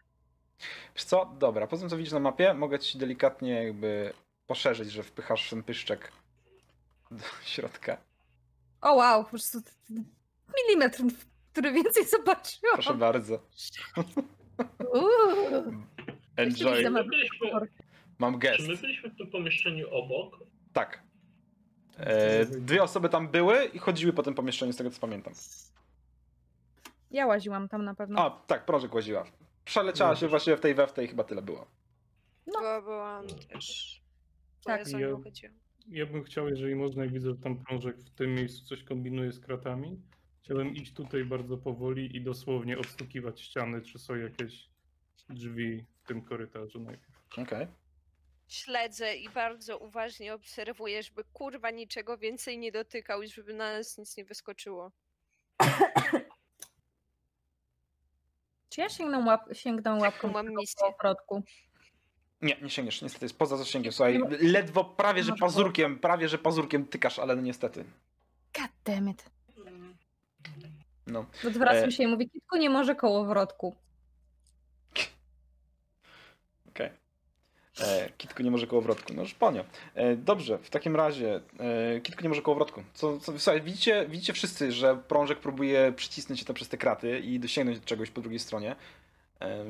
Wiesz 0.95 1.05
co? 1.05 1.35
Dobra, 1.39 1.67
po 1.67 1.77
tym 1.77 1.89
co 1.89 1.97
widzisz 1.97 2.13
na 2.13 2.21
mapie, 2.21 2.55
mogę 2.55 2.79
ci 2.79 2.99
delikatnie 2.99 3.65
jakby 3.65 4.13
poszerzyć, 4.47 4.91
że 4.93 5.03
wpychasz 5.03 5.51
ten 5.51 5.63
pyszczek 5.63 6.13
do 7.11 7.25
środka. 7.45 7.97
O 8.81 8.95
wow, 8.95 9.25
po 9.25 9.31
prostu 9.31 9.59
milimetr, 10.57 11.03
który 11.53 11.73
więcej 11.73 12.05
zobaczyłam. 12.07 12.75
Proszę 12.75 12.95
bardzo. 12.95 13.43
Enjoy. 16.37 16.85
Mam 18.19 18.39
gest. 18.39 18.57
czy 18.57 18.69
my 18.69 18.77
byliśmy 18.77 19.11
w 19.11 19.17
tym 19.17 19.31
pomieszczeniu 19.31 19.91
obok? 19.91 20.39
Tak. 20.73 21.03
E, 21.99 22.45
dwie 22.47 22.83
osoby 22.83 23.09
tam 23.09 23.29
były 23.29 23.65
i 23.65 23.79
chodziły 23.79 24.13
po 24.13 24.23
tym 24.23 24.35
pomieszczeniu, 24.35 24.73
z 24.73 24.77
tego 24.77 24.91
co 24.91 25.01
pamiętam. 25.01 25.33
Ja 27.11 27.27
łaziłam 27.27 27.69
tam 27.69 27.85
na 27.85 27.95
pewno. 27.95 28.21
A, 28.21 28.31
tak, 28.31 28.65
prożek 28.67 28.95
łaziła. 28.95 29.25
Przeleciała 29.65 30.17
się 30.17 30.29
właśnie 30.29 30.57
w 30.57 30.61
tej 30.61 30.75
we 30.75 30.87
w 30.87 30.93
tej, 30.93 31.09
chyba 31.09 31.25
tyle 31.25 31.43
było. 31.43 31.67
No. 32.47 32.61
Bo 32.61 32.83
byłam 32.83 33.27
też. 33.27 34.01
Tak. 34.65 34.93
ja 34.93 34.99
Ja- 35.89 36.07
bym 36.07 36.25
chciał, 36.25 36.49
jeżeli 36.49 36.75
można, 36.75 37.05
jak 37.05 37.13
widzę, 37.13 37.31
że 37.31 37.37
tam 37.37 37.65
prążek 37.65 37.97
w 37.99 38.11
tym 38.11 38.35
miejscu 38.35 38.65
coś 38.67 38.85
kombinuje 38.85 39.33
z 39.33 39.41
kratami, 39.41 40.01
chciałem 40.43 40.75
iść 40.75 40.93
tutaj 40.93 41.25
bardzo 41.25 41.59
powoli 41.59 42.17
i 42.17 42.21
dosłownie 42.21 42.79
odstukiwać 42.79 43.41
ściany, 43.41 43.83
czy 43.83 43.99
są 43.99 44.15
jakieś 44.17 44.69
drzwi 45.31 45.85
w 46.03 46.07
tym 46.09 46.23
korytarzu 46.23 46.81
najpierw. 46.81 47.23
Okej. 47.39 47.67
Śledzę 48.49 49.17
i 49.17 49.29
bardzo 49.29 49.79
uważnie 49.79 50.35
obserwuję, 50.35 51.03
żeby 51.03 51.25
kurwa 51.25 51.71
niczego 51.71 52.19
więcej 52.19 52.59
nie 52.59 52.73
dotykał 52.73 53.23
i 53.23 53.29
żeby 53.29 53.55
na 53.55 53.73
nas 53.73 53.99
nic 53.99 54.17
nie 54.17 54.25
wyskoczyło. 54.25 54.93
Czy 58.69 58.81
ja 58.81 58.89
sięgnę, 58.89 59.19
łap, 59.19 59.49
sięgnę 59.53 59.95
łapką 59.95 60.29
mam 60.29 60.47
okrotku? 60.83 61.43
Nie, 62.43 62.57
nie 62.63 62.71
sięgniesz, 62.71 63.03
niestety 63.03 63.25
jest 63.25 63.39
poza 63.39 63.57
zasięgiem. 63.57 63.93
Słuchaj, 63.93 64.21
ledwo, 64.41 64.85
prawie 64.85 65.23
że 65.23 65.33
pazurkiem, 65.41 65.99
prawie 65.99 66.29
że 66.29 66.39
pazurkiem 66.39 66.87
tykasz, 66.87 67.19
ale 67.19 67.37
no 67.37 67.43
niestety. 67.43 67.85
God 68.55 68.71
damn 68.85 69.09
it. 69.09 69.31
No. 71.07 71.27
Odwracam 71.47 71.89
E. 71.89 71.93
się 71.93 72.03
i 72.03 72.07
mówię, 72.07 72.29
kitku 72.29 72.57
nie 72.57 72.71
może 72.71 72.95
kołowrotku. 72.95 73.67
Okej. 73.69 73.88
E, 77.81 78.11
Kitku 78.19 78.43
nie 78.43 78.51
może 78.51 78.67
kołowrotku. 78.67 79.15
No 79.15 79.27
szponio. 79.27 79.65
E, 79.95 80.17
dobrze, 80.17 80.59
w 80.59 80.71
takim 80.71 80.97
razie 80.97 81.41
e, 81.61 82.01
Kitku 82.01 82.23
nie 82.23 82.29
może 82.29 82.43
kołowrotku. 82.43 82.83
Co, 82.95 83.21
co, 83.21 83.39
słuchaj, 83.39 83.63
widzicie, 83.63 84.07
widzicie 84.09 84.33
wszyscy, 84.33 84.73
że 84.73 84.97
prążek 85.09 85.39
próbuje 85.39 85.93
przycisnąć 85.97 86.41
się 86.41 86.47
tam 86.47 86.57
przez 86.57 86.69
te 86.69 86.77
kraty 86.77 87.19
i 87.19 87.41
dosięgnąć 87.41 87.81
do 87.81 87.87
czegoś 87.87 88.11
po 88.11 88.21
drugiej 88.21 88.39
stronie. 88.39 88.77
E, 89.41 89.65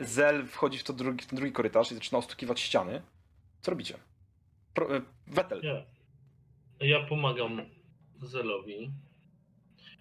Zel 0.00 0.46
wchodzi 0.46 0.78
w, 0.78 0.84
to 0.84 0.92
drugi, 0.92 1.24
w 1.24 1.26
ten 1.26 1.36
drugi 1.36 1.52
korytarz 1.52 1.92
i 1.92 1.94
zaczyna 1.94 2.18
ostukiwać 2.18 2.60
ściany. 2.60 3.02
Co 3.60 3.70
robicie? 3.70 3.94
Pro, 4.74 4.88
Wetel. 5.26 5.60
Ja. 5.62 5.82
Ja 6.80 7.06
pomagam 7.06 7.62
Zelowi. 8.22 8.90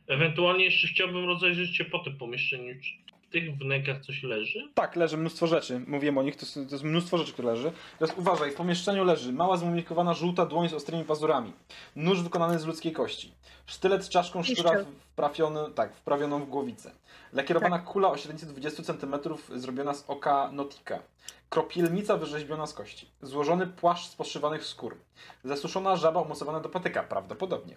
Ewentualnie 0.07 0.65
jeszcze 0.65 0.87
chciałbym 0.87 1.25
rozejrzeć 1.25 1.75
się 1.75 1.85
po 1.85 1.99
tym 1.99 2.17
pomieszczeniu. 2.17 2.75
Czy 2.81 3.08
w 3.29 3.31
tych 3.31 3.57
wnękach 3.57 4.01
coś 4.01 4.23
leży? 4.23 4.69
Tak, 4.73 4.95
leży 4.95 5.17
mnóstwo 5.17 5.47
rzeczy. 5.47 5.81
Mówiłem 5.87 6.17
o 6.17 6.23
nich, 6.23 6.35
to, 6.35 6.41
jest- 6.41 6.53
to 6.53 6.75
jest 6.75 6.83
mnóstwo 6.83 7.17
rzeczy, 7.17 7.33
które 7.33 7.47
leży. 7.51 7.71
Teraz 7.99 8.15
uważaj, 8.17 8.51
w 8.51 8.55
pomieszczeniu 8.55 9.03
leży 9.03 9.33
mała 9.33 9.57
zmumifikowana 9.57 10.13
żółta 10.13 10.45
dłoń 10.45 10.69
z 10.69 10.73
ostrymi 10.73 11.03
pazurami. 11.03 11.53
Nóż 11.95 12.21
wykonany 12.23 12.59
z 12.59 12.65
ludzkiej 12.65 12.91
kości. 12.91 13.31
Sztylet 13.65 14.03
z 14.05 14.09
czaszką 14.09 14.43
szczura 14.43 14.71
wprawiony, 15.11 15.59
tak, 15.75 15.95
wprawioną 15.95 16.39
w 16.39 16.49
głowicę. 16.49 16.91
Lakierowana 17.33 17.79
kula 17.79 18.09
o 18.09 18.17
średnicy 18.17 18.45
20 18.45 18.83
cm 18.83 19.15
zrobiona 19.55 19.93
z 19.93 20.03
oka 20.07 20.49
Notika. 20.51 20.99
Kropielnica 21.49 22.17
wyrzeźbiona 22.17 22.67
z 22.67 22.73
kości. 22.73 23.11
Złożony 23.21 23.67
płaszcz 23.67 24.09
z 24.09 24.15
poszywanych 24.15 24.65
skór. 24.65 24.97
Zasuszona 25.43 25.95
żaba 25.95 26.21
umocowana 26.21 26.59
do 26.59 26.69
patyka, 26.69 27.03
prawdopodobnie. 27.03 27.75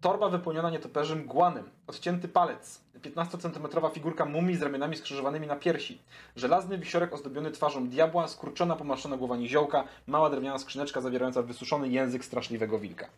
Torba 0.00 0.28
wypełniona 0.28 0.70
nietoperzym 0.70 1.26
guanem. 1.26 1.70
Odcięty 1.86 2.28
palec. 2.28 2.80
15-centymetrowa 3.00 3.90
figurka 3.90 4.24
mumii 4.24 4.56
z 4.56 4.62
ramionami 4.62 4.96
skrzyżowanymi 4.96 5.46
na 5.46 5.56
piersi. 5.56 6.02
Żelazny 6.36 6.78
wisiorek 6.78 7.12
ozdobiony 7.12 7.50
twarzą 7.50 7.88
diabła, 7.88 8.28
skurczona, 8.28 8.76
pomaszczona 8.76 9.16
głowa 9.16 9.36
niziołka, 9.36 9.84
mała 10.06 10.30
drewniana 10.30 10.58
skrzyneczka 10.58 11.00
zawierająca 11.00 11.42
wysuszony 11.42 11.88
język 11.88 12.24
straszliwego 12.24 12.78
wilka. 12.78 13.08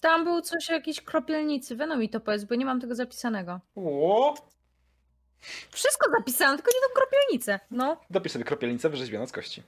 Tam 0.00 0.24
był 0.24 0.40
coś 0.40 0.70
o 0.70 0.72
jakiejś 0.72 1.00
kropielnicy. 1.00 1.76
Weno 1.76 1.96
mi 1.96 2.08
to 2.08 2.20
powiedz, 2.20 2.44
bo 2.44 2.54
nie 2.54 2.64
mam 2.64 2.80
tego 2.80 2.94
zapisanego. 2.94 3.60
O! 3.76 4.34
Wszystko 5.70 6.10
zapisane, 6.18 6.56
tylko 6.56 6.70
nie 6.70 6.88
tą 6.88 6.94
kropielnicę. 6.94 7.60
No. 7.70 8.00
Dopisz 8.10 8.32
sobie 8.32 8.44
kropielnicę 8.44 8.90
wyrzeźbioną 8.90 9.26
z 9.26 9.32
kości. 9.32 9.62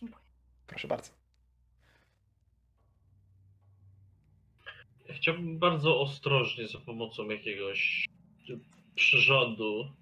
Dziękuję. 0.00 0.24
Proszę 0.66 0.88
bardzo. 0.88 1.10
Chciałbym 5.08 5.58
bardzo 5.58 6.00
ostrożnie 6.00 6.68
za 6.68 6.78
pomocą 6.78 7.28
jakiegoś 7.28 8.06
przyrządu, 8.94 9.92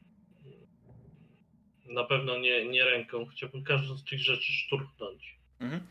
na 1.86 2.05
pewno 2.05 2.39
nie, 2.39 2.66
nie 2.66 2.84
ręką, 2.84 3.26
chciałbym 3.26 3.64
każdą 3.64 3.97
z 3.97 4.05
tych 4.05 4.20
rzeczy 4.20 4.53
szturchnąć. 4.53 5.39
Mhm. 5.61 5.86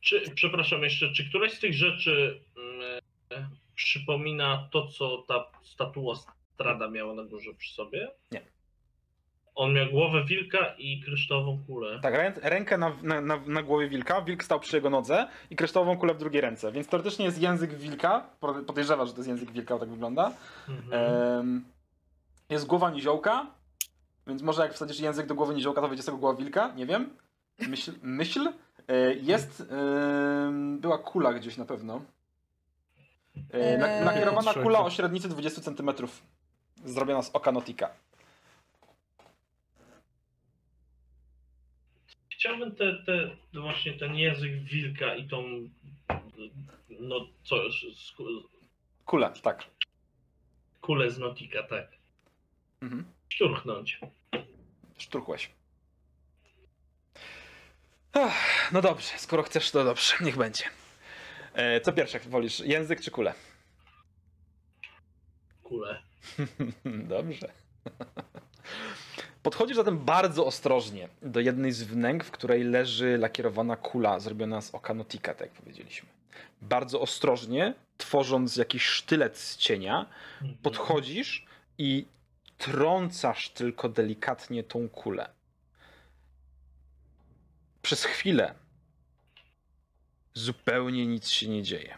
Czy, 0.00 0.30
przepraszam 0.34 0.82
jeszcze, 0.82 1.12
czy 1.12 1.28
któraś 1.28 1.52
z 1.52 1.60
tych 1.60 1.74
rzeczy 1.74 2.40
mm, 2.56 3.00
e, 3.32 3.48
przypomina 3.74 4.68
to, 4.72 4.86
co 4.86 5.18
ta 5.28 5.50
statua 5.62 6.14
Strada 6.56 6.88
miała 6.90 7.14
na 7.14 7.24
górze 7.24 7.50
przy 7.54 7.74
sobie? 7.74 8.10
Nie. 8.32 8.40
On 9.54 9.72
miał 9.72 9.90
głowę 9.90 10.24
wilka 10.24 10.74
i 10.78 11.00
kryształową 11.00 11.58
kulę. 11.66 11.98
Tak, 12.02 12.14
rę, 12.14 12.32
rękę 12.42 12.78
na, 12.78 12.92
na, 13.02 13.20
na, 13.20 13.36
na 13.46 13.62
głowie 13.62 13.88
wilka, 13.88 14.22
wilk 14.22 14.44
stał 14.44 14.60
przy 14.60 14.76
jego 14.76 14.90
nodze 14.90 15.28
i 15.50 15.56
kryształową 15.56 15.98
kulę 15.98 16.14
w 16.14 16.18
drugiej 16.18 16.40
ręce. 16.40 16.72
Więc 16.72 16.88
teoretycznie 16.88 17.24
jest 17.24 17.40
język 17.42 17.74
wilka. 17.74 18.30
Pode- 18.40 18.64
Podejrzewa, 18.64 19.06
że 19.06 19.12
to 19.12 19.18
jest 19.18 19.28
język 19.28 19.50
wilka, 19.52 19.74
bo 19.74 19.80
tak 19.80 19.88
wygląda. 19.88 20.32
Mhm. 20.68 21.64
Jest 22.50 22.66
głowa 22.66 22.90
niziołka, 22.90 23.46
więc 24.26 24.42
może 24.42 24.62
jak 24.62 24.74
wsadzisz 24.74 25.00
język 25.00 25.26
do 25.26 25.34
głowy 25.34 25.54
niziołka, 25.54 25.80
to 25.80 25.88
wyjdzie 25.88 26.02
z 26.02 26.06
tego 26.06 26.18
głowa 26.18 26.38
wilka, 26.38 26.72
nie 26.76 26.86
wiem. 26.86 27.10
Myśl. 27.68 27.92
myśl. 28.02 28.48
E, 28.88 29.14
Jest. 29.14 29.72
była 30.78 30.98
kula 30.98 31.32
gdzieś 31.34 31.56
na 31.56 31.64
pewno. 31.64 32.00
Eee. 33.52 34.04
Nakierowana 34.04 34.54
kula 34.54 34.80
o 34.80 34.90
średnicy 34.90 35.28
20 35.28 35.60
cm. 35.60 35.90
Zrobiona 36.84 37.22
z 37.22 37.30
oka 37.30 37.52
Notika. 37.52 37.90
Chciałbym 42.28 42.74
te, 42.76 42.94
te, 43.04 43.36
właśnie 43.60 43.92
ten 43.92 44.14
język 44.14 44.62
wilka 44.62 45.14
i 45.14 45.28
tą 45.28 45.68
no 47.00 47.26
co, 47.44 47.56
Kula, 49.04 49.30
tak. 49.30 49.64
kulę 50.80 51.10
z 51.10 51.18
Notika, 51.18 51.62
tak. 51.62 51.86
Mhm. 52.82 53.04
Szturchnąć. 53.28 53.98
Szturchłeś. 54.98 55.50
Ach, 58.12 58.72
No 58.72 58.82
dobrze, 58.82 59.18
skoro 59.18 59.42
chcesz, 59.42 59.70
to 59.70 59.84
dobrze, 59.84 60.14
niech 60.20 60.36
będzie. 60.36 60.64
E, 61.54 61.80
co 61.80 61.92
pierwsze 61.92 62.18
wolisz, 62.20 62.60
język 62.60 63.00
czy 63.00 63.10
kulę? 63.10 63.34
Kulę. 65.62 66.02
Dobrze. 66.84 67.52
Podchodzisz 69.42 69.76
zatem 69.76 69.98
bardzo 69.98 70.46
ostrożnie 70.46 71.08
do 71.22 71.40
jednej 71.40 71.72
z 71.72 71.82
wnęk, 71.82 72.24
w 72.24 72.30
której 72.30 72.64
leży 72.64 73.18
lakierowana 73.18 73.76
kula 73.76 74.20
zrobiona 74.20 74.60
z 74.60 74.74
oka 74.74 74.94
Notika, 74.94 75.34
tak 75.34 75.40
jak 75.40 75.50
powiedzieliśmy. 75.50 76.08
Bardzo 76.62 77.00
ostrożnie, 77.00 77.74
tworząc 77.98 78.56
jakiś 78.56 78.82
sztylet 78.86 79.38
z 79.38 79.56
cienia, 79.56 80.06
Mhm. 80.40 80.58
podchodzisz 80.62 81.46
i 81.78 82.06
trącasz 82.58 83.50
tylko 83.50 83.88
delikatnie 83.88 84.64
tą 84.64 84.88
kulę. 84.88 85.28
Przez 87.82 88.04
chwilę 88.04 88.54
zupełnie 90.34 91.06
nic 91.06 91.28
się 91.28 91.48
nie 91.48 91.62
dzieje. 91.62 91.96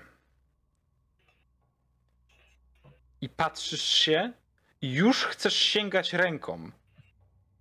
I 3.21 3.29
patrzysz 3.29 3.83
się 3.83 4.33
i 4.83 4.93
już 4.93 5.25
chcesz 5.25 5.55
sięgać 5.57 6.12
ręką, 6.12 6.71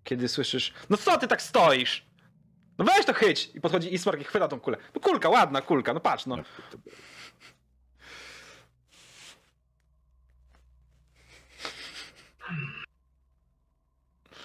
kiedy 0.03 0.28
słyszysz: 0.28 0.74
No 0.89 0.97
co 0.97 1.18
ty 1.18 1.28
tak 1.28 1.41
stoisz? 1.41 2.05
No 2.78 2.86
weź 2.86 3.05
to 3.05 3.14
chyć! 3.14 3.51
I 3.55 3.62
podchodzi 3.62 3.93
Ismark 3.93 4.22
i 4.22 4.24
chwyta 4.24 4.47
tą 4.47 4.60
kulę. 4.60 4.78
No 4.95 5.01
kulka, 5.01 5.30
ładna 5.30 5.62
kulka, 5.62 5.93
no 5.93 5.99
patrz, 5.99 6.26
no. 6.26 6.38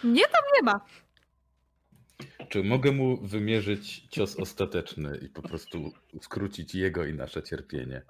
Nie 0.05 0.25
tam 0.25 0.43
nie 0.57 0.63
ma. 0.63 0.81
Czy 2.49 2.65
mogę 2.65 2.93
mu 2.93 3.17
wymierzyć 3.17 4.07
cios 4.11 4.37
ostateczny 4.37 5.19
i 5.23 5.29
po 5.29 5.43
prostu 5.43 5.93
skrócić 6.21 6.75
jego 6.75 7.05
i 7.07 7.15
nasze 7.15 7.43
cierpienie? 7.43 8.03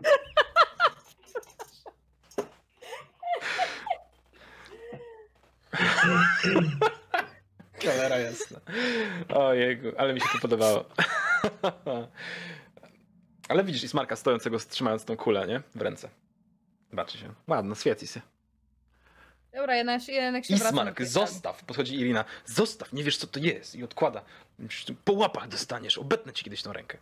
Cholera 7.84 8.18
jasna. 8.18 8.60
Ojejku, 9.28 9.86
ale 9.98 10.14
mi 10.14 10.20
się 10.20 10.26
to 10.32 10.38
podobało. 10.38 10.84
ale 13.48 13.64
widzisz 13.64 13.84
Ismarka 13.84 14.16
stojącego, 14.16 14.58
trzymając 14.58 15.04
tą 15.04 15.16
kulę, 15.16 15.46
nie? 15.46 15.62
W 15.74 15.80
ręce. 15.80 16.08
Zobaczy 16.90 17.18
się. 17.18 17.34
Ładno, 17.48 17.74
świeci 17.74 18.06
się. 18.06 18.20
Dobra, 19.54 19.76
jednak, 19.76 20.08
jednak 20.08 20.44
się 20.44 20.54
Ismark, 20.54 21.02
zostaw! 21.02 21.64
Podchodzi 21.64 21.94
Irina. 21.94 22.24
Zostaw, 22.46 22.92
nie 22.92 23.04
wiesz 23.04 23.16
co 23.16 23.26
to 23.26 23.40
jest. 23.40 23.74
I 23.74 23.84
odkłada. 23.84 24.24
Po 25.04 25.12
łapach 25.12 25.48
dostaniesz. 25.48 25.98
Obetnę 25.98 26.32
ci 26.32 26.44
kiedyś 26.44 26.62
tą 26.62 26.72
rękę. 26.72 26.98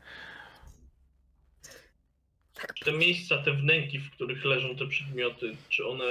Czy 2.74 2.84
te 2.84 2.92
miejsca, 2.92 3.42
te 3.42 3.53
wnęki, 3.53 3.98
w 3.98 4.11
których 4.11 4.44
leżą 4.44 4.76
te 4.76 4.86
przedmioty, 4.86 5.57
czy 5.68 5.86
one 5.86 6.05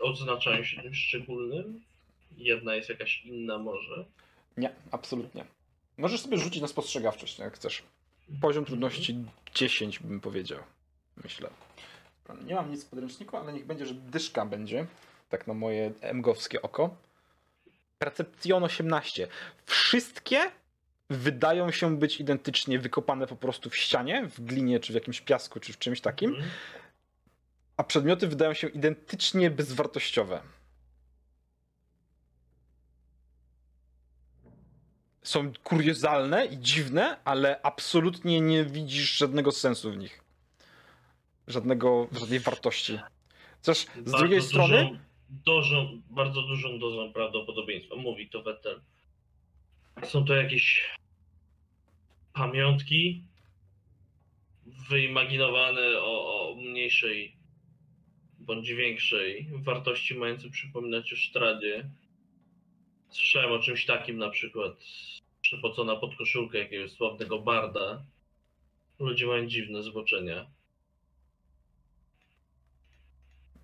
odznaczają 0.00 0.64
się 0.64 0.82
czymś 0.82 0.98
szczególnym? 0.98 1.80
Jedna 2.36 2.74
jest 2.74 2.88
jakaś 2.88 3.24
inna 3.24 3.58
może? 3.58 4.04
Nie, 4.56 4.72
absolutnie. 4.90 5.44
Możesz 5.98 6.20
sobie 6.20 6.38
rzucić 6.38 6.62
na 6.62 6.68
spostrzegawczość, 6.68 7.38
jak 7.38 7.54
chcesz. 7.54 7.82
Poziom 8.40 8.64
trudności 8.64 9.24
10 9.54 9.98
bym 9.98 10.20
powiedział. 10.20 10.58
Myślę. 11.24 11.50
Nie 12.46 12.54
mam 12.54 12.70
nic 12.70 12.84
w 12.84 12.88
podręczniku, 12.88 13.36
ale 13.36 13.52
niech 13.52 13.66
będzie, 13.66 13.86
że 13.86 13.94
dyszka 13.94 14.46
będzie. 14.46 14.86
Tak 15.28 15.46
na 15.46 15.54
moje 15.54 15.92
emgowskie 16.00 16.62
oko. 16.62 16.96
Percepcjon 17.98 18.64
18. 18.64 19.28
Wszystkie 19.66 20.38
wydają 21.10 21.70
się 21.70 21.96
być 21.96 22.20
identycznie 22.20 22.78
wykopane 22.78 23.26
po 23.26 23.36
prostu 23.36 23.70
w 23.70 23.76
ścianie, 23.76 24.28
w 24.28 24.40
glinie, 24.40 24.80
czy 24.80 24.92
w 24.92 24.94
jakimś 24.94 25.20
piasku, 25.20 25.60
czy 25.60 25.72
w 25.72 25.78
czymś 25.78 26.00
takim. 26.00 26.36
A 27.78 27.84
przedmioty 27.84 28.28
wydają 28.28 28.54
się 28.54 28.68
identycznie 28.68 29.50
bezwartościowe. 29.50 30.40
Są 35.22 35.52
kuriozalne 35.64 36.46
i 36.46 36.58
dziwne, 36.58 37.16
ale 37.24 37.62
absolutnie 37.62 38.40
nie 38.40 38.64
widzisz 38.64 39.16
żadnego 39.16 39.52
sensu 39.52 39.92
w 39.92 39.96
nich. 39.96 40.24
Żadnego, 41.46 42.08
żadnej 42.12 42.40
wartości. 42.40 42.98
Chociaż 43.56 43.78
z 43.78 43.86
Bardzo 43.86 44.18
drugiej 44.18 44.42
strony. 44.42 44.98
Dużą, 45.30 45.84
dużą, 45.84 46.02
bardzo 46.10 46.42
dużą 46.42 46.78
dozą 46.78 47.12
prawdopodobieństwa, 47.12 47.96
mówi 47.96 48.28
to 48.28 48.42
Vettel. 48.42 48.80
Są 50.04 50.24
to 50.24 50.34
jakieś 50.34 50.90
pamiątki 52.32 53.24
wyimaginowane 54.66 56.00
o, 56.00 56.50
o 56.50 56.54
mniejszej 56.54 57.37
bądź 58.48 58.72
większej 58.72 59.48
wartości, 59.52 60.14
mające 60.14 60.50
przypominać 60.50 61.12
o 61.12 61.16
Sztradzie. 61.16 61.90
Słyszałem 63.10 63.52
o 63.52 63.58
czymś 63.58 63.86
takim 63.86 64.18
na 64.18 64.30
przykład 64.30 64.72
przepocona 65.40 65.96
podkoszulka 65.96 66.58
jakiegoś 66.58 66.92
sławnego 66.92 67.38
barda. 67.38 68.02
Ludzie 68.98 69.26
mają 69.26 69.46
dziwne 69.46 69.82
zboczenia. 69.82 70.46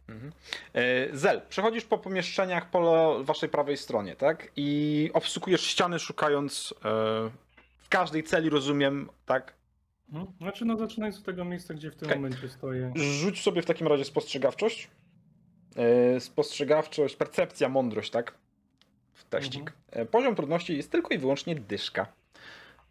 Mhm. 0.08 0.32
E, 0.74 1.16
Zel, 1.16 1.42
przechodzisz 1.48 1.84
po 1.84 1.98
pomieszczeniach 1.98 2.70
po 2.70 3.24
waszej 3.24 3.48
prawej 3.48 3.76
stronie, 3.76 4.16
tak? 4.16 4.52
I 4.56 5.10
obsługujesz 5.14 5.66
ściany 5.66 5.98
szukając 5.98 6.74
e, 6.76 6.80
w 7.78 7.88
każdej 7.88 8.22
celi, 8.22 8.50
rozumiem, 8.50 9.08
tak? 9.26 9.54
Mhm. 10.14 10.36
Znaczy, 10.40 10.64
no 10.64 10.76
zaczynając 10.76 11.18
od 11.18 11.24
tego 11.24 11.44
miejsca, 11.44 11.74
gdzie 11.74 11.90
w 11.90 11.96
tym 11.96 12.08
Okej. 12.08 12.20
momencie 12.20 12.48
stoję. 12.48 12.92
Rzuć 12.96 13.42
sobie 13.42 13.62
w 13.62 13.66
takim 13.66 13.86
razie 13.86 14.04
spostrzegawczość. 14.04 14.90
E, 15.76 16.20
Spostrzegawczość, 16.20 17.16
percepcja, 17.16 17.68
mądrość, 17.68 18.10
tak? 18.10 18.34
W 19.12 19.24
teścik. 19.24 19.72
E, 19.90 20.06
Poziom 20.06 20.34
trudności 20.34 20.76
jest 20.76 20.92
tylko 20.92 21.14
i 21.14 21.18
wyłącznie 21.18 21.54
dyszka. 21.54 22.06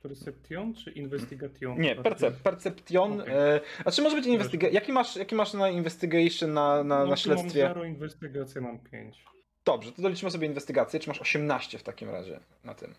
Perception 0.01 0.73
czy 0.73 0.91
investigation? 0.91 1.79
Nie, 1.79 1.95
percep, 1.95 2.35
perception. 2.35 3.21
Okej. 3.21 3.33
E, 3.33 3.59
a 3.85 3.91
czy 3.91 4.01
może 4.01 4.15
być 4.15 4.25
investigation? 4.25 4.73
Jaki 4.73 4.91
masz, 4.91 5.15
jaki 5.15 5.35
masz 5.35 5.53
na 5.53 5.69
investigation, 5.69 6.53
na, 6.53 6.83
na, 6.83 6.83
no, 6.83 6.95
na 6.95 7.03
tu 7.03 7.07
Mam 7.09 7.17
śledztwie? 7.17 7.49
zero, 7.49 7.83
inwestygację 7.83 8.61
mam 8.61 8.79
5. 8.79 9.23
Dobrze, 9.65 9.91
to 9.91 10.01
doliczymy 10.01 10.31
sobie 10.31 10.47
inwestygację. 10.47 10.99
Czy 10.99 11.09
masz 11.09 11.21
18 11.21 11.77
w 11.77 11.83
takim 11.83 12.09
razie 12.09 12.39
na 12.63 12.73
tym? 12.73 12.93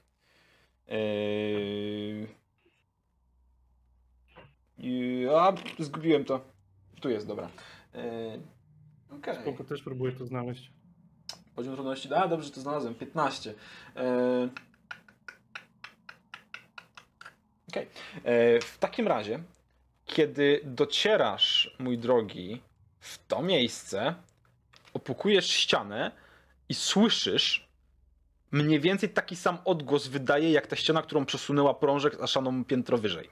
Yy... 0.88 2.43
Yy... 4.84 5.38
A, 5.38 5.52
zgubiłem 5.78 6.24
to. 6.24 6.40
Tu 7.00 7.10
jest, 7.10 7.26
dobra. 7.26 7.48
Yy... 7.94 8.00
Okej. 9.18 9.42
Spoko, 9.42 9.64
też 9.64 9.82
próbuję 9.82 10.12
to 10.12 10.26
znaleźć. 10.26 10.70
Poziom 11.54 11.74
trudności. 11.74 12.14
A, 12.14 12.28
dobrze, 12.28 12.50
to 12.50 12.60
znalazłem. 12.60 12.94
15. 12.94 13.54
Yy... 13.96 14.50
Okej. 17.68 17.86
Yy, 18.14 18.60
W 18.60 18.78
takim 18.78 19.08
razie, 19.08 19.42
kiedy 20.06 20.60
docierasz, 20.64 21.76
mój 21.78 21.98
drogi, 21.98 22.62
w 23.00 23.26
to 23.26 23.42
miejsce, 23.42 24.14
opukujesz 24.94 25.46
ścianę 25.50 26.12
i 26.68 26.74
słyszysz 26.74 27.68
mniej 28.52 28.80
więcej 28.80 29.08
taki 29.08 29.36
sam 29.36 29.58
odgłos 29.64 30.06
wydaje, 30.06 30.50
jak 30.50 30.66
ta 30.66 30.76
ściana, 30.76 31.02
którą 31.02 31.26
przesunęła 31.26 31.74
prążek 31.74 32.16
a 32.22 32.26
szaną 32.26 32.64
piętro 32.64 32.98
wyżej. 32.98 33.30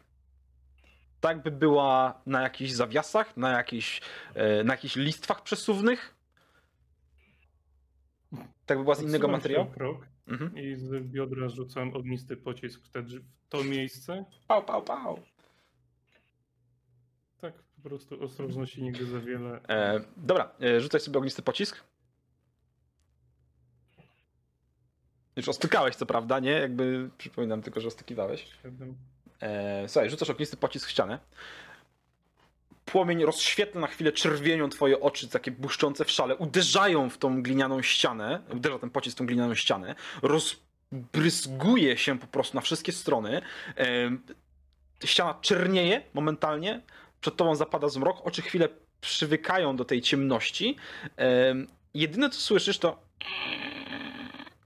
Tak 1.22 1.42
by 1.42 1.50
była 1.50 2.20
na 2.26 2.42
jakichś 2.42 2.70
zawiasach, 2.72 3.36
na 3.36 3.50
jakichś, 3.50 4.00
e, 4.34 4.64
na 4.64 4.74
jakichś 4.74 4.96
listwach 4.96 5.42
przesuwnych. 5.42 6.14
Tak 8.66 8.78
by 8.78 8.84
była 8.84 8.94
z 8.94 9.02
innego 9.02 9.28
materiału. 9.28 9.70
krok 9.70 10.06
Mhm. 10.26 10.58
i 10.58 10.74
z 10.76 11.04
biodra 11.06 11.48
rzucam 11.48 11.94
ognisty 11.94 12.36
pocisk 12.36 12.84
w, 12.84 12.90
te, 12.90 13.02
w 13.02 13.48
to 13.48 13.64
miejsce. 13.64 14.24
Pał, 14.48 14.64
pał, 14.64 14.82
pał. 14.82 15.20
Tak, 17.40 17.54
po 17.62 17.88
prostu 17.88 18.24
ostrożności 18.24 18.82
nigdy 18.82 19.06
za 19.06 19.20
wiele. 19.20 19.60
E, 19.68 20.00
dobra, 20.16 20.50
e, 20.62 20.80
rzucaj 20.80 21.00
sobie 21.00 21.18
ognisty 21.18 21.42
pocisk. 21.42 21.84
Już 25.36 25.48
ostykałeś, 25.48 25.96
co 25.96 26.06
prawda, 26.06 26.40
nie? 26.40 26.50
Jakby 26.50 27.10
przypominam 27.18 27.62
tylko, 27.62 27.80
że 27.80 27.88
ostykiwałeś. 27.88 28.48
Siedem. 28.62 29.11
E, 29.42 29.88
słuchaj, 29.88 30.10
rzucasz 30.10 30.30
ognisty 30.30 30.56
pocisk 30.56 30.88
w 30.88 30.90
ścianę. 30.90 31.18
Płomień 32.84 33.24
rozświetla 33.24 33.80
na 33.80 33.86
chwilę 33.86 34.12
czerwienią 34.12 34.68
twoje 34.68 35.00
oczy, 35.00 35.28
takie 35.28 35.50
błyszczące 35.50 36.04
w 36.04 36.10
szale, 36.10 36.36
uderzają 36.36 37.10
w 37.10 37.18
tą 37.18 37.42
glinianą 37.42 37.82
ścianę, 37.82 38.42
uderza 38.52 38.78
ten 38.78 38.90
pocisk 38.90 39.16
w 39.16 39.18
tą 39.18 39.26
glinianą 39.26 39.54
ścianę, 39.54 39.94
rozbryzguje 40.22 41.98
się 41.98 42.18
po 42.18 42.26
prostu 42.26 42.56
na 42.56 42.60
wszystkie 42.60 42.92
strony. 42.92 43.42
E, 43.78 44.10
ściana 45.04 45.34
czernieje 45.40 46.02
momentalnie, 46.14 46.80
przed 47.20 47.36
tobą 47.36 47.54
zapada 47.56 47.88
zmrok, 47.88 48.26
oczy 48.26 48.42
chwilę 48.42 48.68
przywykają 49.00 49.76
do 49.76 49.84
tej 49.84 50.02
ciemności. 50.02 50.76
E, 51.18 51.54
jedyne 51.94 52.30
co 52.30 52.40
słyszysz 52.40 52.78
to 52.78 53.02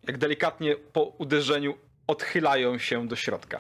jak 0.07 0.19
delikatnie 0.19 0.77
po 0.77 1.03
uderzeniu 1.03 1.75
odchylają 2.07 2.79
się 2.79 3.09
do 3.09 3.17
środka. 3.17 3.59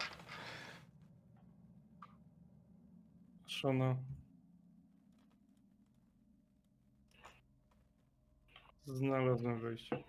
Szana. 3.60 3.96
Znalazłem 8.84 9.60
wejście. 9.60 10.04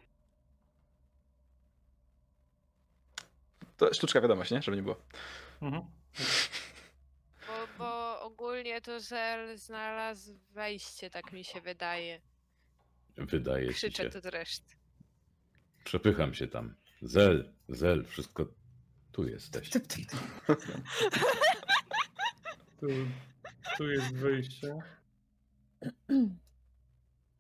To 3.77 3.93
sztuczka 3.93 4.21
wiadomość, 4.21 4.51
nie? 4.51 4.61
Żeby 4.61 4.77
nie 4.77 4.83
było. 4.83 5.01
Mhm. 5.61 5.83
Bo, 7.47 7.67
bo 7.77 8.21
ogólnie 8.21 8.81
to 8.81 8.99
Zel 8.99 9.57
znalazł 9.57 10.33
wejście, 10.51 11.09
tak 11.09 11.31
mi 11.31 11.43
się 11.43 11.61
wydaje. 11.61 12.21
Wydaje 13.17 13.67
ci 13.67 13.73
Krzyczę 13.73 14.03
się. 14.03 14.09
tu 14.09 14.21
do 14.21 14.29
reszty. 14.29 14.75
Przepycham 15.83 16.33
się 16.33 16.47
tam. 16.47 16.75
Zel, 17.01 17.53
zel, 17.69 18.05
wszystko 18.05 18.45
tu 19.11 19.27
jesteś. 19.27 19.69
Tu, 22.79 22.87
tu 23.78 23.89
jest 23.89 24.15
wyjście. 24.15 24.76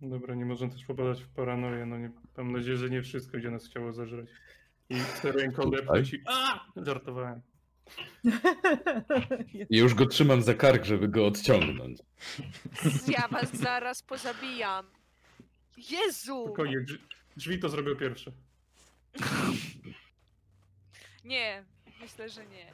Dobra, 0.01 0.35
nie 0.35 0.45
możemy 0.45 0.71
też 0.71 0.85
popadać 0.85 1.23
w 1.23 1.27
paranoję. 1.27 1.85
No 1.85 1.97
nie, 1.97 2.11
mam 2.37 2.51
nadzieję, 2.51 2.77
że 2.77 2.89
nie 2.89 3.01
wszystko, 3.01 3.37
gdzie 3.37 3.51
nas 3.51 3.65
chciało 3.65 3.93
zażreć. 3.93 4.29
I 4.89 4.95
chcę 4.95 5.31
ręką 5.31 5.63
Tutaj? 5.63 5.79
depnąć 5.79 6.13
i... 6.13 6.21
A! 6.25 6.65
Żartowałem. 6.75 7.41
I 9.69 9.77
już 9.83 9.93
go 9.93 10.05
trzymam 10.05 10.41
za 10.41 10.53
kark, 10.53 10.85
żeby 10.85 11.07
go 11.07 11.27
odciągnąć. 11.27 11.99
Ja 13.07 13.27
was 13.27 13.55
zaraz 13.57 14.03
pozabijam. 14.03 14.85
Jezu! 15.77 16.43
Spokojnie, 16.45 16.81
drzwi, 16.81 16.99
drzwi 17.37 17.59
to 17.59 17.69
zrobię 17.69 17.95
pierwsze. 17.95 18.31
Nie, 21.25 21.63
myślę, 22.01 22.29
że 22.29 22.45
nie. 22.45 22.73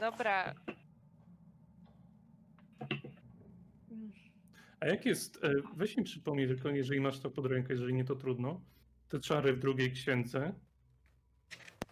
Dobra. 0.00 0.54
A 4.80 4.86
jak 4.86 5.06
jest, 5.06 5.44
e, 5.44 5.54
weź 5.76 5.96
mi 5.96 6.04
przypomnij 6.04 6.46
tylko, 6.46 6.70
jeżeli 6.70 7.00
masz 7.00 7.20
to 7.20 7.30
pod 7.30 7.46
ręką, 7.46 7.68
jeżeli 7.70 7.94
nie 7.94 8.04
to 8.04 8.16
trudno, 8.16 8.60
te 9.08 9.20
czary 9.20 9.52
w 9.52 9.58
drugiej 9.58 9.92
księdze, 9.92 10.54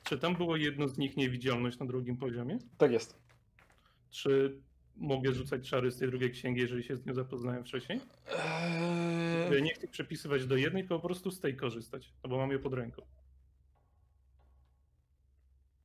czy 0.04 0.18
tam 0.18 0.36
było 0.36 0.56
jedno 0.56 0.88
z 0.88 0.98
nich 0.98 1.16
niewidzialność 1.16 1.78
na 1.78 1.86
drugim 1.86 2.16
poziomie? 2.16 2.58
Tak 2.78 2.92
jest. 2.92 3.18
Czy 4.10 4.60
mogę 4.96 5.32
rzucać 5.32 5.70
czary 5.70 5.90
z 5.90 5.98
tej 5.98 6.08
drugiej 6.08 6.30
księgi, 6.30 6.60
jeżeli 6.60 6.82
się 6.82 6.96
z 6.96 7.06
nią 7.06 7.14
zapoznałem 7.14 7.64
wcześniej? 7.64 8.00
Eee, 9.50 9.62
nie 9.62 9.74
chcę 9.74 9.88
przepisywać 9.88 10.46
do 10.46 10.56
jednej, 10.56 10.82
tylko 10.82 10.98
po 10.98 11.06
prostu 11.06 11.30
z 11.30 11.40
tej 11.40 11.56
korzystać, 11.56 12.12
no 12.22 12.30
bo 12.30 12.36
mam 12.36 12.50
je 12.50 12.58
pod 12.58 12.74
ręką. 12.74 13.02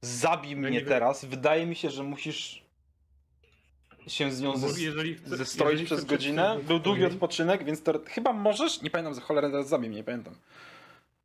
Zabij 0.02 0.56
mnie 0.56 0.82
teraz. 0.82 1.26
Wydaje 1.26 1.66
mi 1.66 1.76
się, 1.76 1.90
że 1.90 2.04
musisz 2.04 2.63
się 4.08 4.32
z 4.32 4.42
nią 4.42 4.54
zes- 4.54 4.78
jeżeli 4.78 5.20
zestroić 5.26 5.72
jeżeli 5.72 5.86
przez 5.86 6.06
godzinę. 6.06 6.60
Był 6.68 6.80
długi 6.80 7.00
swojej- 7.00 7.14
odpoczynek, 7.14 7.64
więc 7.64 7.84
to 7.84 7.94
chyba 8.08 8.34
możesz. 8.34 8.82
Nie 8.82 8.90
pamiętam, 8.90 9.14
za 9.14 9.22
cholerę 9.22 9.50
teraz 9.50 9.70
zabij 9.70 9.90
mnie, 9.90 9.98
nie 9.98 10.04
pamiętam. 10.04 10.36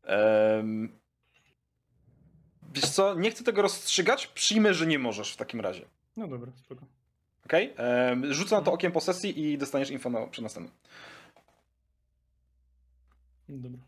Ehm... 0.04 0.88
Wiesz 2.74 2.90
co, 2.90 3.14
nie 3.14 3.30
chcę 3.30 3.44
tego 3.44 3.62
rozstrzygać. 3.62 4.26
Przyjmę, 4.26 4.74
że 4.74 4.86
nie 4.86 4.98
możesz 4.98 5.32
w 5.32 5.36
takim 5.36 5.60
razie. 5.60 5.84
No 6.16 6.28
dobra, 6.28 6.52
spoko. 6.56 6.86
Okej? 7.44 7.72
Okay? 7.72 8.34
Rzucę 8.34 8.56
na 8.56 8.62
to 8.62 8.72
okiem 8.72 8.92
posesji 8.92 9.40
i 9.40 9.58
dostaniesz 9.58 9.90
info 9.90 10.10
na, 10.10 10.26
przy 10.26 10.42
następnym. 10.42 10.74
Dobra. 13.48 13.80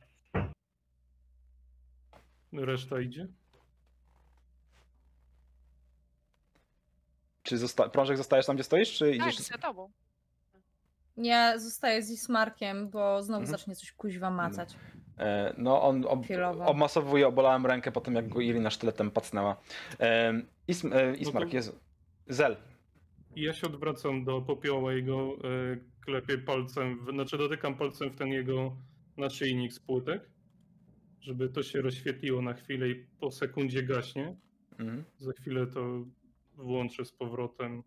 Reszta 2.53 3.01
idzie? 3.01 3.27
Czy 7.51 7.59
zosta- 7.59 7.89
prążek 7.89 8.17
zostajesz 8.17 8.47
tam, 8.47 8.57
gdzie 8.57 8.65
stoisz, 8.65 8.93
czy 8.93 9.19
Tak, 9.19 9.29
idziesz? 9.29 9.39
za 9.47 9.59
tobą. 9.59 9.91
Ja 11.17 11.59
zostaję 11.59 12.03
z 12.03 12.11
Ismarkiem, 12.11 12.89
bo 12.91 13.23
znowu 13.23 13.41
Mhm. 13.43 13.59
zacznie 13.59 13.75
coś 13.77 13.93
kuźwa 13.93 14.31
macać. 14.31 14.77
E, 15.19 15.55
No, 15.59 15.83
on 15.83 16.05
ob, 16.09 16.25
Chwilowo. 16.25 16.67
obmasowuje, 16.67 17.29
obolałem 17.29 17.67
rękę 17.67 17.93
po 17.93 18.01
tym, 18.01 18.15
jak 18.15 18.29
go 18.29 18.41
Irina 18.41 18.71
sztyletem 18.71 19.11
pacnęła. 19.11 19.57
E, 20.01 20.33
Ism, 20.69 20.93
e, 20.93 21.17
Ismark, 21.17 21.45
No 21.47 21.51
to- 21.51 21.57
Jezu. 21.57 21.73
Zel. 22.29 22.57
Ja 23.37 23.53
się 23.53 23.67
odwracam 23.67 24.25
do 24.25 24.41
popioła 24.41 24.95
i 24.95 25.03
go 25.03 25.33
e, 25.45 25.77
klepię 26.05 26.39
palcem, 26.39 27.05
w, 27.07 27.11
znaczy 27.11 27.39
dotykam 27.39 27.75
palcem 27.75 28.11
w 28.11 28.17
ten 28.17 28.29
jego 28.29 28.77
naszyjnik 29.17 29.73
z 29.73 29.81
płytek, 29.81 30.23
żeby 31.21 31.49
to 31.49 31.63
się 31.63 31.81
rozświetliło 31.81 32.43
na 32.43 32.55
chwilę 32.55 32.89
i 32.89 32.95
po 33.21 33.31
sekundzie 33.31 33.83
gaśnie. 33.83 34.37
Mhm. 34.79 35.05
Za 35.19 35.33
chwilę 35.33 35.67
to 35.67 35.81
włączę 36.61 37.05
z 37.05 37.13
powrotem. 37.13 37.83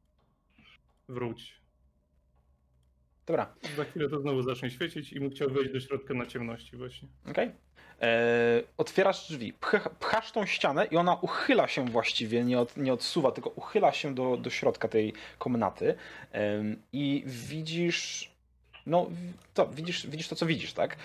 Wróć. 1.09 1.63
Dobra, 3.25 3.53
Za 3.77 3.83
chwilę 3.85 4.09
to 4.09 4.19
znowu 4.19 4.41
zacznie 4.41 4.71
świecić 4.71 5.13
i 5.13 5.19
bym 5.19 5.29
chciał 5.29 5.49
wejść 5.49 5.73
do 5.73 5.79
środka 5.79 6.13
na 6.13 6.25
ciemności 6.25 6.77
właśnie. 6.77 7.07
okej. 7.29 7.51
E, 8.01 8.63
Otwierasz 8.77 9.27
drzwi, 9.27 9.53
pch, 9.53 9.89
pchasz 9.99 10.31
tą 10.31 10.45
ścianę 10.45 10.85
i 10.85 10.97
ona 10.97 11.15
uchyla 11.21 11.67
się 11.67 11.85
właściwie, 11.85 12.43
nie, 12.43 12.59
od, 12.59 12.77
nie 12.77 12.93
odsuwa, 12.93 13.31
tylko 13.31 13.49
uchyla 13.49 13.91
się 13.91 14.15
do, 14.15 14.37
do 14.37 14.49
środka 14.49 14.87
tej 14.87 15.13
komnaty 15.37 15.95
i 16.93 17.23
widzisz, 17.25 18.31
no 18.85 19.09
to, 19.53 19.67
widzisz, 19.67 20.07
widzisz 20.07 20.27
to, 20.27 20.35
co 20.35 20.45
widzisz, 20.45 20.73
tak? 20.73 20.97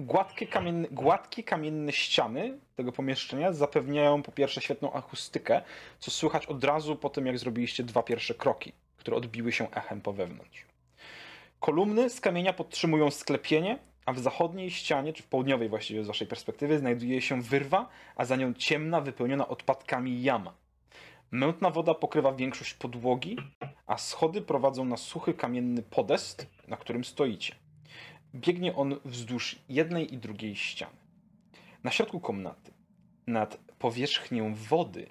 Gładkie 0.00 0.46
kamienne, 0.46 0.88
gładkie 0.88 1.42
kamienne 1.42 1.92
ściany 1.92 2.58
tego 2.76 2.92
pomieszczenia 2.92 3.52
zapewniają 3.52 4.22
po 4.22 4.32
pierwsze 4.32 4.60
świetną 4.60 4.92
akustykę, 4.92 5.62
co 5.98 6.10
słychać 6.10 6.46
od 6.46 6.64
razu 6.64 6.96
po 6.96 7.10
tym, 7.10 7.26
jak 7.26 7.38
zrobiliście 7.38 7.84
dwa 7.84 8.02
pierwsze 8.02 8.34
kroki, 8.34 8.72
które 8.96 9.16
odbiły 9.16 9.52
się 9.52 9.70
echem 9.70 10.00
po 10.00 10.12
wewnątrz. 10.12 10.66
Kolumny 11.60 12.10
z 12.10 12.20
kamienia 12.20 12.52
podtrzymują 12.52 13.10
sklepienie, 13.10 13.78
a 14.06 14.12
w 14.12 14.18
zachodniej 14.18 14.70
ścianie, 14.70 15.12
czy 15.12 15.22
w 15.22 15.26
południowej 15.26 15.68
właściwie 15.68 16.04
z 16.04 16.06
waszej 16.06 16.26
perspektywy, 16.26 16.78
znajduje 16.78 17.22
się 17.22 17.42
wyrwa, 17.42 17.88
a 18.16 18.24
za 18.24 18.36
nią 18.36 18.54
ciemna, 18.54 19.00
wypełniona 19.00 19.48
odpadkami 19.48 20.22
jama. 20.22 20.54
Mętna 21.30 21.70
woda 21.70 21.94
pokrywa 21.94 22.32
większość 22.32 22.74
podłogi, 22.74 23.36
a 23.86 23.98
schody 23.98 24.42
prowadzą 24.42 24.84
na 24.84 24.96
suchy 24.96 25.34
kamienny 25.34 25.82
podest, 25.82 26.46
na 26.68 26.76
którym 26.76 27.04
stoicie. 27.04 27.59
Biegnie 28.34 28.76
on 28.76 29.00
wzdłuż 29.04 29.58
jednej 29.68 30.14
i 30.14 30.18
drugiej 30.18 30.56
ściany. 30.56 30.96
Na 31.84 31.90
środku 31.90 32.20
komnaty, 32.20 32.72
nad 33.26 33.56
powierzchnią 33.56 34.54
wody, 34.54 35.06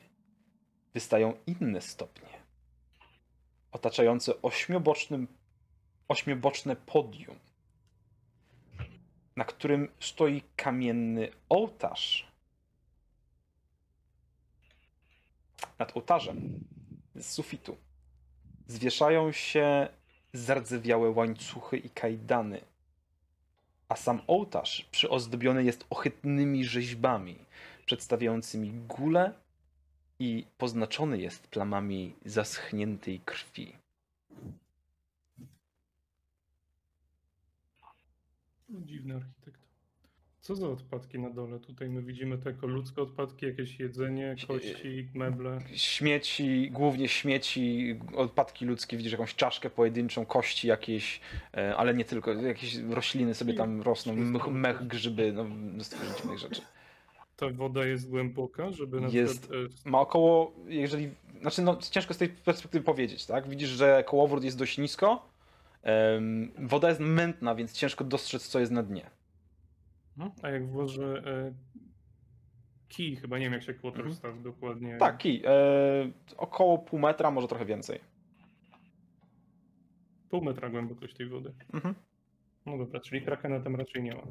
wystają 0.93 1.33
inne 1.47 1.81
stopnie, 1.81 2.29
otaczające 3.71 4.41
ośmiobocznym, 4.41 5.27
ośmioboczne 6.07 6.75
podium, 6.75 7.39
na 9.35 9.45
którym 9.45 9.91
stoi 9.99 10.43
kamienny 10.55 11.31
ołtarz. 11.49 12.27
Nad 15.79 15.97
ołtarzem 15.97 16.59
z 17.15 17.31
sufitu 17.31 17.77
zwieszają 18.67 19.31
się 19.31 19.87
zardzewiałe 20.33 21.09
łańcuchy 21.09 21.77
i 21.77 21.89
kajdany, 21.89 22.61
a 23.89 23.95
sam 23.95 24.21
ołtarz 24.27 24.87
przyozdobiony 24.91 25.63
jest 25.63 25.85
ohydnymi 25.89 26.65
rzeźbami 26.65 27.35
przedstawiającymi 27.85 28.71
gule 28.71 29.33
i 30.19 30.45
poznaczony 30.57 31.17
jest 31.17 31.47
plamami 31.47 32.15
zaschniętej 32.25 33.19
krwi. 33.19 33.73
Dziwny 38.69 39.15
architekt. 39.15 39.58
Co 40.49 40.55
za 40.55 40.69
odpadki 40.69 41.19
na 41.19 41.29
dole? 41.29 41.59
Tutaj 41.59 41.89
my 41.89 42.01
widzimy 42.01 42.37
to 42.37 42.49
jako 42.49 42.67
ludzkie 42.67 43.01
odpadki, 43.01 43.45
jakieś 43.45 43.79
jedzenie, 43.79 44.35
kości, 44.47 45.07
meble. 45.13 45.59
Śmieci, 45.73 46.69
głównie 46.71 47.07
śmieci, 47.07 47.95
odpadki 48.15 48.65
ludzkie, 48.65 48.97
widzisz 48.97 49.11
jakąś 49.11 49.35
czaszkę 49.35 49.69
pojedynczą, 49.69 50.25
kości 50.25 50.67
jakieś, 50.67 51.19
e, 51.57 51.75
ale 51.77 51.93
nie 51.93 52.05
tylko, 52.05 52.33
jakieś 52.33 52.75
rośliny 52.75 53.33
sobie 53.35 53.53
tam 53.53 53.81
rosną, 53.81 54.15
mech, 54.51 54.87
grzyby, 54.87 55.33
no 55.33 55.43
mnóstwo 55.43 56.15
dziwnych 56.17 56.39
rzeczy. 56.39 56.61
Ta 57.35 57.49
woda 57.49 57.85
jest 57.85 58.09
głęboka, 58.09 58.71
żeby 58.71 59.01
na 59.01 59.07
Jest- 59.07 59.39
przykład... 59.41 59.61
e, 59.85 59.89
Ma 59.89 59.99
około, 59.99 60.53
jeżeli, 60.67 61.09
znaczy 61.41 61.61
no 61.61 61.77
ciężko 61.91 62.13
z 62.13 62.17
tej 62.17 62.29
perspektywy 62.29 62.85
powiedzieć, 62.85 63.25
tak? 63.25 63.49
Widzisz, 63.49 63.69
że 63.69 64.03
kołowrót 64.07 64.43
jest 64.43 64.57
dość 64.57 64.77
nisko, 64.77 65.29
woda 66.59 66.89
jest 66.89 66.99
mętna, 67.01 67.55
więc 67.55 67.73
ciężko 67.73 68.03
dostrzec, 68.03 68.47
co 68.47 68.59
jest 68.59 68.71
na 68.71 68.83
dnie. 68.83 69.18
No, 70.19 70.31
a 70.41 70.49
jak 70.49 70.67
włożę 70.67 71.23
e, 71.25 71.53
kij, 72.89 73.15
chyba 73.15 73.37
nie 73.37 73.43
wiem 73.45 73.53
jak 73.53 73.63
się 73.63 73.73
quarter 73.73 73.99
Mhm. 74.01 74.15
staw 74.15 74.41
dokładnie. 74.41 74.97
Tak, 74.97 75.17
kij, 75.17 75.41
e, 75.45 75.51
około 76.37 76.77
pół 76.77 76.99
metra, 76.99 77.31
może 77.31 77.47
trochę 77.47 77.65
więcej. 77.65 77.99
Pół 80.29 80.43
metra 80.43 80.69
głębokość 80.69 81.13
tej 81.15 81.27
wody. 81.29 81.53
Mhm. 81.73 81.95
No 82.65 82.77
dobra, 82.77 82.99
czyli 82.99 83.21
krakena 83.21 83.59
tam 83.59 83.75
raczej 83.75 84.03
nie 84.03 84.15
ma. 84.15 84.21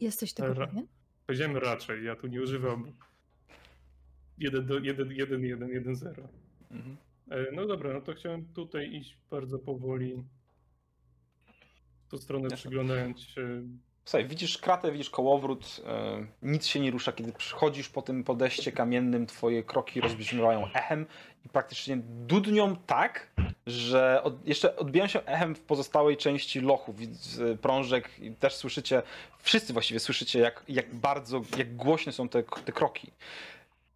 Jesteś 0.00 0.32
tego 0.32 0.54
Ra- 0.54 0.66
pewien? 0.66 0.86
Powiedziałem 1.26 1.56
raczej, 1.56 2.04
ja 2.04 2.16
tu 2.16 2.26
nie 2.26 2.42
używam 2.42 2.92
1 4.38 4.66
do 4.66 4.78
1, 4.78 5.12
1, 5.12 5.44
1, 5.44 5.68
1, 5.68 5.96
0. 5.96 6.28
Mhm. 6.70 6.96
E, 7.30 7.52
No 7.52 7.66
dobra, 7.66 7.92
no 7.92 8.00
to 8.00 8.14
chciałem 8.14 8.44
tutaj 8.44 8.94
iść 8.94 9.18
bardzo 9.30 9.58
powoli. 9.58 10.24
Tą 12.12 12.18
stronę 12.18 12.42
Jasne. 12.42 12.56
przyglądając 12.56 13.20
się. 13.20 13.62
Słuchaj, 14.04 14.28
widzisz 14.28 14.58
kratę, 14.58 14.92
widzisz 14.92 15.10
kołowrót, 15.10 15.80
e, 15.86 16.26
nic 16.42 16.66
się 16.66 16.80
nie 16.80 16.90
rusza, 16.90 17.12
kiedy 17.12 17.32
przychodzisz 17.32 17.88
po 17.88 18.02
tym 18.02 18.24
podejście 18.24 18.72
kamiennym, 18.72 19.26
twoje 19.26 19.62
kroki 19.62 20.00
rozbrzmiewają 20.00 20.72
echem 20.74 21.06
i 21.46 21.48
praktycznie 21.48 21.96
dudnią 22.06 22.76
tak, 22.76 23.30
że 23.66 24.22
od, 24.22 24.46
jeszcze 24.46 24.76
odbijają 24.76 25.08
się 25.08 25.24
echem 25.24 25.54
w 25.54 25.60
pozostałej 25.60 26.16
części 26.16 26.60
lochu, 26.60 26.94
prążek 27.62 28.10
i 28.18 28.34
też 28.34 28.54
słyszycie, 28.54 29.02
wszyscy 29.38 29.72
właściwie 29.72 30.00
słyszycie 30.00 30.38
jak, 30.38 30.64
jak 30.68 30.94
bardzo, 30.94 31.42
jak 31.58 31.76
głośne 31.76 32.12
są 32.12 32.28
te, 32.28 32.42
te 32.42 32.72
kroki. 32.72 33.10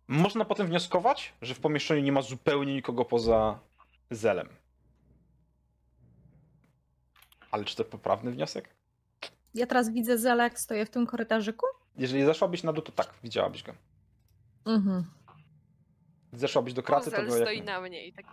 Można 0.09 0.45
potem 0.45 0.67
wnioskować, 0.67 1.33
że 1.43 1.55
w 1.55 1.61
pomieszczeniu 1.61 2.03
nie 2.03 2.13
ma 2.13 2.23
zupełnie 2.23 2.75
nikogo 2.75 3.05
poza 3.05 3.59
Zelem. 4.11 4.49
Ale 7.57 7.65
czy 7.65 7.77
to 7.77 7.85
poprawny 7.85 8.31
wniosek? 8.31 8.69
Ja 9.55 9.67
teraz 9.67 9.91
widzę 9.91 10.19
Zela, 10.19 10.45
jak 10.45 10.61
stoję 10.61 10.87
w 10.87 10.91
tym 10.91 11.07
korytarzyku. 11.07 11.67
Jeżeli 11.99 12.25
zeszłabyś 12.25 12.63
na 12.63 12.73
dół, 12.73 12.83
to 12.85 12.93
tak, 12.93 13.15
widziałabyś 13.25 13.63
go. 13.63 13.73
Mhm. 14.67 15.05
Zeszłabyś 16.33 16.73
do 16.75 16.83
kraty, 16.83 17.11
to 17.11 17.17
Kozel 17.17 17.29
go 17.29 17.37
jak... 17.37 17.45
stoi 17.49 17.63
na 17.63 17.81
mnie 17.81 18.07
i 18.07 18.13
tak... 18.13 18.27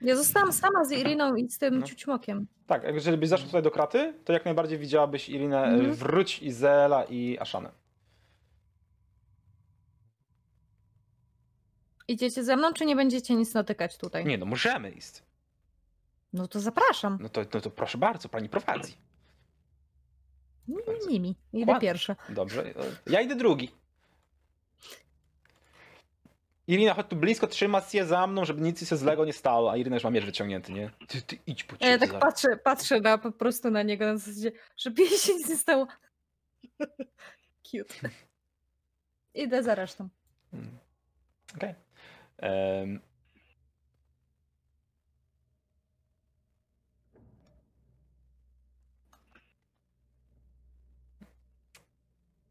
Ja 0.00 0.16
zostałam 0.16 0.52
sama 0.52 0.84
z 0.84 0.92
Iriną 0.92 1.34
i 1.34 1.48
z 1.50 1.58
tym 1.58 1.78
No. 1.78 1.86
ciućmokiem. 1.86 2.46
Tak, 2.66 2.82
jeżeli 2.84 3.18
byś 3.18 3.28
zeszła 3.28 3.46
tutaj 3.46 3.62
do 3.62 3.70
kraty, 3.70 4.14
to 4.24 4.32
jak 4.32 4.44
najbardziej 4.44 4.78
widziałabyś 4.78 5.28
Irinę, 5.28 5.58
Mhm. 5.58 5.74
mhm. 5.80 5.94
Wróć, 5.94 6.42
Izela 6.42 7.04
i 7.04 7.38
Aszanę. 7.38 7.70
Idziecie 12.08 12.44
ze 12.44 12.56
mną, 12.56 12.72
czy 12.72 12.86
nie 12.86 12.96
będziecie 12.96 13.34
nic 13.34 13.54
natykać 13.54 13.98
tutaj? 13.98 14.24
Nie 14.24 14.38
no, 14.38 14.46
możemy 14.46 14.90
iść. 14.90 15.22
No 16.32 16.48
to 16.48 16.60
zapraszam. 16.60 17.18
No 17.20 17.28
to, 17.28 17.40
no 17.54 17.60
to 17.60 17.70
proszę 17.70 17.98
bardzo, 17.98 18.28
pani 18.28 18.48
prowadzi. 18.48 18.94
Mi, 20.68 20.76
mi, 20.76 21.06
mi, 21.08 21.20
mi. 21.20 21.36
Idę 21.62 21.72
Ładnie. 21.72 21.88
pierwsza. 21.88 22.16
Dobrze, 22.28 22.66
e, 22.66 22.72
ja 23.06 23.20
idę 23.20 23.36
drugi. 23.36 23.70
Irina, 26.66 26.94
chodź 26.94 27.06
tu 27.08 27.16
blisko, 27.16 27.46
trzyma 27.46 27.80
się 27.80 28.04
za 28.04 28.26
mną, 28.26 28.44
żeby 28.44 28.60
nic 28.60 28.88
się 28.88 28.96
złego 28.96 29.24
nie 29.24 29.32
stało, 29.32 29.72
a 29.72 29.76
Irina 29.76 29.96
już 29.96 30.04
ma 30.04 30.10
miecz 30.10 30.24
wyciągnięty, 30.24 30.72
nie? 30.72 30.90
Ty, 31.08 31.22
ty 31.22 31.38
idź 31.46 31.64
po 31.64 31.76
A 31.80 31.86
ja 31.86 31.98
ciebie. 31.98 32.12
tak 32.12 32.20
patrzę, 32.20 32.48
patrzę 32.64 33.00
na, 33.00 33.18
po 33.18 33.32
prostu 33.32 33.70
na 33.70 33.82
niego 33.82 34.06
na 34.06 34.16
zasadzie, 34.16 34.52
żeby 34.76 35.02
jej 35.02 35.10
się 35.18 35.34
nic 35.34 35.48
nie 35.48 35.56
stało. 35.56 35.86
Cute. 37.70 38.10
Idę 39.34 39.62
za 39.62 39.74
resztą. 39.74 40.08
Mm. 40.52 40.78
Okej. 41.56 41.74
Em. 42.38 43.00
W 43.00 43.09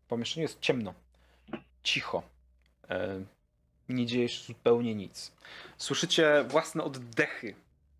pomieszczeniu 0.09 0.41
jest 0.41 0.59
ciemno, 0.59 0.93
cicho. 1.83 2.23
Em, 2.87 3.25
Nie 3.89 4.05
dzieje 4.05 4.29
się 4.29 4.43
zupełnie 4.43 4.95
nic. 4.95 5.31
Słyszycie 5.77 6.43
własne 6.47 6.83
oddechy. 6.83 7.55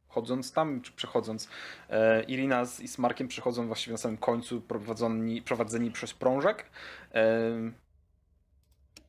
Chodząc 0.08 0.52
tam, 0.54 0.82
czy 0.82 0.92
przechodząc, 0.92 1.50
e, 1.90 2.24
Irina 2.24 2.66
z 2.66 2.80
Ismarkiem 2.80 3.28
przechodzą 3.28 3.68
właściwie 3.68 3.92
na 3.92 3.98
samym 3.98 4.18
końcu, 4.18 4.62
prowadzeni, 4.62 5.42
prowadzeni 5.42 5.92
przez 5.92 6.14
prążek. 6.14 6.66
Em, 7.12 7.74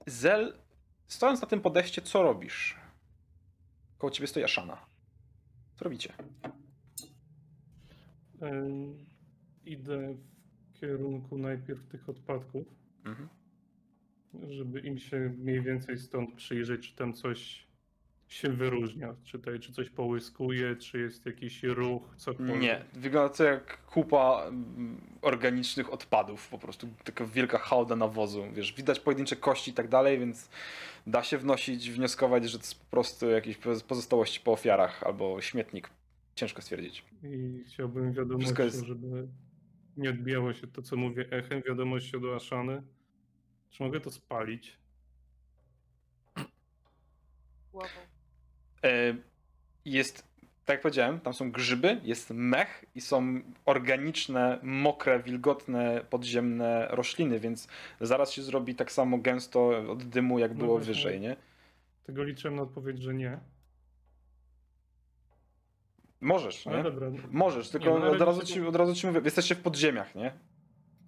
Zel 0.06 0.54
Stojąc 1.10 1.40
na 1.40 1.46
tym 1.46 1.60
podejście, 1.60 2.02
co 2.02 2.22
robisz? 2.22 2.76
Koło 3.98 4.10
ciebie 4.10 4.26
stoi 4.26 4.44
Ashana. 4.44 4.86
Co 5.76 5.84
robicie? 5.84 6.12
E, 8.42 8.62
idę 9.64 10.14
w 10.14 10.80
kierunku 10.80 11.38
najpierw 11.38 11.86
tych 11.88 12.08
odpadków, 12.08 12.66
Mhm. 13.04 13.28
żeby 14.50 14.80
im 14.80 14.98
się 14.98 15.34
mniej 15.38 15.62
więcej 15.62 15.98
stąd 15.98 16.34
przyjrzeć, 16.34 16.88
czy 16.90 16.96
tam 16.96 17.12
coś 17.12 17.66
się 18.28 18.48
wyróżnia. 18.48 19.14
Czy, 19.24 19.38
tutaj, 19.38 19.60
czy 19.60 19.72
coś 19.72 19.90
połyskuje, 19.90 20.76
czy 20.76 20.98
jest 20.98 21.26
jakiś 21.26 21.62
ruch, 21.62 22.02
cokolwiek. 22.16 22.60
Nie, 22.60 22.84
wygląda 22.92 23.34
to 23.34 23.44
jak 23.44 23.82
kupa 23.86 24.44
mm, 24.48 25.00
organicznych 25.22 25.92
odpadów, 25.92 26.48
po 26.48 26.58
prostu 26.58 26.88
taka 27.04 27.26
wielka 27.26 27.58
hałda 27.58 27.96
nawozu. 27.96 28.44
Wiesz, 28.52 28.72
widać 28.72 29.00
pojedyncze 29.00 29.36
kości 29.36 29.70
i 29.70 29.74
tak 29.74 29.88
dalej, 29.88 30.18
więc 30.18 30.50
da 31.06 31.22
się 31.22 31.38
wnosić, 31.38 31.90
wnioskować, 31.90 32.50
że 32.50 32.58
to 32.58 32.62
jest 32.62 32.84
po 32.84 32.90
prostu 32.90 33.28
jakieś 33.30 33.58
poz- 33.58 33.82
pozostałości 33.84 34.40
po 34.40 34.52
ofiarach 34.52 35.02
albo 35.02 35.40
śmietnik. 35.40 35.90
Ciężko 36.34 36.62
stwierdzić. 36.62 37.04
I 37.22 37.64
chciałbym 37.66 38.14
Wszystko 38.38 38.62
jest- 38.62 38.84
żeby 38.84 39.28
nie 40.00 40.10
odbijało 40.10 40.52
się 40.52 40.66
to, 40.66 40.82
co 40.82 40.96
mówię 40.96 41.26
echem, 41.30 41.62
wiadomością 41.68 42.20
do 42.20 42.36
Aszany. 42.36 42.82
Czy 43.70 43.82
mogę 43.82 44.00
to 44.00 44.10
spalić? 44.10 44.76
głową. 47.72 47.88
E, 48.84 49.14
Jest 49.84 50.30
tak 50.64 50.74
jak 50.74 50.82
powiedziałem, 50.82 51.20
tam 51.20 51.34
są 51.34 51.52
grzyby, 51.52 52.00
jest 52.04 52.30
mech 52.30 52.84
i 52.94 53.00
są 53.00 53.40
organiczne, 53.64 54.58
mokre, 54.62 55.22
wilgotne, 55.22 56.04
podziemne 56.10 56.86
rośliny, 56.90 57.40
więc 57.40 57.68
zaraz 58.00 58.32
się 58.32 58.42
zrobi 58.42 58.74
tak 58.74 58.92
samo 58.92 59.18
gęsto 59.18 59.68
od 59.92 60.04
dymu, 60.04 60.38
jak 60.38 60.52
No 60.52 60.58
było 60.58 60.72
właśnie. 60.76 60.94
wyżej, 60.94 61.20
nie? 61.20 61.36
Tego 62.04 62.24
liczyłem 62.24 62.56
na 62.56 62.62
odpowiedź, 62.62 63.02
że 63.02 63.14
nie. 63.14 63.38
Możesz, 66.20 66.66
nie? 66.66 66.82
dobra. 66.82 67.10
Możesz, 67.30 67.70
tylko 67.70 67.90
Nie, 67.90 68.04
no, 68.04 68.10
od, 68.10 68.20
razu 68.20 68.42
ci, 68.46 68.60
od 68.60 68.76
razu 68.76 68.94
ci 68.94 69.06
mówię, 69.06 69.20
jesteście 69.24 69.54
w 69.54 69.62
podziemiach, 69.62 70.14
nie? 70.14 70.32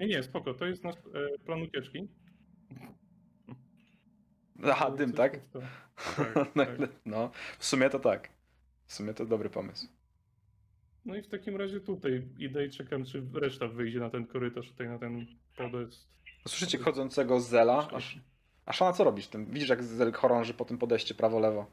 Nie, 0.01 0.07
nie, 0.07 0.23
spoko, 0.23 0.55
to 0.55 0.67
jest 0.67 0.85
nasz 0.85 0.95
e, 0.97 1.39
plan 1.39 1.63
ucieczki. 1.63 2.09
Aha, 4.65 4.91
To 4.91 4.97
dym, 4.97 5.13
tak? 5.13 5.41
Tak, 6.55 6.79
tak. 6.79 6.91
No, 7.07 7.31
w 7.59 7.65
sumie 7.65 7.91
to 7.91 7.99
tak. 7.99 8.29
W 8.87 8.95
sumie 8.95 9.15
to 9.15 9.27
dobry 9.27 9.51
pomysł. 9.51 9.87
No 11.05 11.17
i 11.17 11.23
w 11.23 11.29
takim 11.29 11.57
razie 11.57 11.81
tutaj 11.81 12.29
idę 12.39 12.67
i 12.67 12.71
czekam, 12.71 13.05
czy 13.05 13.27
reszta 13.35 13.69
wyjdzie 13.69 14.01
na 14.01 14.11
ten 14.11 14.27
korytarz, 14.27 14.69
tutaj 14.69 14.89
na 14.89 14.99
ten 14.99 15.27
podest. 15.57 16.09
Słyszycie 16.49 16.79
chodzącego 16.79 17.41
Zela. 17.41 17.89
Aż, 17.93 18.19
Aszana, 18.67 18.93
co 18.93 19.05
robisz 19.05 19.27
tym? 19.29 19.47
Widzisz, 19.47 19.69
jak 19.69 19.83
Zel 19.83 20.13
chorąży 20.13 20.55
po 20.55 20.65
tym 20.65 20.79
podejście 20.79 21.15
prawo-lewo. 21.15 21.67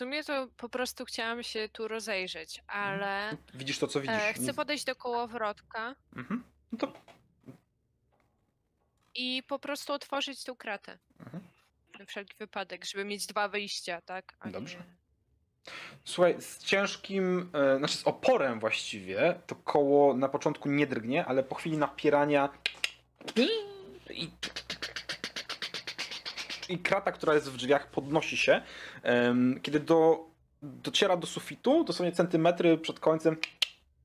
Sumie 0.00 0.24
to 0.24 0.48
po 0.56 0.68
prostu 0.68 1.04
chciałam 1.04 1.42
się 1.42 1.68
tu 1.72 1.88
rozejrzeć, 1.88 2.62
ale 2.66 3.36
Widzisz 3.54 3.78
to, 3.78 3.86
co 3.86 4.00
widzisz. 4.00 4.16
e, 4.16 4.32
chcę 4.32 4.42
Nic- 4.42 4.56
podejść 4.56 4.84
do 4.84 4.96
kołowrotka 4.96 5.94
Mhm. 6.16 6.44
No 6.72 6.78
to 6.78 6.92
i 9.14 9.42
po 9.42 9.58
prostu 9.58 9.92
otworzyć 9.92 10.44
tą 10.44 10.56
kratę. 10.56 10.98
Mhm. 11.20 11.42
Na 11.98 12.04
wszelki 12.06 12.34
wypadek, 12.38 12.84
żeby 12.84 13.04
mieć 13.04 13.26
dwa 13.26 13.48
wyjścia, 13.48 14.00
tak? 14.00 14.34
A 14.40 14.48
Dobrze. 14.48 14.76
Nie... 14.78 14.84
Słuchaj, 16.04 16.36
z 16.42 16.58
ciężkim, 16.64 17.50
e, 17.52 17.78
znaczy 17.78 17.96
z 17.96 18.06
oporem 18.06 18.60
właściwie, 18.60 19.40
to 19.46 19.54
koło 19.54 20.14
na 20.14 20.28
początku 20.28 20.68
nie 20.68 20.86
drgnie, 20.86 21.24
ale 21.26 21.42
po 21.42 21.54
chwili 21.54 21.76
napierania 21.78 22.48
i, 24.10 24.30
i 26.70 26.78
krata, 26.78 27.12
która 27.12 27.34
jest 27.34 27.50
w 27.50 27.56
drzwiach, 27.56 27.90
podnosi 27.90 28.36
się. 28.36 28.62
Kiedy 29.62 29.80
do, 29.80 30.26
dociera 30.62 31.16
do 31.16 31.26
sufitu, 31.26 31.84
dosłownie 31.84 32.12
centymetry 32.12 32.78
przed 32.78 33.00
końcem 33.00 33.36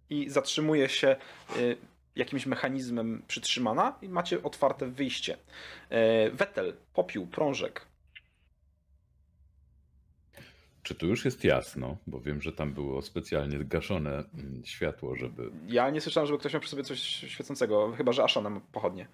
i 0.09 0.29
zatrzymuje 0.29 0.89
się 0.89 1.07
e, 1.07 1.15
jakimś 2.15 2.45
mechanizmem 2.45 3.23
przytrzymana 3.27 3.97
i 4.01 4.09
macie 4.09 4.43
otwarte 4.43 4.87
wyjście. 4.87 5.37
Wetel, 6.33 6.73
popiół, 6.93 7.27
prążek. 7.27 7.85
Czy 10.85 10.95
tu 10.95 11.07
już 11.07 11.25
jest 11.25 11.43
jasno? 11.43 11.97
Bo 12.07 12.19
wiem, 12.19 12.41
że 12.41 12.51
tam 12.51 12.73
było 12.73 13.01
specjalnie 13.01 13.59
gaszone 13.59 14.11
mm, 14.11 14.61
światło, 14.65 15.15
żeby. 15.15 15.51
Ja 15.67 15.89
nie 15.89 16.01
słyszałem, 16.01 16.27
żeby 16.27 16.39
ktoś 16.39 16.53
miał 16.53 16.61
przy 16.61 16.69
sobie 16.69 16.83
coś 16.83 16.99
świecącego, 16.99 17.93
chyba 17.97 18.11
że 18.11 18.23
Asha 18.23 18.41
nam 18.41 18.61
pochodnie. 18.71 19.07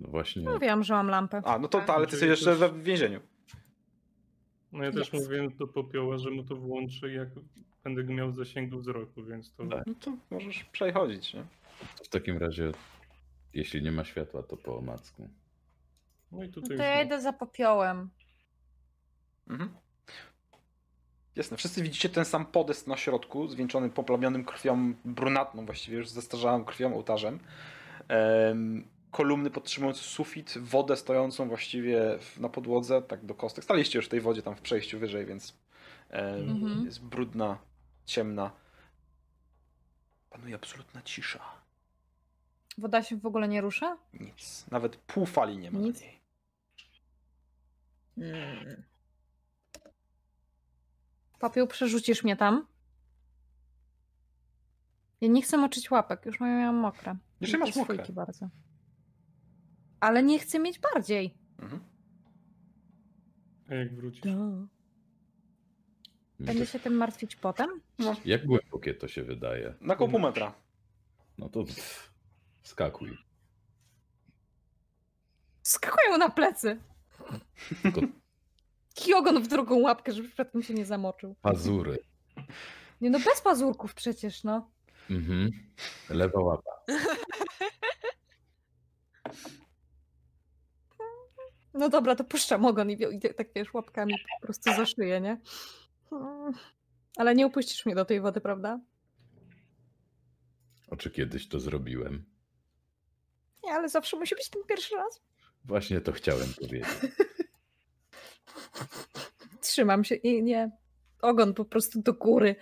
No 0.00 0.08
właśnie. 0.08 0.42
No 0.42 0.58
wiem, 0.58 0.84
że 0.84 0.94
mam 0.94 1.08
lampę. 1.08 1.42
A, 1.44 1.58
no 1.58 1.68
to, 1.68 1.80
to 1.80 1.94
ale 1.94 2.06
ty 2.06 2.16
Czyli 2.16 2.30
jesteś 2.30 2.46
jeszcze 2.48 2.68
we 2.68 2.82
więzieniu. 2.82 3.20
No 4.72 4.84
ja 4.84 4.92
też 4.92 5.08
Yes. 5.08 5.20
mówiłem 5.20 5.56
do 5.56 5.66
popioła, 5.66 6.18
że 6.18 6.30
mu 6.30 6.44
to 6.44 6.56
włączy, 6.56 7.12
jak 7.12 7.28
będę 7.84 8.04
miał 8.04 8.30
w 8.30 8.34
zasięgu 8.34 8.78
wzroku, 8.78 9.24
więc 9.24 9.52
to... 9.54 9.66
Tak. 9.66 9.86
No 9.86 9.94
to 10.00 10.16
możesz 10.30 10.64
przechodzić, 10.64 11.34
nie? 11.34 11.44
W 12.04 12.08
takim 12.08 12.38
razie, 12.38 12.72
jeśli 13.54 13.82
nie 13.82 13.92
ma 13.92 14.04
światła, 14.04 14.42
to 14.42 14.56
po 14.56 14.78
omacku. 14.78 15.28
No 16.32 16.44
i 16.44 16.46
No 16.46 16.52
tutaj 16.52 16.76
to 16.76 16.82
ja 16.82 17.02
idę 17.02 17.20
za 17.20 17.32
popiołem. 17.32 18.10
Mhm. 19.48 19.70
Jasne, 21.36 21.56
wszyscy 21.56 21.82
widzicie 21.82 22.08
ten 22.08 22.24
sam 22.24 22.46
podest 22.46 22.86
na 22.86 22.96
środku, 22.96 23.48
zwieńczony 23.48 23.90
poplamionym 23.90 24.44
krwią 24.44 24.94
brunatną, 25.04 25.66
właściwie 25.66 25.96
już 25.96 26.08
zestarzałą 26.08 26.64
krwią 26.64 26.94
ołtarzem. 26.94 27.38
Em, 28.08 28.88
kolumny 29.10 29.50
podtrzymujące 29.50 30.00
sufit, 30.02 30.58
wodę 30.58 30.96
stojącą 30.96 31.48
właściwie 31.48 32.18
na 32.36 32.48
podłodze, 32.48 33.02
tak 33.02 33.24
do 33.26 33.34
kostek. 33.34 33.64
Staliście 33.64 33.98
już 33.98 34.06
w 34.06 34.08
tej 34.08 34.20
wodzie 34.20 34.42
tam 34.42 34.56
w 34.56 34.60
przejściu 34.60 34.98
wyżej, 34.98 35.26
więc 35.26 35.54
Mhm. 36.10 36.84
jest 36.84 37.02
brudna, 37.04 37.58
ciemna. 38.04 38.50
Panuje 40.30 40.54
absolutna 40.54 41.02
cisza. 41.02 41.40
Woda 42.78 43.02
się 43.02 43.16
w 43.16 43.26
ogóle 43.26 43.48
nie 43.48 43.60
rusza? 43.60 43.98
Nic. 44.20 44.66
Nawet 44.70 44.96
pół 44.96 45.26
fali 45.26 45.58
nie 45.58 45.70
ma 45.70 45.78
Nic? 45.78 46.00
na 46.00 46.06
niej. 46.06 46.20
Mm. 48.18 48.82
Popiół, 51.38 51.66
przerzucisz 51.66 52.24
mnie 52.24 52.36
tam? 52.36 52.66
Ja 55.20 55.28
nie 55.28 55.42
chcę 55.42 55.56
moczyć 55.56 55.90
łapek, 55.90 56.26
już 56.26 56.40
moje 56.40 56.52
miałam 56.52 56.76
mokre. 56.76 57.16
Już 57.40 57.52
nie 57.52 57.58
masz 57.58 57.76
mokre. 57.76 58.06
bardzo. 58.12 58.48
Ale 60.06 60.22
nie 60.22 60.38
chcę 60.38 60.58
mieć 60.58 60.78
bardziej. 60.78 61.34
Mhm. 61.58 61.80
A 63.70 63.74
jak 63.74 63.94
wrócisz? 63.94 64.22
Będę 66.40 66.66
się 66.66 66.78
tym 66.80 66.94
martwić 66.94 67.36
potem? 67.36 67.80
Jak 68.24 68.46
głębokie 68.46 68.94
to 68.94 69.08
się 69.08 69.22
wydaje? 69.22 69.74
Na 69.80 69.96
pół 69.96 70.18
metra. 70.18 70.54
No 71.38 71.48
to 71.48 71.64
pff, 71.64 72.12
skakuj. 72.62 73.18
Skakują 75.62 76.18
na 76.18 76.28
plecy. 76.30 76.80
Tylko 77.82 78.00
I 79.06 79.14
ogon 79.14 79.42
w 79.42 79.48
drugą 79.48 79.80
łapkę, 79.80 80.12
żeby 80.12 80.28
przypadkiem 80.28 80.62
się 80.62 80.74
nie 80.74 80.84
zamoczył. 80.84 81.34
pazury. 81.42 81.98
Nie 83.00 83.10
no, 83.10 83.18
bez 83.18 83.40
pazurków 83.40 83.94
przecież, 83.94 84.44
no. 84.44 84.70
Mhm. 85.10 85.50
Lewa 86.10 86.40
łapa. 86.40 86.70
No 91.78 91.88
dobra, 91.88 92.16
to 92.16 92.24
puszczam 92.24 92.64
ogon 92.64 92.90
i, 92.90 92.92
i 93.12 93.20
tak 93.20 93.48
wiesz, 93.54 93.74
łapkami 93.74 94.14
po 94.40 94.46
prostu 94.46 94.70
za 94.76 94.86
szyję, 94.86 95.20
nie? 95.20 95.40
Mm. 96.12 96.52
Ale 97.16 97.34
nie 97.34 97.46
upuścisz 97.46 97.86
mnie 97.86 97.94
do 97.94 98.04
tej 98.04 98.20
wody, 98.20 98.40
prawda? 98.40 98.80
O 100.88 100.96
czy 100.96 101.10
kiedyś 101.10 101.48
to 101.48 101.60
zrobiłem? 101.60 102.24
Nie, 103.64 103.72
ale 103.72 103.88
zawsze 103.88 104.16
musi 104.16 104.34
być 104.34 104.50
ten 104.50 104.62
pierwszy 104.68 104.96
raz. 104.96 105.22
Właśnie 105.64 106.00
to 106.00 106.12
chciałem 106.12 106.48
powiedzieć. 106.60 106.88
Trzymam 109.60 110.04
się 110.04 110.14
i 110.14 110.42
nie. 110.42 110.70
Ogon 111.22 111.54
po 111.54 111.64
prostu 111.64 112.02
do 112.02 112.14
góry. 112.14 112.56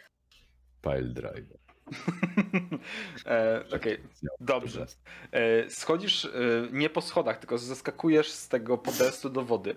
Pile 0.82 1.08
driver. 1.08 1.63
e, 3.26 3.64
Okej, 3.76 3.98
dobrze. 4.40 4.86
E, 5.32 5.70
Schodzisz 5.70 6.24
e, 6.24 6.28
nie 6.72 6.90
po 6.90 7.00
schodach, 7.00 7.38
tylko 7.38 7.58
zeskakujesz 7.58 8.30
z 8.30 8.48
tego 8.48 8.78
podestu 8.78 9.30
do 9.30 9.42
wody 9.42 9.76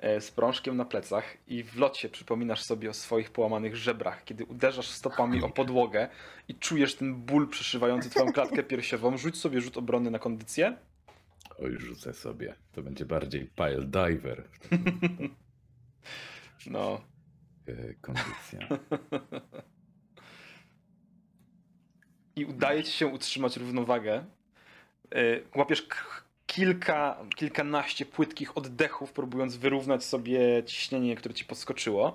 e, 0.00 0.20
z 0.20 0.30
prążkiem 0.30 0.76
na 0.76 0.84
plecach 0.84 1.36
i 1.46 1.64
w 1.64 1.76
locie 1.76 2.08
przypominasz 2.08 2.62
sobie 2.62 2.90
o 2.90 2.94
swoich 2.94 3.30
połamanych 3.30 3.76
żebrach, 3.76 4.24
kiedy 4.24 4.44
uderzasz 4.44 4.88
stopami 4.88 5.42
o 5.42 5.48
podłogę 5.48 6.08
i 6.48 6.54
czujesz 6.54 6.94
ten 6.94 7.14
ból 7.14 7.48
przeszywający 7.48 8.10
twoją 8.10 8.32
klatkę 8.32 8.62
piersiową. 8.62 9.16
Rzuć 9.16 9.38
sobie 9.38 9.60
rzut 9.60 9.76
obrony 9.76 10.10
na 10.10 10.18
kondycję. 10.18 10.76
Oj, 11.58 11.76
rzucę 11.78 12.14
sobie. 12.14 12.54
To 12.72 12.82
będzie 12.82 13.04
bardziej 13.04 13.50
pile 13.56 13.82
diver. 13.82 14.42
No. 16.70 17.00
Kondycja. 18.00 18.58
I 22.36 22.44
udaje 22.44 22.84
ci 22.84 22.92
się 22.92 23.06
utrzymać 23.06 23.56
równowagę. 23.56 24.24
E, 25.14 25.20
Łapiesz 25.54 25.86
kilka, 26.46 27.18
kilkanaście 27.36 28.06
płytkich 28.06 28.58
oddechów, 28.58 29.12
próbując 29.12 29.56
wyrównać 29.56 30.04
sobie 30.04 30.62
ciśnienie, 30.66 31.16
które 31.16 31.34
ci 31.34 31.44
podskoczyło. 31.44 32.14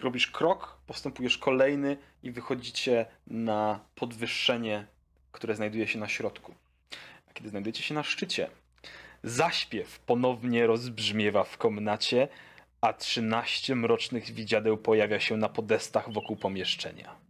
Robisz 0.00 0.26
krok, 0.26 0.78
postępujesz 0.86 1.38
kolejny 1.38 1.96
i 2.22 2.30
wychodzicie 2.30 3.06
na 3.26 3.80
podwyższenie, 3.94 4.86
które 5.32 5.54
znajduje 5.54 5.86
się 5.86 5.98
na 5.98 6.08
środku. 6.08 6.54
A 7.30 7.32
kiedy 7.32 7.48
znajdujecie 7.48 7.82
się 7.82 7.94
na 7.94 8.02
szczycie, 8.02 8.50
zaśpiew 9.22 9.98
ponownie 9.98 10.66
rozbrzmiewa 10.66 11.44
w 11.44 11.58
komnacie, 11.58 12.28
a 12.80 12.92
13 12.92 13.74
mrocznych 13.74 14.24
widziadeł 14.24 14.76
pojawia 14.76 15.20
się 15.20 15.36
na 15.36 15.48
podestach 15.48 16.12
wokół 16.12 16.36
pomieszczenia. 16.36 17.23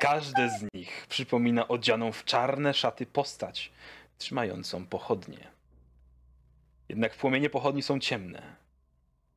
Każde 0.00 0.50
z 0.50 0.74
nich 0.74 1.06
przypomina 1.08 1.68
odzianą 1.68 2.12
w 2.12 2.24
czarne 2.24 2.74
szaty 2.74 3.06
postać, 3.06 3.72
trzymającą 4.18 4.86
pochodnie. 4.86 5.46
Jednak 6.88 7.16
płomienie 7.16 7.50
pochodni 7.50 7.82
są 7.82 8.00
ciemne 8.00 8.56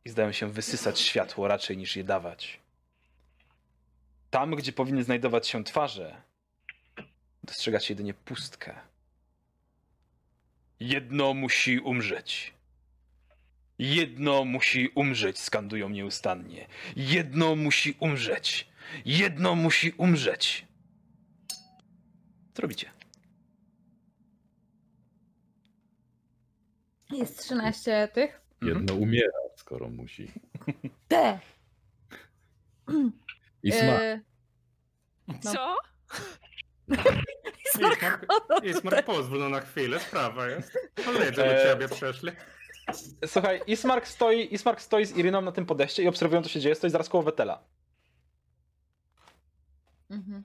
i 0.05 0.09
zdają 0.09 0.31
się 0.31 0.49
wysysać 0.49 0.99
światło 0.99 1.47
raczej 1.47 1.77
niż 1.77 1.95
je 1.95 2.03
dawać. 2.03 2.59
Tam, 4.29 4.55
gdzie 4.55 4.73
powinny 4.73 5.03
znajdować 5.03 5.47
się 5.47 5.63
twarze, 5.63 6.21
dostrzegacie 7.43 7.93
jedynie 7.93 8.13
pustkę. 8.13 8.75
Jedno 10.79 11.33
musi 11.33 11.79
umrzeć. 11.79 12.53
Jedno 13.79 14.45
musi 14.45 14.89
umrzeć, 14.95 15.39
skandują 15.39 15.89
nieustannie. 15.89 16.67
Jedno 16.95 17.55
musi 17.55 17.95
umrzeć. 17.99 18.72
Jedno 19.05 19.55
musi 19.55 19.93
umrzeć. 19.97 20.67
Co 22.53 22.61
robicie? 22.61 22.91
Jest 27.11 27.39
13 27.39 28.07
tych. 28.13 28.41
Mhm. 28.61 28.79
Jedno 28.81 28.95
umiera, 28.95 29.39
skoro 29.55 29.89
musi. 29.89 30.31
Te! 31.07 31.39
I 33.63 33.71
smak. 33.71 34.01
E, 34.01 34.19
No. 35.27 35.51
Co? 35.53 35.75
Ismark, 37.75 38.25
Ismark, 38.63 39.05
pozwól 39.05 39.39
no 39.39 39.49
na 39.49 39.59
chwilę, 39.61 39.99
sprawa 39.99 40.47
jest. 40.47 40.77
Koledzy 41.05 41.31
do 41.31 41.45
E, 41.45 41.63
ciebie 41.71 41.87
przeszli. 41.89 42.31
Słuchaj, 43.25 43.61
Ismark 43.67 44.07
stoi, 44.07 44.53
Ismark 44.53 44.81
stoi 44.81 45.05
z 45.05 45.17
Iryną 45.17 45.41
na 45.41 45.51
tym 45.51 45.65
podejście 45.65 46.03
i 46.03 46.07
obserwują, 46.07 46.41
co 46.43 46.49
się 46.49 46.59
dzieje. 46.59 46.75
Stoi 46.75 46.89
zaraz 46.89 47.09
koło 47.09 47.23
Wetela. 47.23 47.63
Mhm. 50.13 50.43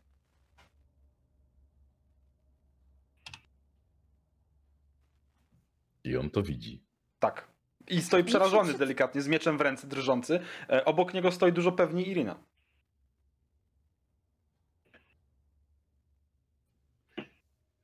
I 6.05 6.17
on 6.17 6.31
to 6.31 6.43
widzi. 6.43 6.83
Tak. 7.21 7.49
I 7.89 8.01
stoi 8.03 8.25
przerażony 8.25 8.75
delikatnie, 8.75 9.23
z 9.23 9.29
mieczem 9.29 9.59
w 9.59 9.61
ręce, 9.61 9.87
drżący. 9.87 10.41
E, 10.71 10.85
obok 10.85 11.15
niego 11.15 11.33
stoi 11.33 11.53
dużo 11.53 11.73
pewniej 11.73 12.11
Irina. 12.11 12.39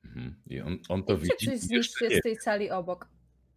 Mhm. 0.05 0.35
I 0.47 0.61
on, 0.61 0.79
on 0.89 1.03
to 1.03 1.17
widzi. 1.17 1.29
coś 1.29 1.43
jeszcze 1.43 1.57
zniszczyć 1.67 2.09
nie 2.09 2.17
z 2.17 2.21
tej 2.21 2.35
sali 2.35 2.71
obok. 2.71 3.07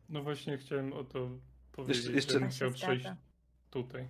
No 0.08 0.22
właśnie 0.22 0.58
chciałem 0.58 0.92
o 0.92 1.04
to 1.04 1.30
powiedzieć, 1.72 2.04
jeszcze- 2.06 2.40
się 2.40 2.48
chciał 2.48 2.72
przejść 2.72 3.06
tutaj. 3.70 4.08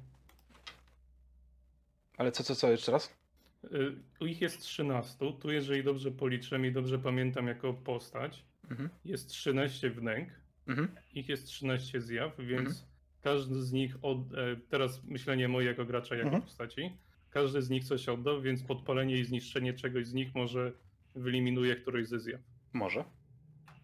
Ale 2.16 2.32
co, 2.32 2.44
co, 2.44 2.54
co, 2.54 2.70
jeszcze 2.70 2.92
raz? 2.92 3.17
Y, 3.64 4.28
ich 4.28 4.40
jest 4.40 4.60
13. 4.60 5.32
Tu, 5.40 5.50
jeżeli 5.52 5.84
dobrze 5.84 6.10
policzyłem 6.10 6.66
i 6.66 6.72
dobrze 6.72 6.98
pamiętam 6.98 7.46
jako 7.46 7.74
postać, 7.74 8.44
Mhm. 8.70 8.88
jest 9.04 9.28
13 9.28 9.90
wnęk. 9.90 10.28
Mhm. 10.66 10.88
Ich 11.14 11.28
jest 11.28 11.46
13 11.46 12.00
zjaw, 12.00 12.36
więc 12.38 12.68
Mhm. 12.68 12.86
każdy 13.20 13.62
z 13.62 13.72
nich, 13.72 13.96
od, 14.02 14.18
e, 14.34 14.56
teraz 14.68 15.04
myślenie 15.04 15.48
moje 15.48 15.66
jako 15.66 15.84
gracza, 15.84 16.14
jako 16.14 16.26
Mhm. 16.28 16.42
postaci, 16.42 16.90
każdy 17.30 17.62
z 17.62 17.70
nich 17.70 17.84
coś 17.84 18.08
oddał, 18.08 18.42
więc 18.42 18.62
podpalenie 18.62 19.16
i 19.18 19.24
zniszczenie 19.24 19.74
czegoś 19.74 20.06
z 20.06 20.14
nich 20.14 20.34
może 20.34 20.72
wyeliminuje 21.14 21.76
któryś 21.76 22.08
ze 22.08 22.20
zjaw. 22.20 22.40
Może. 22.72 23.04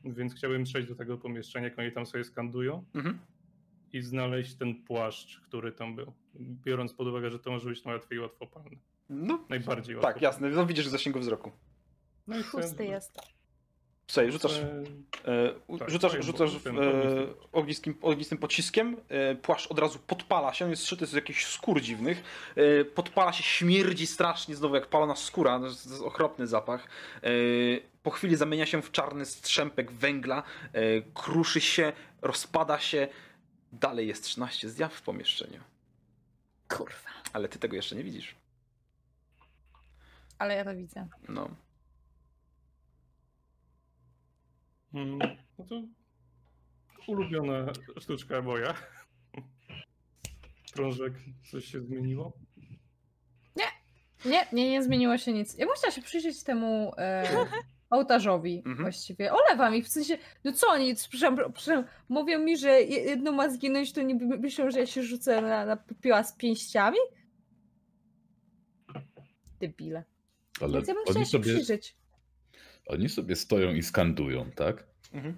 Więc 0.05 0.35
chciałbym 0.35 0.65
przejść 0.65 0.89
do 0.89 0.95
tego 0.95 1.19
pomieszczenia, 1.19 1.65
jak 1.69 1.79
oni 1.79 1.93
tam 1.93 2.07
sobie 2.07 2.25
skandują 2.25 2.85
Mhm. 2.95 3.19
i 3.93 4.01
znaleźć 4.01 4.55
ten 4.55 4.85
płaszcz, 4.85 5.41
który 5.41 5.73
tam 5.73 5.97
był. 5.97 6.13
Biorąc 6.41 6.93
pod 6.95 7.07
uwagę, 7.09 7.31
że 7.31 7.39
to 7.39 7.51
może 7.51 7.69
być 7.69 7.85
najłatwiej 7.85 8.19
łatwopalne. 8.19 8.77
No, 9.09 9.45
Najbardziej 9.49 9.95
tak, 9.97 10.05
łatwopalne. 10.05 10.27
jasne. 10.27 10.49
No 10.51 10.67
widzisz 10.67 10.87
w 10.87 10.91
zasięgu 10.91 11.19
wzroku. 11.21 11.51
No 12.27 12.39
i 12.39 12.45
Pusty 12.45 12.85
jest. 12.85 13.19
Słuchaj, 14.07 14.33
rzucasz, 14.33 14.53
e, 14.59 15.79
Tak, 15.79 15.91
rzucasz, 15.91 16.13
tak, 16.13 16.23
w, 16.23 16.67
e, 16.67 16.73
ognistym. 18.03 18.39
pociskiem, 18.41 18.97
e, 19.09 19.35
płaszcz 19.35 19.67
od 19.71 19.79
razu 19.79 19.99
podpala 20.07 20.55
się, 20.55 20.65
on 20.65 20.71
jest 20.71 20.87
szyty 20.87 21.07
z 21.07 21.13
jakichś 21.13 21.47
skór 21.47 21.81
dziwnych, 21.81 22.23
e, 22.57 22.85
podpala 22.85 23.33
się, 23.33 23.43
śmierdzi 23.43 24.07
strasznie, 24.07 24.55
znowu 24.57 24.75
jak 24.75 24.87
palona 24.87 25.17
skóra, 25.17 25.59
no, 25.59 25.67
to 25.67 25.73
jest 25.73 26.03
okropny 26.03 26.47
zapach. 26.47 26.89
E, 27.23 27.29
po 28.03 28.11
chwili 28.11 28.37
zamienia 28.37 28.67
się 28.67 28.83
w 28.83 28.91
czarny 28.91 29.27
strzępek 29.27 29.93
węgla, 29.93 30.43
e, 30.73 31.03
kruszy 31.15 31.61
się, 31.61 31.93
rozpada 32.23 32.79
się, 32.79 33.09
dalej 33.73 34.09
jest 34.09 34.25
13 34.25 34.69
zjaw 34.69 34.95
w 34.95 35.03
pomieszczeniu, 35.03 35.61
Kurwa. 36.69 37.11
ale 37.33 37.49
ty 37.49 37.59
tego 37.59 37.77
jeszcze 37.77 37.97
nie 37.97 38.05
widzisz. 38.05 38.35
Ale 40.39 40.55
ja 40.57 40.65
to 40.65 40.77
widzę. 40.77 41.09
No. 41.29 41.49
Mm, 44.95 45.19
No 45.59 45.65
to 45.65 45.83
ulubiona 47.07 47.73
sztuczka 48.01 48.43
moja. 48.43 48.75
Prążek, 50.75 51.13
coś 51.51 51.65
się 51.65 51.81
zmieniło? 51.81 52.33
Nie, 53.57 54.41
nie, 54.53 54.71
nie 54.71 54.83
zmieniło 54.83 55.19
się 55.19 55.33
nic. 55.33 55.59
Ja 55.59 55.67
bym 55.67 55.75
chciała 55.75 55.91
się 55.91 56.03
przyjrzeć 56.03 56.43
temu 56.45 56.93
e, 56.99 57.25
ołtarzowi 57.91 58.57
Mhm. 58.59 58.77
właściwie. 58.77 59.33
Olewam 59.33 59.75
ich, 59.75 59.85
w 59.85 59.89
sensie, 59.89 60.19
no 60.45 60.53
co 60.53 60.67
oni, 60.69 60.95
przepraszam, 60.95 61.37
przepraszam, 61.37 61.85
mówią 62.09 62.39
mi, 62.39 62.59
że 62.59 62.69
je- 62.71 63.01
jedno 63.05 63.33
ma 63.33 63.49
zginąć, 63.51 63.93
to 63.93 64.03
nie 64.03 64.15
myślą, 64.15 64.71
że 64.71 64.79
ja 64.81 64.87
się 64.87 65.03
rzucę 65.03 65.43
na, 65.43 65.67
na 65.67 65.77
popiła 65.77 66.23
z 66.25 66.37
pięściami? 66.37 66.99
Debile. 69.61 70.05
Ale 70.61 70.73
Więc 70.73 70.89
ja 70.89 70.95
bym 70.95 71.17
oni 71.17 71.27
sobie, 71.27 71.45
przyjrzeć. 71.45 71.95
oni 72.87 73.09
sobie 73.09 73.37
stoją 73.37 73.75
i 73.75 73.83
skandują, 73.83 74.51
tak? 74.51 74.85
Mhm. 75.13 75.37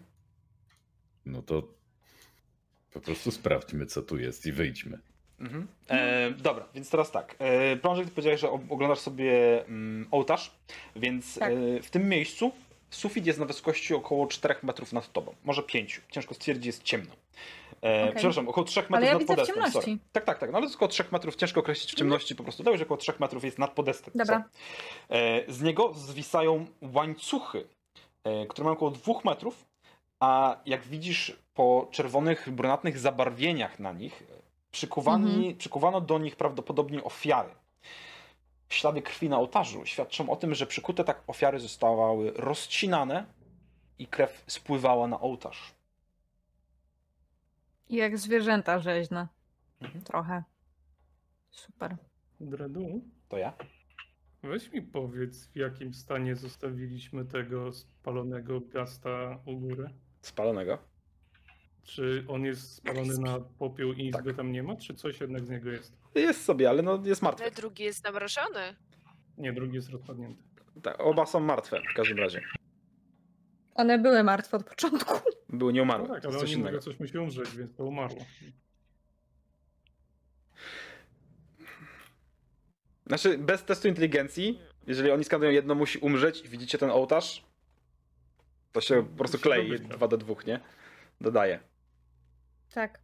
No 1.27 1.43
to 1.43 1.69
po 2.93 3.01
prostu 3.01 3.31
sprawdźmy, 3.31 3.87
co 3.87 4.03
tu 4.03 4.19
jest 4.19 4.47
i 4.47 4.53
wyjdźmy. 4.53 4.99
Mhm. 5.41 5.67
E, 5.89 6.31
dobra, 6.31 6.69
więc 6.75 6.91
teraz 6.91 7.11
tak. 7.11 7.37
E, 7.39 7.77
Prążek, 7.77 8.05
ty 8.05 8.11
powiedziałeś, 8.11 8.41
że 8.41 8.51
oglądasz 8.51 8.99
sobie 8.99 9.64
mm, 9.67 10.09
ołtarz, 10.11 10.51
więc 10.97 11.39
Tak. 11.39 11.53
e, 11.53 11.83
w 11.83 11.91
tym 11.91 12.09
miejscu 12.09 12.53
sufit 12.91 13.27
jest 13.27 13.39
na 13.39 13.45
wysokości 13.45 13.95
około 13.95 14.27
4 14.27 14.55
metrów 14.62 14.93
nad 14.93 15.12
tobą. 15.12 15.35
Może 15.45 15.62
5. 15.62 16.01
Ciężko 16.11 16.35
stwierdzić, 16.35 16.67
jest 16.67 16.83
ciemno. 16.83 17.17
E, 17.83 18.03
Okej. 18.03 18.14
Przepraszam, 18.14 18.49
około 18.49 18.64
3 18.64 18.81
metrów 18.81 18.97
Ale 18.97 19.07
ja 19.07 19.12
nad 19.12 19.22
widzę 19.22 19.35
w 19.35 19.37
podestem. 19.37 19.55
ciemności. 19.55 19.81
Sorry. 19.91 19.99
Tak, 20.12 20.24
tak, 20.24 20.39
tak. 20.39 20.53
No 20.53 20.59
ale 20.59 20.66
około 20.74 20.89
3 20.89 21.05
metrów, 21.12 21.37
ciężko 21.37 21.61
określić 21.61 21.93
w 21.93 21.95
ciemności 21.95 22.35
po 22.37 22.43
prostu. 22.43 22.62
Dałeś, 22.62 22.79
że 22.79 22.85
około 22.85 22.99
3 22.99 23.12
metrów 23.18 23.45
jest 23.45 23.59
nad 23.59 23.70
podestem. 23.70 24.12
Dobra. 24.16 24.45
E, 25.11 25.53
z 25.53 25.62
niego 25.62 25.95
zwisają 25.95 26.66
łańcuchy, 26.95 27.68
e, 28.24 28.47
które 28.47 28.64
mają 28.64 28.77
około 28.77 28.91
2 28.91 29.24
metrów, 29.24 29.66
a 30.20 30.57
jak 30.66 30.83
widzisz 30.83 31.37
po 31.55 31.89
czerwonych, 31.91 32.51
brunatnych 32.51 32.99
zabarwieniach 32.99 33.79
na 33.79 33.93
nich, 33.93 34.22
przykuwani, 34.70 35.55
przykuwano 35.55 36.01
do 36.01 36.18
nich 36.18 36.37
prawdopodobnie 36.37 37.05
ofiary. 37.05 37.51
Ślady 38.68 39.03
krwi 39.03 39.29
na 39.29 39.39
ołtarzu 39.39 39.87
świadczą 39.87 40.31
o 40.31 40.37
tym, 40.37 40.55
że 40.55 40.66
przykute 40.66 41.05
tak 41.05 41.22
ofiary 41.27 41.61
zostały 41.61 42.33
rozcinane 42.37 43.27
i 43.99 44.07
krew 44.07 44.45
spływała 44.47 45.07
na 45.09 45.20
ołtarz. 45.20 45.76
Jak 47.91 48.18
zwierzęta 48.18 48.78
rzeźne. 48.78 49.28
Mhm. 49.80 50.05
Trochę. 50.05 50.43
Super. 51.51 51.97
Dredu, 52.41 53.01
To 53.28 53.39
ja? 53.39 53.53
weź 54.43 54.72
mi 54.72 54.82
powiedz, 54.82 55.47
w 55.47 55.57
jakim 55.57 55.95
stanie 55.95 56.37
zostawiliśmy 56.37 57.24
tego 57.24 57.72
spalonego 57.72 58.61
gasta 58.61 59.39
u 59.47 59.57
góry. 59.61 59.91
Spalonego. 60.22 60.78
Czy 61.82 62.25
on 62.29 62.45
jest 62.45 62.75
spalony 62.75 63.18
na 63.18 63.41
popiół 63.41 63.92
i 63.92 64.11
Tak. 64.11 64.21
izby 64.21 64.34
tam 64.34 64.53
nie 64.53 64.63
ma, 64.63 64.76
czy 64.76 64.95
coś 64.95 65.21
jednak 65.21 65.46
z 65.46 65.50
niego 65.50 65.71
jest? 65.71 65.96
Jest 66.14 66.45
sobie, 66.45 66.68
ale 66.71 66.83
no 66.83 67.03
jest 67.04 67.22
martwy. 67.22 67.45
Ale 67.45 67.53
drugi 67.53 67.84
jest 67.84 68.03
zamrożony. 68.03 68.76
Nie, 69.38 69.53
drugi 69.53 69.75
jest 69.76 69.88
rozpadnięty. 69.91 70.42
Tak, 70.83 71.00
oba 71.00 71.26
są 71.26 71.41
martwe 71.41 71.80
w 71.92 71.95
każdym 71.96 72.18
razie. 72.18 72.41
One 73.76 73.98
były 73.98 74.22
martwe 74.24 74.57
od 74.57 74.64
początku. 74.66 75.14
Były 75.48 75.72
nie 75.72 75.84
No 75.84 76.07
tak, 76.07 76.24
ale 76.24 76.34
coś 76.34 76.42
oni 76.42 76.53
innego. 76.53 76.78
coś 76.78 77.00
musi 77.00 77.18
umrzeć, 77.18 77.57
więc 77.57 77.76
to 77.76 77.84
umarło. 77.84 78.24
Znaczy, 83.07 83.38
bez 83.38 83.64
testu 83.64 83.88
inteligencji, 83.88 84.58
jeżeli 84.86 85.11
oni 85.11 85.24
skanują 85.24 85.50
jedno 85.50 85.74
musi 85.74 85.98
umrzeć 85.98 86.44
i 86.44 86.48
widzicie 86.48 86.78
ten 86.78 86.90
ołtarz, 86.90 87.44
to 88.72 88.80
się 88.80 89.03
po 89.03 89.16
prostu 89.18 89.38
klei 89.38 89.66
domyślam. 89.66 89.88
2 89.98 90.08
do 90.08 90.16
2, 90.16 90.34
nie? 90.46 90.61
Dodaje. 91.20 91.61
Tak. 92.74 93.00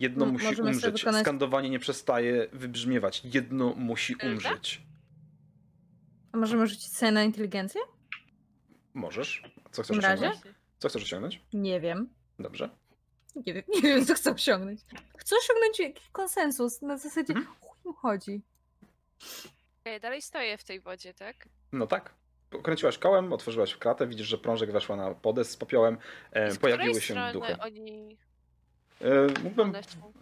Jedno 0.00 0.24
M- 0.24 0.32
musi 0.32 0.46
umrzeć. 0.62 0.92
wykonać- 1.02 1.22
Skandowanie 1.22 1.70
nie 1.70 1.78
przestaje 1.78 2.48
wybrzmiewać. 2.52 3.22
Jedno 3.24 3.74
musi 3.74 4.14
umrzeć. 4.16 4.82
A 6.32 6.36
możemy 6.36 6.66
rzucić 6.66 6.96
sobie 6.96 7.12
na 7.12 7.22
inteligencję? 7.22 7.80
Możesz. 8.94 9.42
Co 9.72 9.82
chcesz 9.82 9.98
osiągnąć? 9.98 10.36
Co 10.78 10.88
chcesz 10.88 11.02
osiągnąć? 11.02 11.40
Nie 11.52 11.80
wiem. 11.80 12.08
Dobrze. 12.38 12.70
Nie 13.46 13.54
wiem, 13.54 13.62
nie 13.74 13.82
wiem, 13.82 14.06
co 14.06 14.14
chcę 14.14 14.32
osiągnąć. 14.34 14.80
Chcę 15.16 15.36
osiągnąć 15.36 15.78
jakiś 15.80 16.10
konsensus. 16.10 16.82
Na 16.82 16.96
zasadzie, 16.98 17.32
Mhm. 17.34 17.56
chuj 17.60 17.92
chodzi. 17.96 18.40
Okej, 19.82 20.00
dalej 20.00 20.22
stoję 20.22 20.58
w 20.58 20.64
tej 20.64 20.80
wodzie, 20.80 21.14
tak? 21.14 21.48
No 21.72 21.86
tak. 21.86 22.14
Kręciłaś 22.62 22.98
kołem, 22.98 23.32
otworzyłaś 23.32 23.76
kratę, 23.76 24.06
widzisz, 24.06 24.26
że 24.26 24.38
prążek 24.38 24.72
weszła 24.72 24.96
na 24.96 25.14
podest 25.14 25.50
z 25.50 25.56
popiołem, 25.56 25.98
e, 26.32 26.50
z 26.50 26.58
pojawiły 26.58 27.00
się 27.00 27.14
duchy. 27.32 27.56
oni 27.60 28.16
E, 29.00 29.26
mógłbym, 29.42 29.68
one 29.68 29.82
są? 29.82 30.12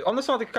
e, 0.00 0.04
one 0.04 0.22
są 0.22 0.32
na 0.32 0.38
tych 0.38 0.52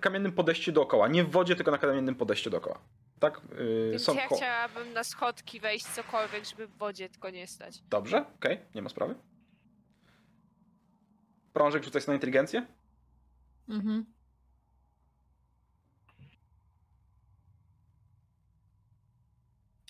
kamiennym 0.00 0.32
podejściu 0.32 0.72
dookoła. 0.72 1.08
Nie 1.08 1.24
w 1.24 1.30
wodzie, 1.30 1.56
tylko 1.56 1.70
na 1.70 1.78
kamiennym 1.78 2.14
podejściu 2.14 2.50
dookoła. 2.50 2.78
Tak? 3.20 3.36
E, 3.38 3.90
Więc 3.90 4.02
są 4.04 4.14
ja 4.14 4.28
ko- 4.28 4.36
chciałabym 4.36 4.92
na 4.92 5.04
schodki 5.04 5.60
wejść 5.60 5.86
cokolwiek, 5.86 6.44
żeby 6.44 6.66
w 6.66 6.76
wodzie 6.76 7.08
tylko 7.08 7.30
nie 7.30 7.46
stać. 7.46 7.78
Dobrze, 7.82 8.24
okej, 8.36 8.60
nie 8.74 8.82
ma 8.82 8.88
sprawy. 8.88 9.14
Prążek 11.52 11.84
rzucać 11.84 12.06
na 12.06 12.14
inteligencję? 12.14 12.66
Mhm. 13.68 14.06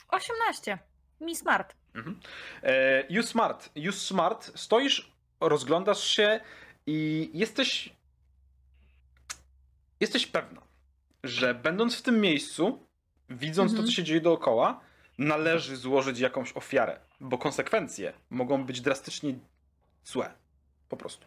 Osiemnaście. 0.09 0.79
Mi 1.21 1.37
smart. 1.37 1.75
Mhm. 1.95 2.21
E, 2.63 3.05
you 3.13 3.23
smart, 3.23 3.71
you 3.75 3.93
smart, 3.93 4.59
stoisz, 4.59 5.13
rozglądasz 5.41 6.05
się 6.05 6.41
i 6.87 7.31
jesteś 7.35 7.97
jesteś 10.01 10.27
pewna, 10.27 10.63
że 11.25 11.55
będąc 11.55 11.97
w 11.97 12.03
tym 12.03 12.21
miejscu, 12.21 12.87
widząc 13.31 13.71
to, 13.71 13.77
Mhm. 13.77 13.87
co 13.87 13.93
się 13.93 14.05
dzieje 14.05 14.21
dookoła, 14.21 14.81
należy 15.19 15.77
złożyć 15.77 16.19
jakąś 16.19 16.53
ofiarę, 16.57 17.01
bo 17.21 17.39
konsekwencje 17.39 18.13
mogą 18.31 18.65
być 18.65 18.81
drastycznie 18.81 19.35
złe. 20.05 20.33
Po 20.89 20.97
prostu. 20.97 21.27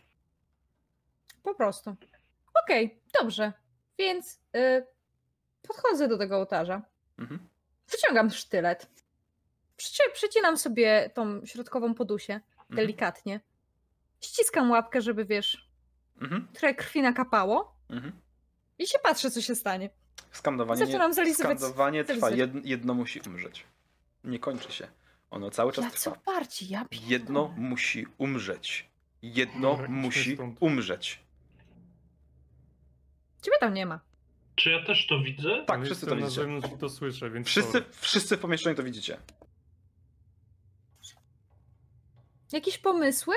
Po 1.44 1.56
prostu. 1.56 1.96
Okej, 2.64 3.02
dobrze. 3.22 3.54
Więc 3.98 4.40
y, 4.56 4.86
podchodzę 5.68 6.08
do 6.08 6.18
tego 6.18 6.38
ołtarza. 6.38 6.82
Mhm. 7.20 7.50
Wyciągam 7.92 8.30
sztylet. 8.30 8.90
Przyci- 9.78 10.12
Przycinam 10.14 10.58
sobie 10.58 11.10
tą 11.14 11.46
środkową 11.46 11.94
podusię 11.94 12.34
Mhm. 12.34 12.76
delikatnie. 12.76 13.40
Ściskam 14.22 14.72
łapkę, 14.72 15.02
żeby 15.02 15.26
wiesz, 15.26 15.70
Mhm. 16.22 16.48
trochę 16.54 16.76
krwi 16.76 17.02
nakapało. 17.02 17.76
Mhm. 17.90 18.22
I 18.80 18.88
się 18.88 19.00
patrzę, 19.00 19.32
co 19.32 19.42
się 19.42 19.56
stanie. 19.56 19.90
Skandowanie, 20.34 20.86
Zaczynam 20.86 21.14
zalizywać- 21.14 21.58
skandowanie 21.60 22.04
trwa. 22.04 22.20
zalizywać. 22.20 22.40
Jedno, 22.40 22.62
jedno 22.70 22.94
musi 22.94 23.20
umrzeć. 23.28 23.64
Nie 24.24 24.40
kończy 24.40 24.72
się. 24.72 24.88
Ono 25.32 25.52
cały 25.52 25.72
czas 25.72 25.84
Jacy 25.86 25.98
trwa. 26.00 26.12
oparci, 26.12 26.70
ja 26.70 26.86
Jedno 27.08 27.54
musi 27.58 28.06
umrzeć. 28.18 28.90
Jedno 29.22 29.80
musi 29.88 30.34
stąd. 30.36 30.58
umrzeć. 30.60 31.20
Ciebie 33.42 33.58
tam 33.60 33.74
nie 33.74 33.86
ma. 33.86 34.00
Czy 34.56 34.70
ja 34.70 34.86
też 34.86 35.08
to 35.08 35.20
widzę? 35.20 35.64
Tak, 35.68 35.86
wszyscy 35.86 36.06
to 36.06 36.16
jestem 36.16 36.20
na 36.20 36.26
widzicie. 36.26 36.42
zewnątrz 36.42 36.68
i 36.76 36.78
to 36.78 36.90
słyszę, 36.90 37.30
więc 37.30 37.48
Wszyscy, 37.48 37.72
sorry. 37.72 37.86
wszyscy 37.92 38.38
w 38.38 38.40
pomieszczeniu 38.40 38.76
to 38.76 38.84
widzicie. 38.84 39.18
Jakieś 42.52 42.78
pomysły? 42.78 43.36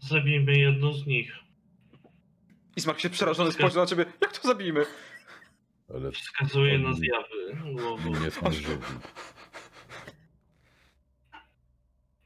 Zabijmy 0.00 0.52
jedną 0.58 0.92
z 0.92 1.06
nich. 1.06 1.32
Ismak 2.80 3.00
się 3.00 3.10
przerażony 3.10 3.52
spojrzał 3.52 3.82
na 3.82 3.86
ciebie. 3.86 4.04
Jak 4.20 4.38
to 4.38 4.48
zabijmy? 4.48 4.86
Ale 5.94 6.12
Wskazuje 6.12 6.78
na 6.78 6.92
zjawy 6.92 7.56
nie 8.24 8.30
są. 8.30 8.50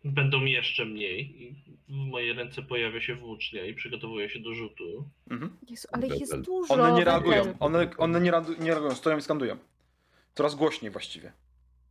Będą 0.04 0.44
jeszcze 0.44 0.84
mniej. 0.84 1.42
I 1.42 1.54
w 1.88 1.92
mojej 1.94 2.32
ręce 2.32 2.62
pojawia 2.62 3.00
się 3.00 3.14
włócznia 3.14 3.66
i 3.66 3.74
przygotowuje 3.74 4.30
się 4.30 4.40
do 4.40 4.54
rzutu. 4.54 5.08
Mhm. 5.30 5.56
Jezu, 5.70 5.88
ale 5.92 6.06
ich 6.06 6.20
jest 6.20 6.40
dużo. 6.40 6.74
One 6.74 6.92
nie 6.92 7.04
reagują. 7.04 7.54
One, 7.60 7.90
one 7.96 8.20
nie, 8.20 8.32
reagu- 8.32 8.60
nie 8.60 8.70
reagują, 8.70 8.94
stoją 8.94 9.18
i 9.18 9.22
skandują. 9.22 9.56
Coraz 10.34 10.54
głośniej 10.54 10.90
właściwie. 10.90 11.32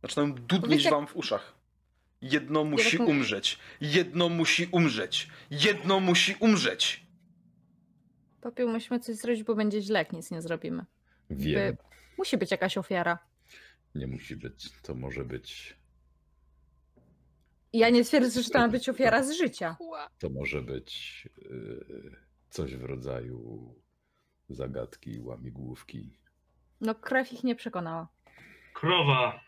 Zaczynają 0.02 0.34
dudnić 0.34 0.90
wam 0.90 1.06
w 1.06 1.16
uszach. 1.16 1.54
Jedno 2.22 2.64
musi 2.64 2.98
umrzeć. 2.98 3.58
Jedno 3.80 4.28
musi 4.28 4.68
umrzeć. 4.72 5.28
Jedno 5.50 6.00
musi 6.00 6.34
umrzeć. 6.40 7.03
Popiół, 8.44 8.68
musimy 8.70 9.00
coś 9.00 9.16
zrobić, 9.16 9.42
bo 9.42 9.54
będzie 9.54 9.82
źle, 9.82 9.98
jak 9.98 10.12
nic 10.12 10.30
nie 10.30 10.42
zrobimy. 10.42 10.84
Wiem, 11.30 11.76
Musi 12.18 12.38
być 12.38 12.50
jakaś 12.50 12.78
ofiara. 12.78 13.18
nie 13.94 14.06
musi 14.06 14.36
być. 14.36 14.70
To 14.82 14.94
może 14.94 15.24
być. 15.24 15.76
Ja 17.72 17.90
nie 17.90 18.04
twierdzę, 18.04 18.42
że 18.42 18.50
to 18.50 18.58
ma 18.58 18.68
być 18.68 18.88
ofiara 18.88 19.22
z 19.22 19.32
życia. 19.32 19.76
To 20.18 20.30
może 20.30 20.62
być 20.62 21.28
yy, 21.38 22.16
coś 22.50 22.76
w 22.76 22.84
rodzaju 22.84 23.74
zagadki, 24.48 25.20
łamigłówki. 25.20 26.18
No 26.80 26.94
krew 26.94 27.32
ich 27.32 27.44
nie 27.44 27.54
przekonała. 27.54 28.08
Krowa! 28.74 29.40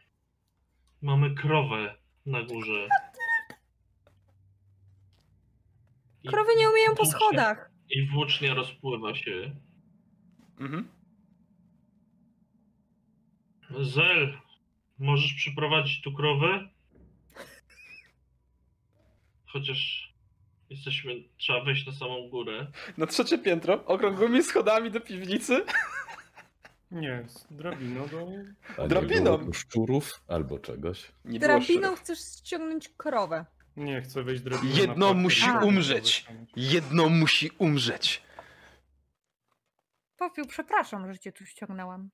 Mamy 1.03 1.35
krowę 1.35 1.95
na 2.27 2.43
górze. 2.43 2.89
Krowy 6.29 6.51
nie 6.59 6.71
umieją 6.71 6.95
po 6.95 7.07
schodach. 7.07 7.71
I 7.91 8.07
włócznia 8.07 8.55
rozpływa 8.55 9.15
się. 9.15 9.51
Mhm. 10.61 10.89
Zel, 13.81 14.39
możesz 14.99 15.33
przyprowadzić 15.35 16.03
tu 16.03 16.13
krowę? 16.13 16.69
Chociaż 19.47 20.13
jesteśmy, 20.71 21.13
trzeba 21.37 21.65
wejść 21.65 21.87
na 21.87 21.93
samą 21.93 22.29
górę. 22.29 22.67
Na 22.97 23.07
trzecie 23.07 23.39
piętro, 23.39 23.85
okrągłymi 23.85 24.43
schodami 24.43 24.91
do 24.91 25.01
piwnicy. 25.01 25.65
Nie, 26.91 27.25
z 27.29 27.47
drabiną 27.51 28.07
do... 28.09 28.29
A 28.79 28.83
nie 28.83 28.89
Drabiną. 28.89 29.25
było 29.25 29.39
tu 29.39 29.53
szczurów 29.53 30.23
albo 30.29 30.59
czegoś. 30.59 31.13
Nie 31.25 31.39
było 31.41 31.49
Drabiną 31.53 31.81
szczurów. 31.83 32.01
chcesz 32.01 32.19
ściągnąć 32.19 32.89
krowę. 32.89 33.45
Nie, 33.77 34.03
chcę 34.03 34.23
wejść 34.23 34.43
drabiną 34.43 34.75
Jedno 34.77 35.15
musi 35.15 35.47
i 35.47 35.65
umrzeć. 35.65 36.27
Jedno 36.57 37.09
musi 37.09 37.51
umrzeć. 37.59 38.23
Popiół, 40.17 40.47
przepraszam, 40.47 41.13
że 41.13 41.19
cię 41.19 41.33
tu 41.33 41.47
ściągnęłam. 41.47 42.11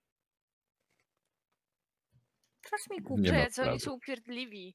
Czas 2.71 2.91
mi 2.91 2.97
Nie 3.23 3.33
ma 3.33 3.39
Że 3.39 3.51
co 3.51 3.63
oni 3.63 3.81
są 3.81 3.93
upierdliwi. 3.93 4.75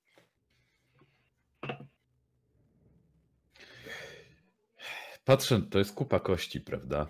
Patrzę, 5.25 5.61
to 5.61 5.79
jest 5.79 5.95
kupa 5.95 6.19
kości, 6.19 6.61
prawda? 6.61 7.07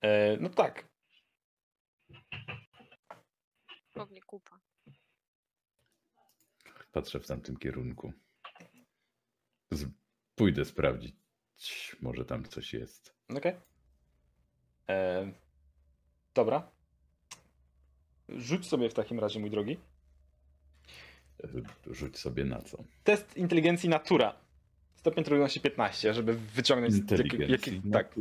E, 0.00 0.36
no 0.36 0.48
tak. 0.48 0.88
Pewnie 3.94 4.22
kupa. 4.22 4.67
Patrzę 6.92 7.20
w 7.20 7.26
tamtym 7.26 7.56
kierunku. 7.56 8.12
Pójdę 10.34 10.64
sprawdzić. 10.64 11.14
Może 12.00 12.24
tam 12.24 12.44
coś 12.44 12.72
jest. 12.74 13.14
Okej. 13.36 13.54
E, 14.88 15.32
Dobra. 16.34 16.70
Rzuć 18.28 18.68
sobie 18.68 18.90
w 18.90 18.94
takim 18.94 19.20
razie, 19.20 19.40
mój 19.40 19.50
drogi. 19.50 19.78
Rzuć 21.90 22.18
sobie 22.18 22.44
na 22.44 22.62
co. 22.62 22.84
Test 23.04 23.36
inteligencji 23.36 23.88
natura. 23.88 24.36
Stopień 24.96 25.24
trudności 25.24 25.60
15, 25.60 26.14
żeby 26.14 26.34
wyciągnąć 26.34 26.94
Inteligencji. 26.94 27.52
jakie, 27.76 27.90
tak, 27.92 28.14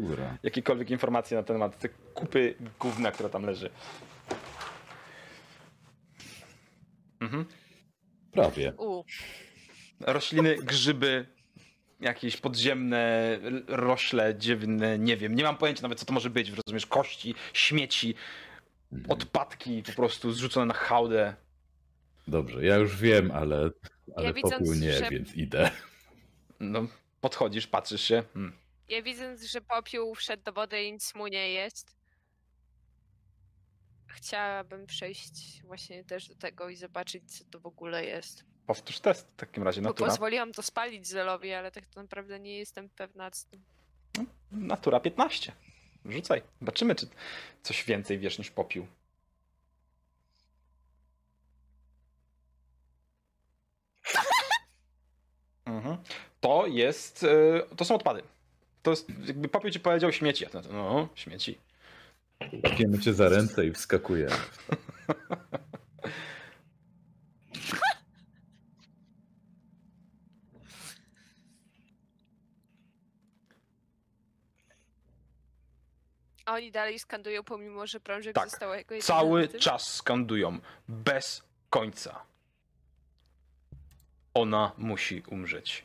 jakiekolwiek 0.44 0.90
informacje 0.92 1.38
na 1.38 1.44
temat 1.44 1.80
tej 1.80 1.90
kupy 2.14 2.56
gówna, 2.80 3.12
która 3.12 3.30
tam 3.30 3.44
leży. 3.46 3.70
Mhm. 7.20 7.46
Prawie. 8.38 8.74
U, 8.78 9.04
Rośliny, 10.00 10.56
grzyby, 10.56 11.26
jakieś 12.00 12.38
podziemne 12.38 13.40
rośle 13.68 14.36
dziwne, 14.36 15.00
nie 15.00 15.18
wiem, 15.18 15.36
nie 15.36 15.44
mam 15.44 15.58
pojęcia 15.58 15.82
nawet 15.82 16.00
co 16.00 16.06
to 16.06 16.14
może 16.14 16.30
być, 16.30 16.50
rozumiesz, 16.50 16.86
kości, 16.86 17.36
śmieci, 17.54 18.16
Mhm. 18.94 19.12
odpadki 19.12 19.84
po 19.84 19.92
prostu 19.92 20.32
zrzucone 20.32 20.66
na 20.66 20.74
hałdę. 20.74 21.36
Dobrze, 22.28 22.66
ja 22.66 22.76
już 22.76 22.96
wiem, 22.98 23.32
ale, 23.32 23.70
ale 24.16 24.34
widząc, 24.34 24.54
popiół 24.54 24.74
nie, 24.74 24.94
że- 24.94 25.10
więc 25.10 25.36
idę. 25.36 25.72
No, 26.60 26.88
podchodzisz, 27.22 27.68
patrzysz 27.68 28.02
się. 28.02 28.24
Hmm. 28.34 28.54
ja 28.90 29.02
widząc, 29.02 29.44
że 29.44 29.62
popiół 29.62 30.16
wszedł 30.16 30.44
do 30.44 30.52
wody 30.54 30.84
i 30.84 30.94
nic 30.94 31.16
mu 31.16 31.28
nie 31.28 31.50
jest. 31.52 31.97
Chciałabym 34.18 34.86
przejść 34.88 35.62
właśnie 35.64 36.04
też 36.04 36.28
do 36.28 36.36
tego 36.36 36.70
i 36.70 36.76
zobaczyć, 36.76 37.38
co 37.38 37.46
to 37.46 37.60
w 37.60 37.66
ogóle 37.66 38.06
jest. 38.06 38.44
Powtórz 38.68 39.00
test 39.00 39.28
w 39.32 39.36
takim 39.36 39.64
razie, 39.64 39.82
Bo 39.82 39.90
natura. 39.90 40.10
pozwoliłam 40.10 40.52
to 40.54 40.64
spalić 40.64 41.08
Zelowi, 41.08 41.54
ale 41.54 41.72
tak 41.72 41.96
naprawdę 41.96 42.40
nie 42.40 42.58
jestem 42.58 42.90
pewna, 42.90 43.32
co 43.32 43.48
to 43.52 43.58
Natura 44.52 45.00
15. 45.00 45.52
Rzucaj. 46.06 46.42
Zobaczymy, 46.60 46.96
czy 46.96 47.08
coś 47.64 47.84
więcej 47.84 48.20
wiesz 48.20 48.40
niż 48.40 48.52
popiół. 48.52 48.88
Mhm. 55.66 55.98
To 56.42 56.68
jest. 56.68 57.24
e, 57.24 57.76
To 57.76 57.86
są 57.86 57.96
odpady. 57.96 58.24
To 58.84 58.92
jest. 58.92 59.10
Jakby 59.28 59.48
popiół 59.48 59.72
ci 59.72 59.80
powiedział 59.80 60.12
śmieci. 60.12 60.46
No, 60.72 61.08
śmieci. 61.16 61.58
Łapiemy 62.64 63.00
cię 63.00 63.14
za 63.14 63.30
ręce 63.30 63.66
i 63.66 63.72
wskakujemy. 63.74 64.36
A 76.46 76.54
oni 76.54 76.72
dalej 76.72 77.00
skandują, 77.00 77.44
pomimo 77.44 77.88
że 77.88 78.00
prążek 78.00 78.36
Tak. 78.36 78.50
został 78.50 78.70
jako 78.74 78.94
jedyny 78.94 79.08
Cały 79.08 79.48
tym? 79.48 79.60
czas 79.60 79.94
skandują. 79.96 80.60
Bez 80.88 81.44
końca. 81.70 82.24
Ona 84.34 84.72
musi 84.78 85.24
umrzeć. 85.28 85.84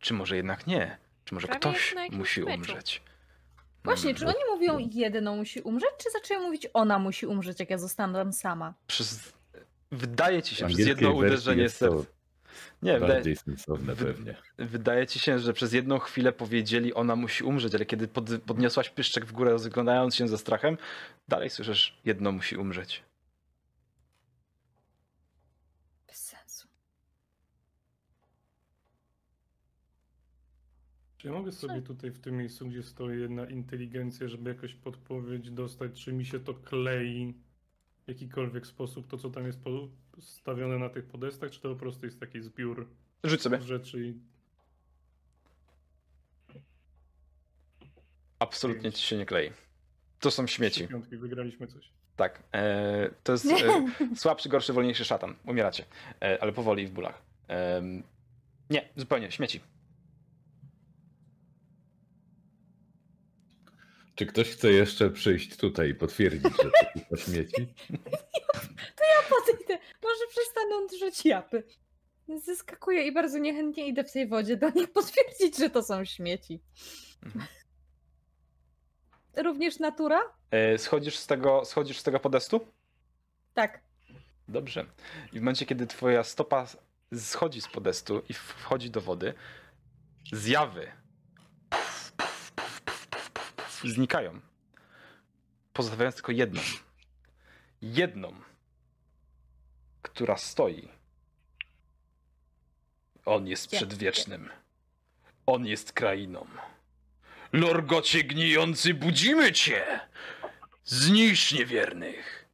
Czy 0.00 0.14
może 0.14 0.36
jednak 0.36 0.66
nie? 0.66 0.98
Czy 1.24 1.34
może 1.34 1.46
Prawie 1.46 1.60
ktoś 1.60 1.86
jak 1.86 1.94
na 1.94 2.02
jakimś 2.02 2.18
musi 2.18 2.40
meczu. 2.40 2.54
umrzeć? 2.54 3.02
Właśnie, 3.86 4.14
czy 4.14 4.26
oni 4.26 4.38
mówią 4.54 4.78
jedno 4.92 5.36
musi 5.36 5.60
umrzeć, 5.60 5.90
czy 5.98 6.10
zaczęły 6.10 6.42
mówić 6.46 6.66
ona 6.74 6.98
musi 6.98 7.26
umrzeć, 7.26 7.60
jak 7.60 7.70
ja 7.70 7.78
zostanę 7.78 8.18
tam 8.18 8.32
sama? 8.32 8.74
Przez... 8.86 9.32
Wydaje 9.92 10.42
ci 10.42 10.54
się, 10.54 10.66
przez 10.66 10.78
jedno 10.86 11.10
uderzenie 11.10 11.68
serca. 11.68 11.96
Nie, 12.82 12.92
wydaje, 12.92 13.12
Bardziej 13.14 13.36
sensowne 13.36 13.94
wy- 13.94 14.04
pewnie. 14.04 14.34
wydaje 14.58 15.06
ci 15.06 15.18
się, 15.18 15.38
że 15.38 15.52
przez 15.52 15.72
jedną 15.72 15.98
chwilę 15.98 16.32
powiedzieli 16.32 16.94
ona 16.94 17.16
musi 17.16 17.44
umrzeć, 17.44 17.74
ale 17.74 17.86
kiedy 17.86 18.08
pod, 18.08 18.24
podniosłaś 18.46 18.90
pyszczek 18.90 19.24
w 19.26 19.32
górę, 19.32 19.50
rozglądając 19.50 20.14
się 20.16 20.28
ze 20.28 20.38
strachem, 20.38 20.78
dalej 21.28 21.50
słyszysz 21.50 21.98
jedno 22.04 22.32
musi 22.32 22.56
umrzeć. 22.56 23.02
Bez 26.08 26.16
sensu. 26.16 26.68
Czy 31.26 31.30
ja 31.30 31.38
mogę 31.38 31.52
sobie 31.52 31.82
tutaj 31.82 32.10
w 32.10 32.18
tym 32.18 32.36
miejscu, 32.36 32.68
gdzie 32.68 32.82
stoi 32.82 33.30
na 33.30 33.46
inteligencję, 33.46 34.28
żeby 34.28 34.50
jakoś 34.50 34.74
podpowiedź 34.74 35.50
dostać, 35.50 36.04
czy 36.04 36.12
mi 36.12 36.24
się 36.24 36.40
to 36.40 36.54
klei 36.54 37.34
w 38.04 38.08
jakikolwiek 38.08 38.66
sposób, 38.66 39.06
to 39.06 39.18
co 39.18 39.30
tam 39.30 39.46
jest 39.46 39.58
postawione 40.12 40.78
na 40.78 40.88
tych 40.88 41.04
podestach, 41.04 41.50
czy 41.50 41.60
to 41.60 41.68
po 41.68 41.76
prostu 41.76 42.06
jest 42.06 42.20
taki 42.20 42.40
zbiór 42.40 42.88
Rzuć 43.24 43.42
sobie. 43.42 43.60
rzeczy 43.60 44.06
i 44.06 44.14
Absolutnie 48.38 48.92
ci 48.92 49.06
się 49.06 49.16
nie 49.16 49.26
klei. 49.26 49.50
To 50.20 50.30
są 50.30 50.46
śmieci. 50.46 50.88
piątki, 50.88 51.16
wygraliśmy 51.16 51.66
coś. 51.66 51.90
Tak. 52.16 52.42
E, 52.52 53.10
to 53.22 53.32
jest 53.32 53.46
e, 53.46 53.86
słabszy, 54.16 54.48
gorszy, 54.48 54.72
wolniejszy 54.72 55.04
szatan. 55.04 55.34
Umieracie. 55.46 55.84
E, 56.22 56.42
ale 56.42 56.52
powoli 56.52 56.82
i 56.82 56.86
w 56.86 56.90
bólach. 56.90 57.22
Em, 57.48 58.02
nie, 58.70 58.88
zupełnie. 58.96 59.30
Śmieci. 59.30 59.60
Czy 64.16 64.26
ktoś 64.26 64.50
chce 64.50 64.72
jeszcze 64.72 65.10
przyjść 65.10 65.56
tutaj 65.56 65.88
i 65.88 65.94
potwierdzić, 65.94 66.42
że 66.42 66.70
to 66.70 66.70
tylko 66.94 67.16
śmieci? 67.16 67.74
Podejdę, 69.28 69.84
może 70.02 70.26
przestaną 70.30 70.86
drzeć 70.86 71.24
japy. 71.24 71.64
Zeskakuję 72.44 73.06
i 73.06 73.12
bardzo 73.12 73.38
niechętnie 73.38 73.86
idę 73.86 74.04
w 74.04 74.12
tej 74.12 74.28
wodzie 74.28 74.56
do 74.56 74.70
nich 74.70 74.92
potwierdzić, 74.92 75.58
że 75.58 75.70
to 75.70 75.82
są 75.82 76.04
śmieci. 76.04 76.60
Mhm. 77.22 77.46
Również 79.36 79.78
natura? 79.78 80.20
E, 80.50 80.78
schodzisz, 80.78 81.16
z 81.16 81.26
tego, 81.26 81.64
schodzisz 81.64 81.98
z 81.98 82.02
tego 82.02 82.20
podestu? 82.20 82.66
Tak. 83.54 83.80
Dobrze. 84.48 84.86
I 85.32 85.38
w 85.38 85.42
momencie, 85.42 85.66
kiedy 85.66 85.86
twoja 85.86 86.24
stopa 86.24 86.66
schodzi 87.14 87.60
z 87.60 87.68
podestu 87.68 88.22
i 88.28 88.32
wchodzi 88.32 88.90
do 88.90 89.00
wody, 89.00 89.34
zjawy 90.32 90.92
znikają. 93.84 94.40
Pozostawiając 95.72 96.14
tylko 96.14 96.32
jedną. 96.32 96.60
Jedną, 97.82 98.34
która 100.02 100.36
stoi. 100.36 100.88
On 103.24 103.46
jest 103.46 103.70
przedwiecznym. 103.70 104.50
On 105.46 105.66
jest 105.66 105.92
krainą. 105.92 106.46
Lorgocie 107.52 108.24
gnijący, 108.24 108.94
budzimy 108.94 109.52
cię! 109.52 110.00
Zniszcz 110.84 111.52
niewiernych! 111.52 112.46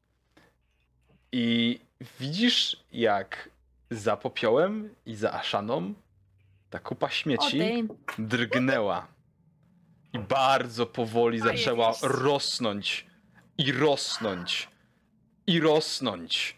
I 1.32 1.80
widzisz, 2.20 2.84
jak 2.92 3.48
za 3.90 4.16
popiołem 4.16 4.94
i 5.06 5.14
za 5.14 5.32
aszaną 5.32 5.94
ta 6.70 6.78
kupa 6.78 7.10
śmieci 7.10 7.84
drgnęła. 8.18 9.06
I 10.12 10.18
bardzo 10.18 10.86
powoli 10.86 11.40
zaczęła 11.40 11.92
rosnąć. 12.02 13.06
I 13.58 13.72
rosnąć. 13.72 14.68
I 15.46 15.60
rosnąć. 15.60 16.56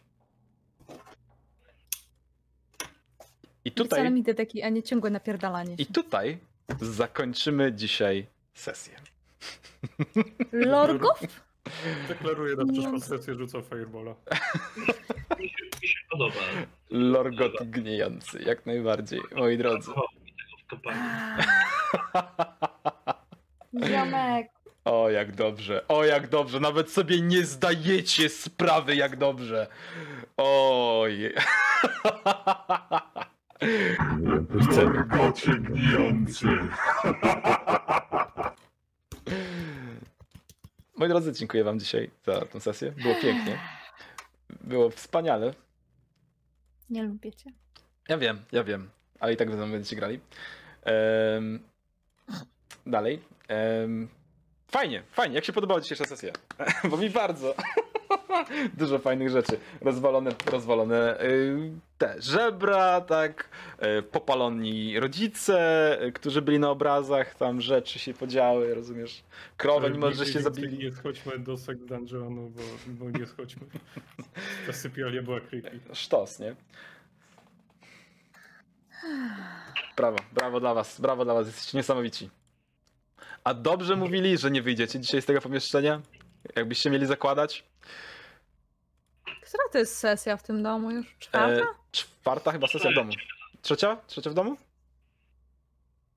I 3.64 3.70
Wcale 3.70 3.88
tutaj, 3.88 4.10
mi 4.10 4.24
taki, 4.24 4.62
a 4.62 4.68
nie 4.68 4.82
ciągłe 4.82 5.10
napierdalanie 5.10 5.74
i 5.78 5.84
się. 5.84 5.92
tutaj 5.92 6.38
zakończymy 6.80 7.72
dzisiaj 7.72 8.26
sesję. 8.54 8.94
Lorgów? 10.52 11.20
Deklaruję 12.08 12.56
na 12.56 12.72
przyszłą 12.72 13.00
sesję, 13.00 13.34
rzucam 13.34 13.62
Firebola. 13.62 14.14
Mi 15.38 15.48
się, 15.48 15.64
mi 15.82 15.88
się 15.88 15.98
podoba. 16.10 16.40
Lorgot 16.90 17.70
gnijący, 17.70 18.42
jak 18.42 18.66
najbardziej, 18.66 19.20
moi 19.36 19.58
drodzy. 19.58 19.90
Mi 19.90 20.32
tego 20.32 20.56
w 20.64 20.66
kopalni. 20.66 21.00
Ziomek. 23.82 24.50
O, 24.84 25.10
jak 25.10 25.32
dobrze, 25.32 25.88
o, 25.88 26.04
jak 26.04 26.28
dobrze. 26.28 26.60
Nawet 26.60 26.90
sobie 26.90 27.20
nie 27.20 27.44
zdajecie 27.44 28.28
sprawy, 28.28 28.96
jak 28.96 29.16
dobrze. 29.16 29.66
Oj. 30.36 31.34
Scenę. 34.70 35.04
Gocie 35.08 35.54
gnijący. 35.58 36.46
Moi 40.96 41.08
drodzy, 41.08 41.32
dziękuję 41.32 41.64
wam 41.64 41.78
dzisiaj 41.78 42.10
za 42.26 42.40
tę 42.40 42.60
sesję. 42.60 42.92
Było 42.92 43.14
pięknie. 43.14 43.58
Było 44.60 44.90
wspaniale. 44.90 45.54
Nie 46.90 47.02
lubię 47.02 47.32
cię. 47.32 47.50
Ja 48.08 48.18
wiem, 48.18 48.38
ja 48.52 48.64
wiem, 48.64 48.90
ale 49.20 49.32
i 49.32 49.36
tak 49.36 49.50
będziecie 49.50 49.96
grali. 49.96 50.20
Em, 50.82 51.60
dalej. 52.86 53.20
Em, 53.48 54.08
fajnie, 54.68 55.02
fajnie. 55.12 55.34
Jak 55.34 55.44
się 55.44 55.52
podobała 55.52 55.80
dzisiejsza 55.80 56.04
sesja? 56.04 56.32
Bo 56.90 56.96
mi 56.96 57.10
bardzo. 57.10 57.54
Dużo 58.78 58.98
fajnych 58.98 59.30
rzeczy. 59.30 59.58
Rozwalone, 59.80 60.30
rozwalone 60.46 61.20
y, 61.22 61.70
te 61.98 62.14
żebra, 62.18 63.00
tak. 63.00 63.48
y, 63.98 64.02
Popaloni 64.02 65.00
rodzice, 65.00 65.98
y, 66.02 66.12
którzy 66.12 66.42
byli 66.42 66.58
na 66.58 66.70
obrazach, 66.70 67.34
tam 67.34 67.60
rzeczy 67.60 67.98
się 67.98 68.14
podziały, 68.14 68.74
rozumiesz? 68.74 69.22
Krowę, 69.56 69.90
mimo 69.90 70.12
że 70.12 70.26
się 70.26 70.40
zabili. 70.40 70.78
Nie 70.78 70.92
schodźmy 70.92 71.38
do 71.38 71.56
sex 71.56 71.84
dungeonu, 71.84 72.50
bo, 72.50 72.62
bo 72.86 73.18
nie 73.18 73.26
schodźmy. 73.26 73.66
Ta 74.66 74.72
sypialnia 74.72 75.22
była 75.22 75.40
creepy. 75.40 75.80
Sztos, 75.92 76.38
nie? 76.38 76.56
Brawo, 79.96 80.18
brawo 80.32 80.60
dla 80.60 80.74
was, 80.74 81.00
brawo 81.00 81.24
dla 81.24 81.34
was, 81.34 81.46
jesteście 81.46 81.78
niesamowici. 81.78 82.30
A 83.44 83.54
dobrze 83.54 83.96
mówili, 83.96 84.38
że 84.38 84.50
nie 84.50 84.62
wyjdziecie 84.62 85.00
dzisiaj 85.00 85.22
z 85.22 85.26
tego 85.26 85.40
pomieszczenia? 85.40 86.00
Jakbyście 86.56 86.90
mieli 86.90 87.06
zakładać? 87.06 87.64
Która 89.24 89.64
to 89.72 89.78
jest 89.78 89.98
sesja 89.98 90.36
w 90.36 90.42
tym 90.42 90.62
domu 90.62 90.90
już? 90.90 91.16
Czwarta? 91.18 91.62
E, 91.62 91.66
czwarta 91.92 92.52
chyba 92.52 92.66
sesja 92.66 92.90
w 92.90 92.94
domu. 92.94 93.12
Trzecia? 93.62 93.96
Trzecia 94.06 94.30
w 94.30 94.34
domu? 94.34 94.56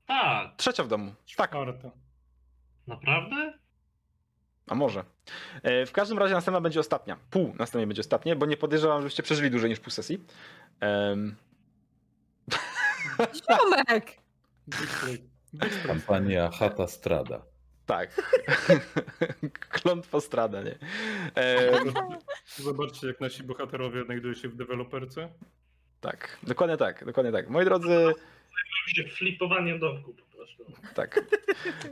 Tak, 0.05 0.55
Trzecia 0.57 0.83
w 0.83 0.87
domu. 0.87 1.13
Tak, 1.37 1.51
Czwarta. 1.51 1.91
naprawdę? 2.87 3.53
a 4.67 4.75
może. 4.75 5.03
E, 5.63 5.85
w 5.85 5.91
każdym 5.91 6.17
razie 6.17 6.33
następna 6.33 6.61
będzie 6.61 6.79
ostatnia. 6.79 7.17
Pół 7.29 7.47
następnej 7.59 7.87
będzie 7.87 8.01
ostatnie, 8.01 8.35
bo 8.35 8.45
nie 8.45 8.57
podejrzewam, 8.57 9.01
żebyście 9.01 9.23
przeżyli 9.23 9.51
dłużej 9.51 9.69
niż 9.69 9.79
pół 9.79 9.91
sesji. 9.91 10.23
Em, 10.79 11.35
Ziomek! 13.49 14.17
Kampania 15.87 16.49
Chata 16.51 16.87
Strada. 16.87 17.41
tak. 17.85 18.21
Klątwa 19.69 20.21
strada, 20.21 20.61
nie? 20.63 20.75
Em, 21.35 21.93
Zobaczcie, 22.57 23.07
jak 23.07 23.21
nasi 23.21 23.43
bohaterowie 23.43 24.03
znajdują 24.05 24.33
się 24.33 24.49
w 24.49 24.55
deweloperce. 24.55 25.29
tak, 26.01 26.37
dokładnie 26.43 26.77
tak, 26.77 27.05
dokładnie 27.05 27.31
tak. 27.31 27.49
Moi 27.49 27.65
drodzy, 27.65 27.87
Zajmują 27.87 28.87
się 28.87 29.03
flipowaniem 29.15 29.79
domku 29.79 30.13
po 30.13 30.37
prostu. 30.37 30.65
Tak. 30.93 31.19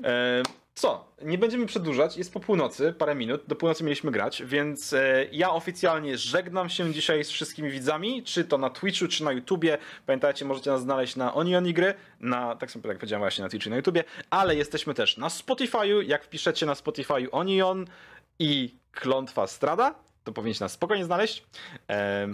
E, 0.04 0.44
co? 0.76 1.06
Nie 1.22 1.38
będziemy 1.38 1.66
przedłużać. 1.66 2.18
Jest 2.18 2.34
po 2.34 2.40
północy, 2.40 2.94
parę 2.94 3.16
minut. 3.16 3.42
Do 3.48 3.56
północy 3.56 3.84
mieliśmy 3.84 4.12
grać, 4.12 4.44
więc 4.46 4.94
e, 4.94 5.26
ja 5.32 5.52
oficjalnie 5.52 6.18
żegnam 6.18 6.70
się 6.70 6.94
dzisiaj 6.94 7.24
z 7.24 7.30
wszystkimi 7.30 7.70
widzami, 7.70 8.24
czy 8.24 8.46
to 8.46 8.58
na 8.58 8.70
Twitchu, 8.70 9.08
czy 9.08 9.24
na 9.24 9.32
YouTubie. 9.32 9.78
Pamiętajcie, 10.06 10.46
możecie 10.46 10.72
nas 10.72 10.82
znaleźć 10.82 11.16
na 11.16 11.34
Onion 11.34 11.74
Gry, 11.74 11.94
na, 12.20 12.56
tak 12.56 12.72
samo 12.72 12.88
jak 12.88 12.98
powiedziałem 12.98 13.22
właśnie 13.22 13.44
na 13.44 13.50
Twitchu 13.50 13.70
i 13.70 13.72
na 13.72 13.76
YouTubie, 13.76 14.04
ale 14.30 14.56
jesteśmy 14.56 14.94
też 14.94 15.18
na 15.18 15.28
Spotify'u. 15.28 16.04
Jak 16.08 16.24
wpiszecie 16.24 16.66
na 16.66 16.74
Spotify'u 16.74 17.28
Onion 17.32 17.86
i 18.40 18.76
Klątwa 18.92 19.48
Strada, 19.48 19.96
to 20.26 20.32
powinieneś 20.32 20.60
nas 20.60 20.72
spokojnie 20.72 21.06
znaleźć. 21.06 21.44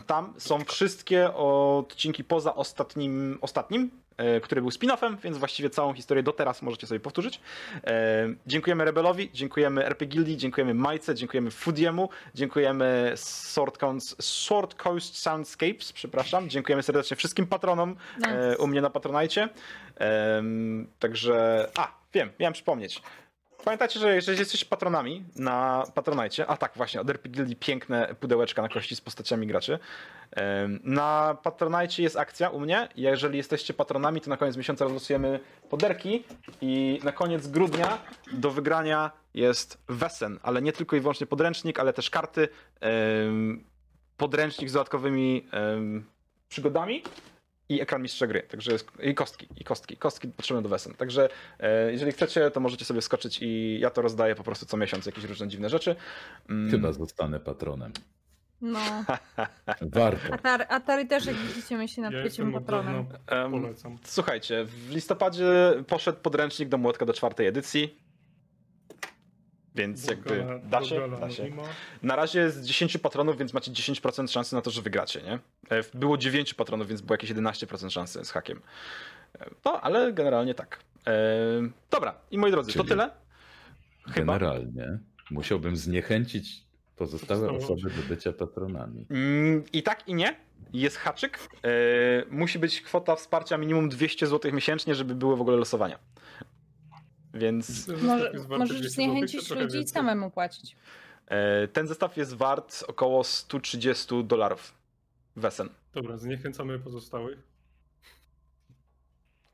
Tam 0.07 0.33
są 0.37 0.59
wszystkie 0.65 1.33
odcinki 1.33 2.23
poza 2.23 2.55
ostatnim, 2.55 3.37
ostatnim 3.41 3.91
e, 4.17 4.41
który 4.41 4.61
był 4.61 4.69
spin-offem, 4.69 5.17
więc 5.23 5.37
właściwie 5.37 5.69
całą 5.69 5.93
historię 5.93 6.23
do 6.23 6.31
teraz 6.31 6.61
możecie 6.61 6.87
sobie 6.87 6.99
powtórzyć. 6.99 7.41
Em, 7.83 8.37
Dziękujemy 8.47 8.85
Rebelowi, 8.85 9.29
dziękujemy 9.33 9.85
RP 9.85 10.07
dziękujemy 10.37 10.73
Majce, 10.73 11.15
dziękujemy 11.15 11.51
Foodiemu, 11.51 12.09
dziękujemy 12.35 13.13
Sword 13.15 13.77
Coast, 13.77 14.23
Sword 14.23 14.75
Coast 14.75 15.17
Soundscapes, 15.17 15.93
przepraszam, 15.93 16.49
dziękujemy 16.49 16.83
serdecznie 16.83 17.17
wszystkim 17.17 17.47
patronom 17.47 17.95
e, 18.27 18.57
u 18.57 18.67
mnie 18.67 18.81
na 18.81 18.89
Patronajcie. 18.89 19.49
Także, 20.99 21.67
a, 21.77 21.91
wiem, 22.13 22.29
miałem 22.39 22.53
przypomnieć. 22.53 23.01
Pamiętajcie, 23.63 23.99
że 23.99 24.15
jeżeli 24.15 24.39
jesteście 24.39 24.65
patronami 24.65 25.23
na 25.35 25.83
Patronajcie, 25.93 26.47
a 26.47 26.57
tak 26.57 26.71
właśnie, 26.75 27.01
od 27.01 27.09
RP 27.09 27.29
Guildii 27.29 27.55
piękne 27.55 28.15
pudełeczka 28.19 28.61
na 28.61 28.69
kości 28.69 28.95
z 28.95 29.01
postaciami 29.01 29.47
graczy. 29.47 29.79
Na 30.83 31.37
Patronajcie 31.43 32.03
jest 32.03 32.17
akcja 32.17 32.49
u 32.49 32.59
mnie. 32.59 32.89
Jeżeli 32.95 33.37
jesteście 33.37 33.73
patronami, 33.73 34.21
to 34.21 34.29
na 34.29 34.37
koniec 34.37 34.57
miesiąca 34.57 34.85
rozlosujemy 34.85 35.39
poderki 35.69 36.23
i 36.61 36.99
na 37.03 37.11
koniec 37.11 37.47
grudnia 37.47 37.97
do 38.33 38.51
wygrania 38.51 39.11
jest 39.33 39.77
Wesen, 39.87 40.39
ale 40.43 40.61
nie 40.61 40.73
tylko 40.73 40.95
i 40.95 40.99
wyłącznie 40.99 41.27
podręcznik, 41.27 41.79
ale 41.79 41.93
też 41.93 42.09
karty, 42.09 42.47
podręcznik 44.17 44.69
z 44.69 44.73
dodatkowymi 44.73 45.47
przygodami 46.49 47.03
i 47.75 47.81
ekran 47.81 48.01
mistrza 48.01 48.27
gry, 48.27 48.41
także 48.43 48.71
jest, 48.71 48.91
i 49.03 49.15
kostki, 49.15 49.47
i 49.57 49.63
kostki, 49.63 49.97
kostki 49.97 50.27
potrzebne 50.27 50.61
do 50.63 50.69
wesen. 50.69 50.93
Także 50.93 51.29
e, 51.59 51.91
jeżeli 51.91 52.11
chcecie, 52.11 52.51
to 52.51 52.59
możecie 52.59 52.85
sobie 52.85 53.01
skoczyć 53.01 53.39
i 53.41 53.79
ja 53.79 53.89
to 53.89 54.01
rozdaję 54.01 54.35
po 54.35 54.43
prostu 54.43 54.65
co 54.65 54.77
miesiąc, 54.77 55.05
jakieś 55.05 55.23
różne 55.23 55.47
dziwne 55.47 55.69
rzeczy. 55.69 55.95
Mm, 56.49 56.71
Chyba 56.71 56.91
zostanę 56.93 57.39
patronem. 57.39 57.91
No. 58.61 58.79
Warto. 59.81 60.33
Atari, 60.33 60.63
Atari 60.69 61.07
też, 61.07 61.25
jak 61.25 61.35
widzicie, 61.35 61.77
myśli 61.77 62.03
nad 62.03 62.13
Ja 62.13 62.23
byciem 62.23 62.53
patronem. 62.53 63.05
em, 63.27 63.51
polecam. 63.51 63.97
Słuchajcie, 64.03 64.65
w 64.65 64.89
listopadzie 64.89 65.73
poszedł 65.87 66.19
podręcznik 66.19 66.69
do 66.69 66.77
młotka 66.77 67.05
do 67.05 67.13
czwartej 67.13 67.47
edycji. 67.47 67.97
Więc 69.75 70.07
jakby 70.07 70.29
Bogala- 70.29 70.59
da 70.69 70.83
się, 70.83 70.95
Bogala 70.95 71.19
da 71.19 71.29
się. 71.29 71.49
Na 72.03 72.15
razie 72.15 72.39
jest 72.39 72.63
10 72.63 72.97
patronów, 72.97 73.37
więc 73.37 73.53
macie 73.53 73.71
10% 73.71 74.27
szansy 74.31 74.55
na 74.55 74.61
to, 74.61 74.71
że 74.71 74.81
wygracie, 74.81 75.21
nie? 75.21 75.33
E, 75.77 75.83
Było 75.93 76.17
9 76.17 76.53
patronów, 76.53 76.87
więc 76.87 77.01
było 77.01 77.13
jakieś 77.13 77.29
11% 77.29 77.89
szansy 77.91 78.25
z 78.25 78.31
hakiem. 78.31 78.61
E, 79.39 79.49
No, 79.65 79.81
ale 79.81 80.13
generalnie 80.13 80.53
tak. 80.53 80.79
E, 81.07 81.11
Dobra, 81.91 82.15
i 82.31 82.37
moi 82.37 82.51
drodzy, 82.51 82.71
to 82.73 82.77
Czyli- 82.79 82.89
tyle. 82.89 83.09
Chyba. 84.05 84.33
Generalnie 84.33 84.99
musiałbym 85.31 85.75
zniechęcić 85.77 86.63
pozostałe 86.95 87.51
osoby 87.51 87.81
do 87.89 88.01
bycia 88.09 88.33
patronami. 88.33 89.05
Mm, 89.09 89.63
I 89.73 89.83
tak 89.83 90.07
i 90.07 90.13
nie. 90.13 90.35
Jest 90.73 90.97
haczyk. 90.97 91.39
Musi 92.29 92.59
być 92.59 92.81
kwota 92.81 93.15
wsparcia 93.15 93.57
minimum 93.57 93.89
200 93.89 94.27
zł 94.27 94.51
miesięcznie, 94.53 94.95
żeby 94.95 95.15
były 95.15 95.37
w 95.37 95.41
ogóle 95.41 95.57
losowania. 95.57 95.99
Więc 97.33 97.87
Może, 97.87 98.33
możesz 98.49 98.49
200 98.49 98.55
złotych, 98.59 98.81
czy 98.81 98.89
zniechęcić 98.89 99.49
ludzi 99.49 99.77
i 99.77 99.87
samemu 99.87 100.31
płacić. 100.31 100.75
e, 101.27 101.67
ten 101.67 101.87
zestaw 101.87 102.17
jest 102.17 102.33
wart 102.33 102.83
około 102.87 103.23
130 103.23 104.23
dolarów. 104.23 104.73
Wesen. 105.35 105.69
Dobra, 105.93 106.17
zniechęcamy 106.17 106.79
pozostałych. 106.79 107.39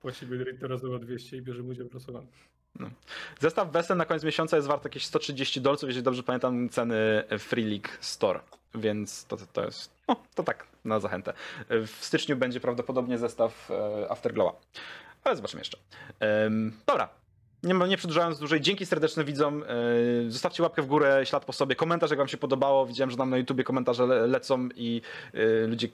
Płacimy 0.02 0.54
teraz 0.54 0.82
za 0.82 1.00
200 1.00 1.38
i 1.38 1.42
bierzemy 1.42 1.70
udział 1.70 1.88
w 1.90 1.94
losowaniu. 1.94 2.28
Zestaw 3.40 3.72
Wesen 3.72 3.98
na 3.98 4.06
koniec 4.06 4.24
miesiąca 4.24 4.56
jest 4.56 4.68
wart 4.68 4.84
jakieś 4.84 5.06
130 5.06 5.62
dolców, 5.62 5.90
jeżeli 5.90 6.04
dobrze 6.04 6.24
pamiętam 6.24 6.70
ceny 6.70 7.24
Free 7.40 7.66
League 7.66 7.88
Store. 8.00 8.40
Więc 8.76 9.26
to, 9.26 9.38
to, 9.38 9.46
to 9.54 9.66
jest. 9.66 9.92
No, 10.08 10.16
to 10.36 10.44
tak, 10.44 10.68
na 10.86 11.00
zachętę. 11.00 11.34
W 11.70 11.98
styczniu 12.00 12.38
będzie 12.38 12.60
prawdopodobnie 12.60 13.18
zestaw 13.18 13.72
e, 13.72 14.12
Afterglowa. 14.12 14.60
Ale 15.24 15.36
zobaczymy 15.36 15.62
jeszcze. 15.62 15.78
Dobra. 16.88 17.10
Nie, 17.64 17.74
nie 17.74 17.98
przedłużając 17.98 18.40
dłużej, 18.40 18.62
dzięki 18.62 18.86
serdeczne 18.86 19.24
widzom. 19.24 19.64
E, 19.64 20.32
Zostawcie 20.32 20.64
łapkę 20.64 20.82
w 20.82 20.86
górę, 20.86 21.22
ślad 21.26 21.46
po 21.46 21.54
sobie, 21.54 21.76
komentarz 21.76 22.10
jak 22.10 22.20
wam 22.20 22.28
się 22.28 22.38
podobało. 22.38 22.86
Widziałem, 22.86 23.12
że 23.12 23.18
nam 23.18 23.30
na 23.30 23.38
YouTubie 23.38 23.64
komentarze 23.64 24.06
le 24.06 24.28
lecą 24.28 24.70
i 24.76 25.02
e, 25.34 25.68
ludzie 25.68 25.88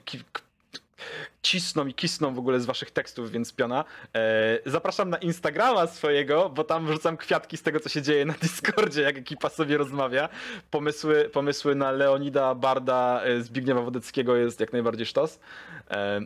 cisną 1.42 1.86
i 1.86 1.94
kisną 1.94 2.34
w 2.34 2.38
ogóle 2.38 2.60
z 2.60 2.66
waszych 2.66 2.90
tekstów, 2.90 3.30
więc 3.30 3.52
piona. 3.52 3.84
E, 4.14 4.58
zapraszam 4.66 5.10
na 5.10 5.16
Instagrama 5.16 5.86
swojego, 5.86 6.50
bo 6.50 6.64
tam 6.64 6.86
wrzucam 6.86 7.16
kwiatki 7.16 7.56
z 7.56 7.62
tego, 7.62 7.80
co 7.80 7.88
się 7.88 8.02
dzieje 8.02 8.24
na 8.24 8.34
Discordzie, 8.42 9.02
jak 9.02 9.16
ekipa 9.16 9.48
sobie 9.48 9.78
rozmawia. 9.78 10.28
Pomysły, 10.70 11.30
pomysły 11.32 11.74
na 11.74 11.90
Leonida, 11.90 12.54
Barda, 12.54 13.22
Zbigniewa 13.40 13.80
Wodeckiego 13.80 14.36
jest 14.36 14.60
jak 14.60 14.72
najbardziej 14.72 15.06
sztos. 15.06 15.40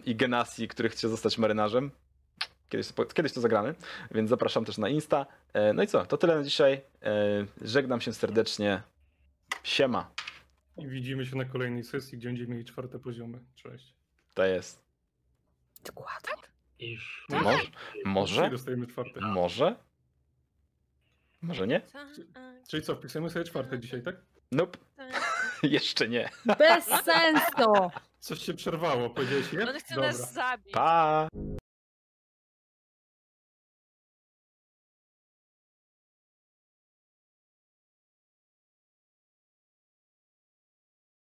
I 0.07 0.17
Genasi, 0.17 0.69
który 0.69 0.89
chce 0.89 1.09
zostać 1.09 1.39
marynarzem. 1.39 1.91
Kiedyś, 2.69 2.93
to- 2.93 3.05
kiedyś 3.05 3.33
to 3.33 3.41
zagramy, 3.41 3.75
więc 4.11 4.31
zapraszam 4.31 4.65
też 4.65 4.79
na 4.79 4.89
Insta. 4.89 5.27
E, 5.53 5.73
no 5.73 5.83
i 5.83 5.87
co, 5.87 6.07
to 6.07 6.17
tyle 6.19 6.37
na 6.37 6.43
dzisiaj. 6.43 6.81
E, 7.03 7.11
żegnam 7.63 8.01
się 8.01 8.13
serdecznie. 8.13 8.83
Siema. 9.63 10.11
I 10.77 10.87
widzimy 10.87 11.27
się 11.27 11.37
na 11.37 11.45
kolejnej 11.45 11.85
sesji, 11.85 12.19
gdzie 12.19 12.29
będziemy 12.29 12.49
mieli 12.51 12.65
czwarte 12.65 12.99
poziomy. 12.99 13.39
Cześć. 13.55 13.95
To 14.35 14.45
jest. 14.45 14.83
Dokładnie. 15.85 16.35
I 16.79 16.97
w... 16.99 17.03
No, 17.29 17.41
Może? 17.41 17.63
Może? 18.05 18.51
dostajemy 18.51 18.87
czwarte. 18.87 19.21
Może? 19.21 19.77
Może 21.43 21.67
nie? 21.67 21.81
Czyli 22.69 22.83
co, 22.83 22.97
wpisujemy 22.97 23.31
sobie 23.31 23.45
czwarte 23.45 23.79
dzisiaj, 23.79 24.03
tak? 24.03 24.17
Nope. 24.53 24.79
Jeszcze 25.63 26.09
nie. 26.09 26.31
Bez 26.59 26.85
sensu! 26.85 27.91
Coś 28.21 28.39
się 28.39 28.55
przerwało, 28.55 29.11
powiedziałeś 29.11 29.53
je? 29.53 29.69
On 29.71 29.79
chce 29.79 29.95
Dobra. 29.95 30.09
nas 30.11 30.33
zabić. 30.33 30.73
Pa! 30.73 31.29